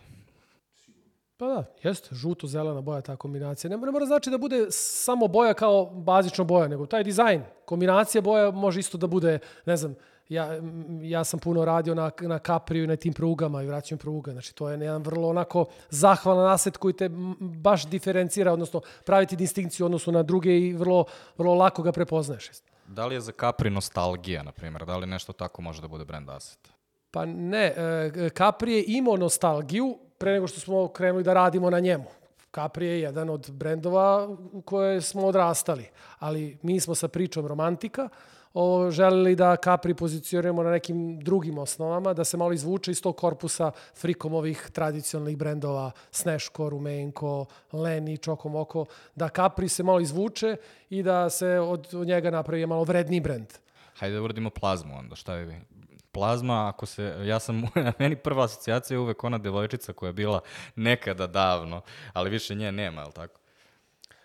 [1.36, 3.70] Pa da, jeste, žuto-zelena boja, ta kombinacija.
[3.70, 8.22] Ne, ne mora znači da bude samo boja kao bazična boja, nego taj dizajn, kombinacija
[8.22, 9.94] boja može isto da bude, ne znam,
[10.30, 10.60] ja,
[11.02, 14.32] ja sam puno radio na, na Capriju i na tim prugama i vraćanju pruga.
[14.32, 17.08] Znači, to je jedan vrlo onako zahvalan aset koji te
[17.40, 21.04] baš diferencira, odnosno praviti distinkciju odnosu na druge i vrlo,
[21.38, 22.50] vrlo lako ga prepoznaješ.
[22.86, 24.86] Da li je za Capri nostalgija, na primjer?
[24.86, 26.68] Da li nešto tako može da bude brand asset?
[27.10, 31.80] Pa ne, e, Capri je imao nostalgiju pre nego što smo krenuli da radimo na
[31.80, 32.04] njemu.
[32.54, 35.86] Capri je jedan od brendova u koje smo odrastali,
[36.18, 38.08] ali mi smo sa pričom romantika,
[38.54, 43.16] o, želeli da Capri pozicioniramo na nekim drugim osnovama, da se malo izvuče iz tog
[43.16, 50.56] korpusa frikomovih tradicionalnih brendova Sneško, Rumenko, Leni, Čokomoko, da Capri se malo izvuče
[50.90, 53.48] i da se od, od njega napravi malo vredni brend.
[53.96, 55.60] Hajde da uradimo plazmu onda, šta je
[56.12, 57.62] plazma, ako se, ja sam,
[57.98, 60.40] meni prva asocijacija je uvek ona devojčica koja je bila
[60.76, 61.82] nekada davno,
[62.12, 63.39] ali više nje nema, je li tako?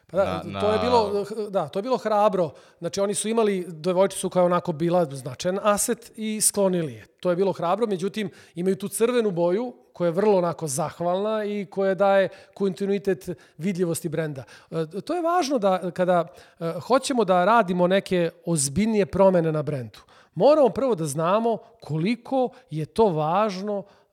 [0.08, 2.52] Pa da, na, to je bilo, da, to je bilo hrabro.
[2.80, 7.06] Znači, oni su imali devojčicu koja je onako bila značajan aset i sklonili je.
[7.20, 11.66] To je bilo hrabro, međutim, imaju tu crvenu boju koja je vrlo onako zahvalna i
[11.66, 14.44] koja daje kontinuitet vidljivosti brenda.
[14.72, 16.26] E, to je važno da kada
[16.60, 20.00] e, hoćemo da radimo neke ozbiljnije promene na brendu,
[20.34, 24.05] moramo prvo da znamo koliko je to važno Eh,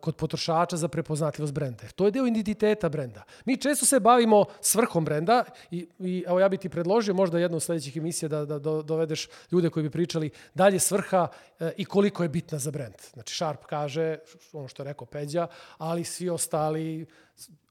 [0.00, 1.84] kod potrošača za prepoznatljivost brenda.
[1.96, 3.22] To je deo identiteta brenda.
[3.44, 7.56] Mi često se bavimo svrhom brenda i, i evo ja bih ti predložio možda jednu
[7.56, 11.28] od sledećih emisija da, da do, dovedeš ljude koji bi pričali dalje svrha
[11.60, 12.94] e, i koliko je bitna za brend.
[13.12, 14.18] Znači Sharp kaže
[14.52, 15.46] ono što je rekao Peđa,
[15.78, 17.06] ali svi ostali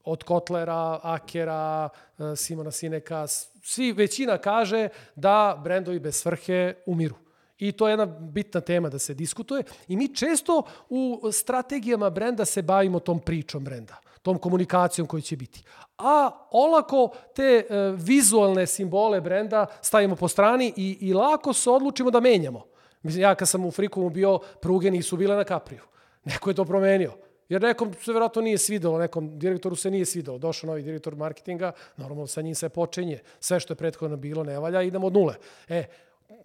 [0.04, 1.88] od Kotlera, Akera,
[2.18, 3.26] e, Simona Sineka,
[3.62, 7.29] svi većina kaže da brendovi bez svrhe umiru.
[7.60, 9.62] I to je jedna bitna tema da se diskutuje.
[9.88, 15.36] I mi često u strategijama brenda se bavimo tom pričom brenda, tom komunikacijom koja će
[15.36, 15.62] biti.
[15.98, 17.64] A olako te e,
[17.96, 22.64] vizualne simbole brenda stavimo po strani i, i lako se odlučimo da menjamo.
[23.02, 25.82] Mislim, ja kad sam u Frikomu bio, pruge nisu bile na Kapriju.
[26.24, 27.12] Neko je to promenio.
[27.48, 30.38] Jer nekom se verovatno nije svidelo, nekom direktoru se nije svidelo.
[30.38, 33.18] Došao novi direktor marketinga, normalno sa njim se počinje.
[33.40, 35.34] Sve što je prethodno bilo ne valja, idemo od nule.
[35.68, 35.84] E,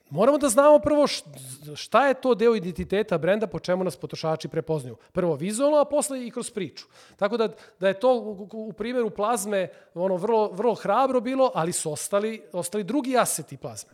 [0.10, 1.08] moramo da znamo prvo
[1.76, 4.98] šta je to deo identiteta brenda po čemu nas potrošači prepoznaju.
[5.12, 6.86] Prvo vizualno, a posle i kroz priču.
[7.16, 7.50] Tako da,
[7.80, 8.14] da je to
[8.52, 13.92] u, primjeru plazme ono vrlo, vrlo hrabro bilo, ali su ostali, ostali drugi aseti plazme.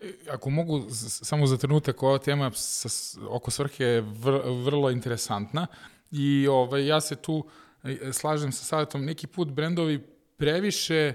[0.00, 5.66] E, ako mogu samo za trenutak, ova tema sa, oko svrhe je vr, vrlo interesantna
[6.10, 7.44] i ovaj, ja se tu
[7.84, 11.14] e, slažem sa savjetom, neki put brendovi previše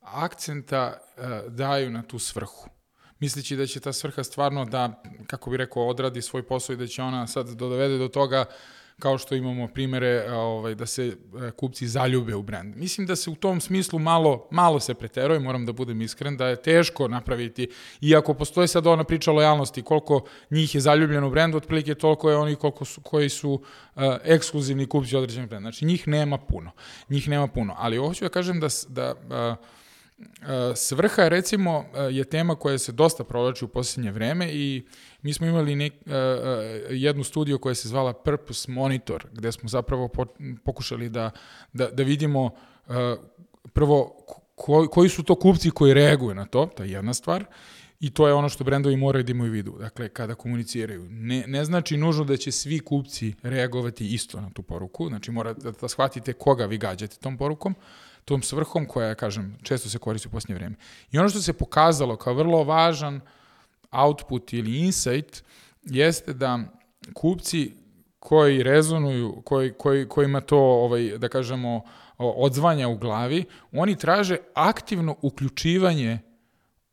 [0.00, 2.68] akcenta uh, daju na tu svrhu
[3.20, 6.86] misleći da će ta svrha stvarno da, kako bi rekao, odradi svoj posao i da
[6.86, 8.44] će ona sad dovede do toga
[9.00, 12.76] kao što imamo primere ovaj, da se e, kupci zaljube u brend.
[12.76, 16.48] Mislim da se u tom smislu malo, malo se preteruje, moram da budem iskren, da
[16.48, 17.68] je teško napraviti,
[18.00, 22.36] iako postoji sad ona priča lojalnosti, koliko njih je zaljubljeno u brendu, otprilike toliko je
[22.36, 25.70] oni koliko su, koji su uh, ekskluzivni kupci određenog brenda.
[25.70, 26.70] Znači, njih nema puno.
[27.08, 27.74] Njih nema puno.
[27.78, 29.79] Ali ovo ću da kažem da, da uh,
[30.74, 34.84] Svrha, recimo, je tema koja se dosta provlači u posljednje vreme i
[35.22, 35.92] mi smo imali nek,
[36.90, 40.08] jednu studiju koja se zvala Purpose Monitor, gde smo zapravo
[40.64, 41.30] pokušali da,
[41.72, 42.50] da, da vidimo
[43.72, 44.24] prvo
[44.54, 47.44] ko, koji su to kupci koji reaguju na to, to je jedna stvar,
[48.00, 51.06] I to je ono što brendovi moraju da imaju vidu, dakle, kada komuniciraju.
[51.10, 55.60] Ne, ne znači nužno da će svi kupci reagovati isto na tu poruku, znači morate
[55.60, 57.74] da, da shvatite koga vi gađate tom porukom,
[58.24, 60.76] tom svrhom koja, kažem, često se koristi u posljednje vreme.
[61.12, 63.20] I ono što se pokazalo kao vrlo važan
[63.90, 65.44] output ili insight
[65.82, 66.58] jeste da
[67.14, 67.72] kupci
[68.18, 71.82] koji rezonuju, koji, koji, kojima to, ovaj, da kažemo,
[72.18, 76.18] odzvanja u glavi, oni traže aktivno uključivanje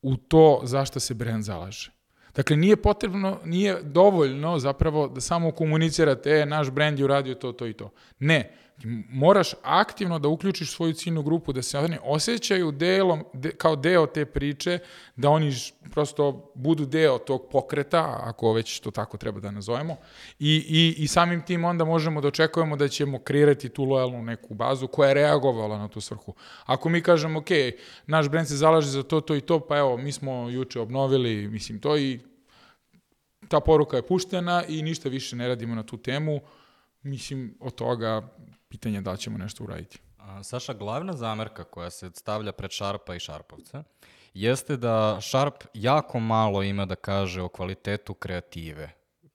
[0.02, 1.92] u to zašto se brand zalaže.
[2.36, 7.52] Dakle, nije potrebno, nije dovoljno zapravo da samo komunicirate, e, naš brand je uradio to,
[7.52, 7.90] to i to.
[8.20, 8.52] Ne,
[9.10, 14.06] moraš aktivno da uključiš svoju ciljnu grupu, da se oni osjećaju delom, de, kao deo
[14.06, 14.80] te priče,
[15.16, 15.54] da oni
[15.92, 19.96] prosto budu deo tog pokreta, ako već to tako treba da nazovemo,
[20.40, 24.54] i, i, i samim tim onda možemo da očekujemo da ćemo kreirati tu lojalnu neku
[24.54, 26.34] bazu koja je reagovala na tu svrhu.
[26.66, 27.50] Ako mi kažemo, ok,
[28.08, 31.48] naš brand se zalaže za to, to i to, pa evo, mi smo juče obnovili,
[31.48, 32.20] mislim, to i
[33.48, 36.40] ta poruka je puštena i ništa više ne radimo na tu temu,
[37.04, 38.30] mislim, od toga
[38.70, 40.00] pitanje da ćemo nešto uraditi.
[40.18, 43.84] A, Saša, glavna zamerka koja se stavlja pred Šarpa i Šarpovce
[44.34, 48.90] jeste da Šarp jako malo ima da kaže o kvalitetu kreative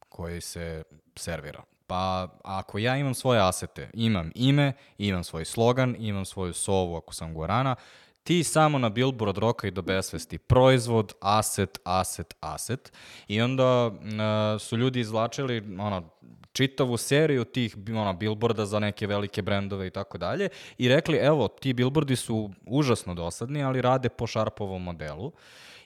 [0.08, 0.82] koji se
[1.16, 1.62] servira.
[1.86, 7.14] Pa ako ja imam svoje asete, imam ime, imam svoj slogan, imam svoju sovu ako
[7.14, 7.76] sam Gorana,
[8.24, 12.92] ti samo na billboard roka i do besvesti proizvod, aset, aset, aset
[13.28, 16.10] i onda uh, su ljudi izvlačili ono,
[16.52, 20.48] čitavu seriju tih ono, billboarda za neke velike brendove i tako dalje
[20.78, 25.32] i rekli, evo, ti billboardi su užasno dosadni, ali rade po Sharpovom modelu.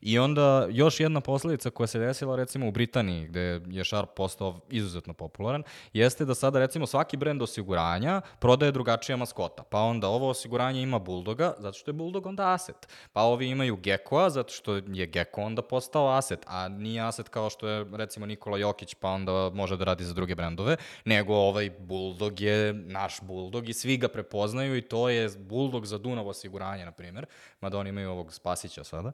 [0.01, 4.61] I onda još jedna posledica koja se desila recimo u Britaniji gde je Sharp postao
[4.71, 5.63] izuzetno popularan
[5.93, 9.63] jeste da sada recimo svaki brend osiguranja prodaje drugačija maskota.
[9.63, 12.89] Pa onda ovo osiguranje ima Bulldoga zato što je Bulldog onda aset.
[13.13, 17.51] Pa ovi imaju Geckoa zato što je Gecko onda postao aset, a nije aset kao
[17.51, 21.71] što je recimo Nikola Jokić pa onda može da radi za druge brendove, nego ovaj
[21.79, 26.85] Bulldog je naš Bulldog i svi ga prepoznaju i to je Bulldog za Dunav osiguranje,
[26.85, 27.27] na primjer,
[27.61, 29.13] mada oni imaju ovog Spasića sada.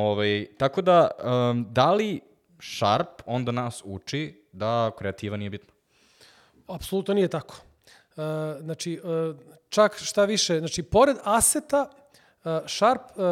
[0.00, 2.20] Ovaj, tako da, um, da li
[2.62, 5.72] Sharp onda nas uči da kreativa nije bitna?
[6.66, 7.56] Apsolutno nije tako.
[8.16, 8.22] Uh,
[8.60, 9.36] znači, uh,
[9.68, 11.90] čak šta više, znači, pored aseta,
[12.44, 13.24] uh, Sharp uh,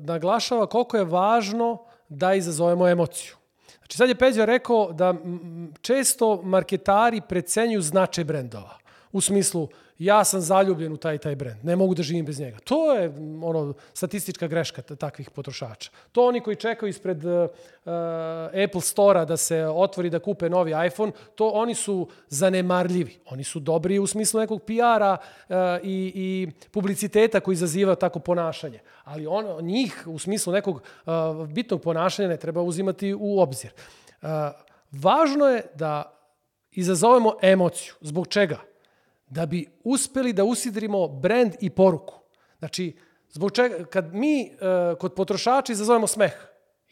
[0.00, 3.34] naglašava koliko je važno da izazovemo emociju.
[3.78, 5.14] Znači, sad je Peđa rekao da
[5.80, 8.78] često marketari precenju značaj brendova.
[9.12, 9.68] U smislu,
[9.98, 12.58] ja sam zaljubljen u taj taj brend, ne mogu da živim bez njega.
[12.64, 13.12] To je
[13.42, 15.90] ono statistička greška takvih potrošača.
[16.12, 17.48] To oni koji čekaju ispred uh,
[18.64, 23.18] Apple Store-a da se otvori da kupe novi iPhone, to oni su zanemarljivi.
[23.30, 25.16] Oni su dobri u smislu nekog PR-a
[25.48, 28.80] uh, i, i publiciteta koji izaziva tako ponašanje.
[29.04, 31.12] Ali on, njih u smislu nekog uh,
[31.48, 33.70] bitnog ponašanja ne treba uzimati u obzir.
[34.22, 34.28] Uh,
[34.92, 36.12] važno je da
[36.70, 37.94] izazovemo emociju.
[38.00, 38.58] Zbog čega?
[39.26, 42.14] Da bi uspeli da usidrimo brand i poruku.
[42.58, 42.96] Znači,
[43.30, 46.32] zbog čega, kad mi uh, kod potrošača izazovemo smeh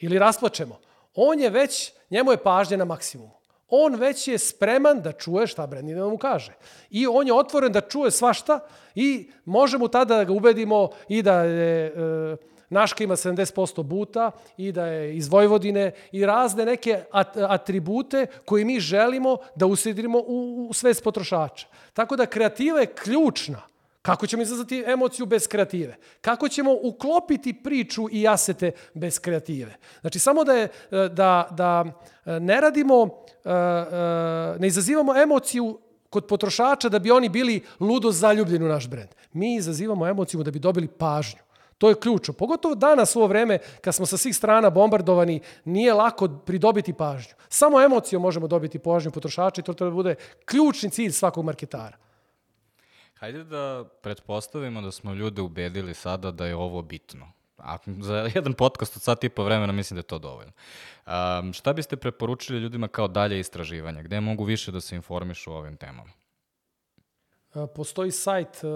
[0.01, 0.79] ili rasplačemo,
[1.15, 3.35] On je već, njemu je pažnja na maksimumu.
[3.69, 6.53] On već je spreman da čuje šta Brandon da mu kaže.
[6.91, 8.61] I on je otvoren da čuje svašta
[8.95, 11.87] i možemo tada da ga ubedimo i da je...
[11.87, 18.27] E, Naška ima 70% buta i da je iz Vojvodine i razne neke at atribute
[18.45, 21.67] koje mi želimo da usidrimo u, u svest potrošača.
[21.93, 23.63] Tako da kreativa je ključna.
[24.03, 25.97] Kako ćemo izazvati emociju bez kreative?
[26.21, 29.77] Kako ćemo uklopiti priču i asete bez kreative?
[30.01, 31.85] Znači, samo da, je, da, da
[32.39, 33.09] ne radimo,
[34.59, 35.79] ne izazivamo emociju
[36.11, 39.09] kod potrošača da bi oni bili ludo zaljubljeni u naš brend.
[39.33, 41.45] Mi izazivamo emociju da bi dobili pažnju.
[41.79, 42.35] To je ključno.
[42.35, 47.35] Pogotovo danas u ovo vreme, kad smo sa svih strana bombardovani, nije lako pridobiti pažnju.
[47.49, 50.15] Samo emocijom možemo dobiti pažnju potrošača i to treba da bude
[50.45, 51.97] ključni cilj svakog marketara.
[53.15, 57.33] Hajde da pretpostavimo da smo ljude ubedili sada da je ovo bitno.
[57.59, 60.53] A za jedan podcast od sat i po vremena mislim da je to dovoljno.
[61.07, 64.03] Um, šta biste preporučili ljudima kao dalje istraživanje?
[64.03, 66.11] Gde mogu više da se informišu o ovim temama?
[67.75, 68.71] Postoji sajt uh,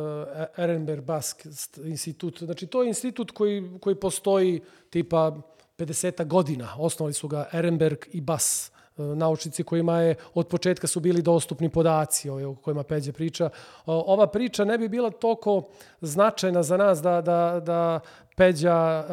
[0.59, 1.47] Ehrenberg Bask
[1.85, 2.39] institut.
[2.39, 4.61] Znači, to je institut koji, koji postoji
[4.91, 5.37] tipa
[5.79, 6.75] 50 godina.
[6.79, 12.31] Osnovali su ga Ehrenberg i Bas naučnici kojima je od početka su bili dostupni podaci
[12.31, 13.51] o kojima Peđe priča.
[13.87, 15.63] Ova priča ne bi bila toliko
[16.01, 18.01] značajna za nas da, da, da
[18.37, 19.05] Peđa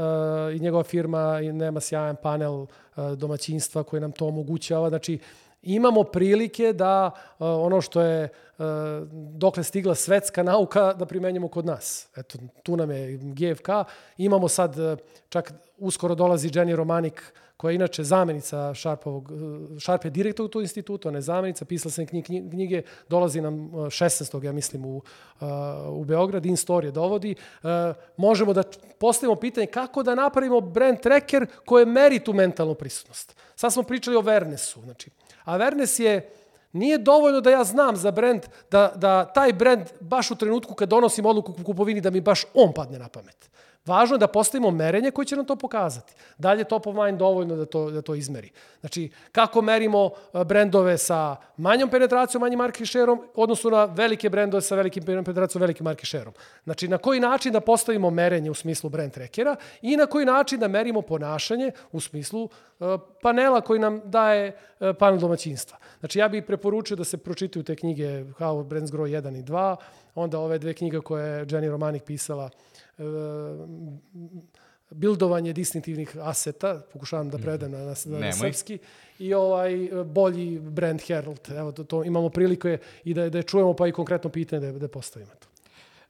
[0.55, 2.65] i njegova firma nema sjajan panel
[3.15, 4.89] domaćinstva koji nam to omogućava.
[4.89, 5.19] Znači,
[5.65, 8.65] imamo prilike da uh, ono što je uh,
[9.11, 12.07] dokle stigla svetska nauka da primenjamo kod nas.
[12.17, 13.69] Eto, tu nam je GFK.
[14.17, 14.97] Imamo sad, uh,
[15.29, 19.31] čak uskoro dolazi Jenny Romanik, koja je inače zamenica Šarpovog,
[19.79, 22.05] Šarp je direktor u tu institutu, ona je zamenica, pisala sam
[22.49, 24.43] knjige, dolazi nam 16.
[24.43, 25.01] ja mislim u,
[25.89, 27.35] u Beograd, In Story je dovodi.
[28.17, 28.63] Možemo da
[28.99, 33.35] postavimo pitanje kako da napravimo brand tracker koje meri tu mentalnu prisutnost.
[33.55, 35.09] Sad smo pričali o Vernesu, znači,
[35.45, 36.29] Awareness je
[36.75, 38.41] Nije dovoljno da ja znam za brend,
[38.71, 42.43] da, da taj brend baš u trenutku kad donosim odluku u kupovini da mi baš
[42.53, 43.49] on padne na pamet.
[43.85, 46.13] Važno je da postavimo merenje koje će nam to pokazati.
[46.37, 48.49] Da li je top of mind dovoljno da to, da to izmeri?
[48.79, 54.61] Znači, kako merimo e, brendove sa manjom penetracijom, manjim market share-om, odnosno na velike brendove
[54.61, 56.33] sa velikim penetracijom, velikim market share-om.
[56.63, 60.59] Znači, na koji način da postavimo merenje u smislu brand trackera i na koji način
[60.59, 62.87] da merimo ponašanje u smislu uh,
[63.21, 65.77] panela koji nam daje uh, panel domaćinstva.
[65.99, 69.75] Znači, ja bih preporučio da se pročitaju te knjige How Brands Grow 1 i 2,
[70.15, 72.49] onda ove dve knjige koje je Jenny Romanik pisala
[74.89, 78.77] bildovanje distinktivnih aseta, pokušavam da predam na, na, na, na srpski,
[79.19, 81.39] i ovaj bolji brand herald.
[81.57, 84.79] Evo, to, to imamo prilike i da, da je čujemo, pa i konkretno pitanje da,
[84.79, 85.47] da postavimo to.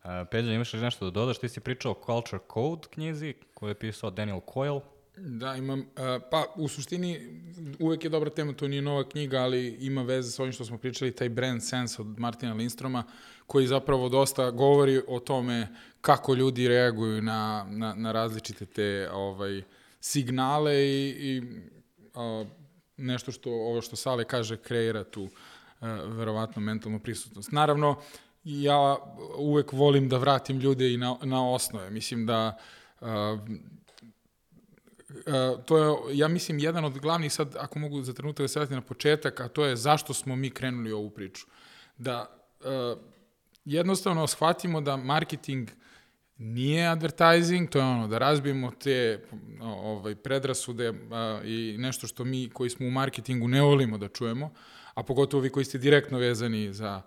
[0.04, 1.38] Uh, Peđa, imaš li nešto da dodaš?
[1.38, 4.82] Ti si pričao o Culture Code knjizi koju je pisao Daniel Coyle.
[5.18, 5.86] Da, imam, uh,
[6.32, 7.42] pa u suštini
[7.80, 10.78] uvek je dobra tema, to nije nova knjiga, ali ima veze sa ovim što smo
[10.78, 13.04] pričali, taj brand sense od Martina Lindstroma,
[13.48, 15.68] koji zapravo dosta govori o tome
[16.02, 19.62] kako ljudi reaguju na, na, na različite te ovaj,
[20.00, 21.44] signale i, i
[22.14, 22.46] a,
[22.98, 25.30] nešto što, ovo što Sale kaže, kreira tu
[25.80, 27.52] a, verovatno mentalnu prisutnost.
[27.52, 28.02] Naravno,
[28.44, 28.98] ja
[29.38, 31.90] uvek volim da vratim ljude i na, na osnove.
[31.90, 32.58] Mislim da
[33.02, 33.08] Uh,
[35.66, 38.76] to je, ja mislim, jedan od glavnih, sad, ako mogu za trenutak da se vratim
[38.76, 41.46] na početak, a to je zašto smo mi krenuli ovu priču.
[41.98, 42.30] Da
[42.60, 43.00] uh,
[43.66, 45.70] jednostavno shvatimo da marketing
[46.38, 49.24] nije advertising, to je ono da razbijemo te
[49.62, 54.54] ovaj, predrasude a, i nešto što mi koji smo u marketingu ne volimo da čujemo,
[54.94, 57.02] a pogotovo vi koji ste direktno vezani za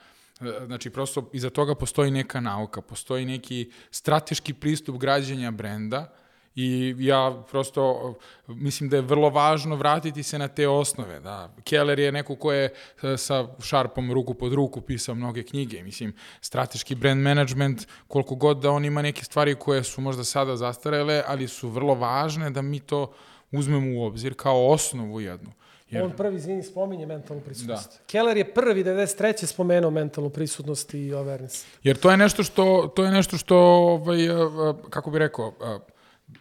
[0.66, 6.14] Znači, prosto iza toga postoji neka nauka, postoji neki strateški pristup građenja brenda,
[6.60, 8.14] I ja prosto
[8.47, 11.20] mislim da je vrlo važno vratiti se na te osnove.
[11.20, 11.51] Da.
[11.64, 12.64] Keller je neko ko je
[13.02, 15.82] e, sa šarpom ruku pod ruku pisao mnoge knjige.
[15.82, 20.56] Mislim, strateški brand management, koliko god da on ima neke stvari koje su možda sada
[20.56, 23.12] zastarele, ali su vrlo važne da mi to
[23.52, 25.52] uzmemo u obzir kao osnovu jednu.
[25.90, 26.02] Jer...
[26.02, 27.90] On prvi, izvini, spominje mentalnu prisutnost.
[27.90, 28.05] Da.
[28.06, 29.47] Keller je prvi 93.
[29.47, 31.64] spomenuo mentalnu prisutnost i awareness.
[31.82, 34.35] Jer to je nešto što, to je nešto što ovaj, e, e,
[34.90, 35.55] kako bi rekao,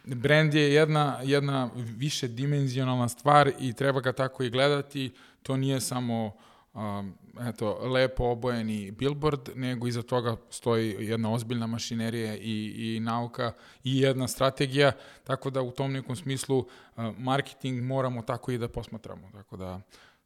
[0.04, 5.12] brand je jedna, jedna više dimenzionalna stvar i treba ga tako i gledati.
[5.42, 6.32] To nije samo
[6.74, 13.52] um, eto, lepo obojeni billboard, nego iza toga stoji jedna ozbiljna mašinerija i, i nauka
[13.84, 14.92] i jedna strategija,
[15.24, 16.66] tako da u tom nekom smislu uh,
[17.18, 19.30] marketing moramo tako i da posmatramo.
[19.32, 19.80] Tako da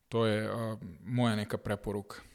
[0.09, 2.32] to je uh, moja neka preporuka.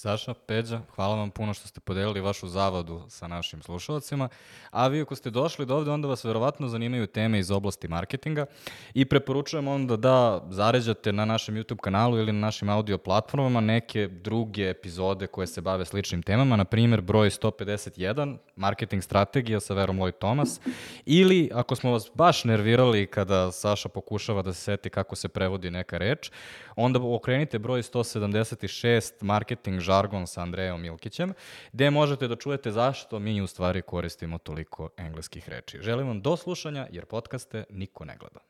[0.00, 4.28] Saša, Peđa, hvala vam puno što ste podelili vašu zavadu sa našim slušalcima.
[4.70, 8.46] A vi ako ste došli do ovde, onda vas verovatno zanimaju teme iz oblasti marketinga
[8.94, 14.08] i preporučujem onda da zaređate na našem YouTube kanalu ili na našim audio platformama neke
[14.08, 19.98] druge epizode koje se bave sličnim temama, na primjer broj 151, marketing strategija sa Verom
[19.98, 20.60] Lloyd Thomas,
[21.06, 25.70] ili ako smo vas baš nervirali kada Saša pokušava da se seti kako se prevodi
[25.70, 26.30] neka reč,
[26.76, 31.32] onda okrenite broj 176, marketing žargon sa Andrejom Milkićem,
[31.72, 35.78] gde možete da čujete zašto mi u stvari koristimo toliko engleskih reči.
[35.82, 38.40] Želim vam do slušanja, jer podcaste niko ne gleda.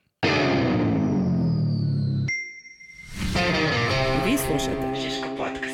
[4.26, 5.69] Vi slušate Žiško podcast.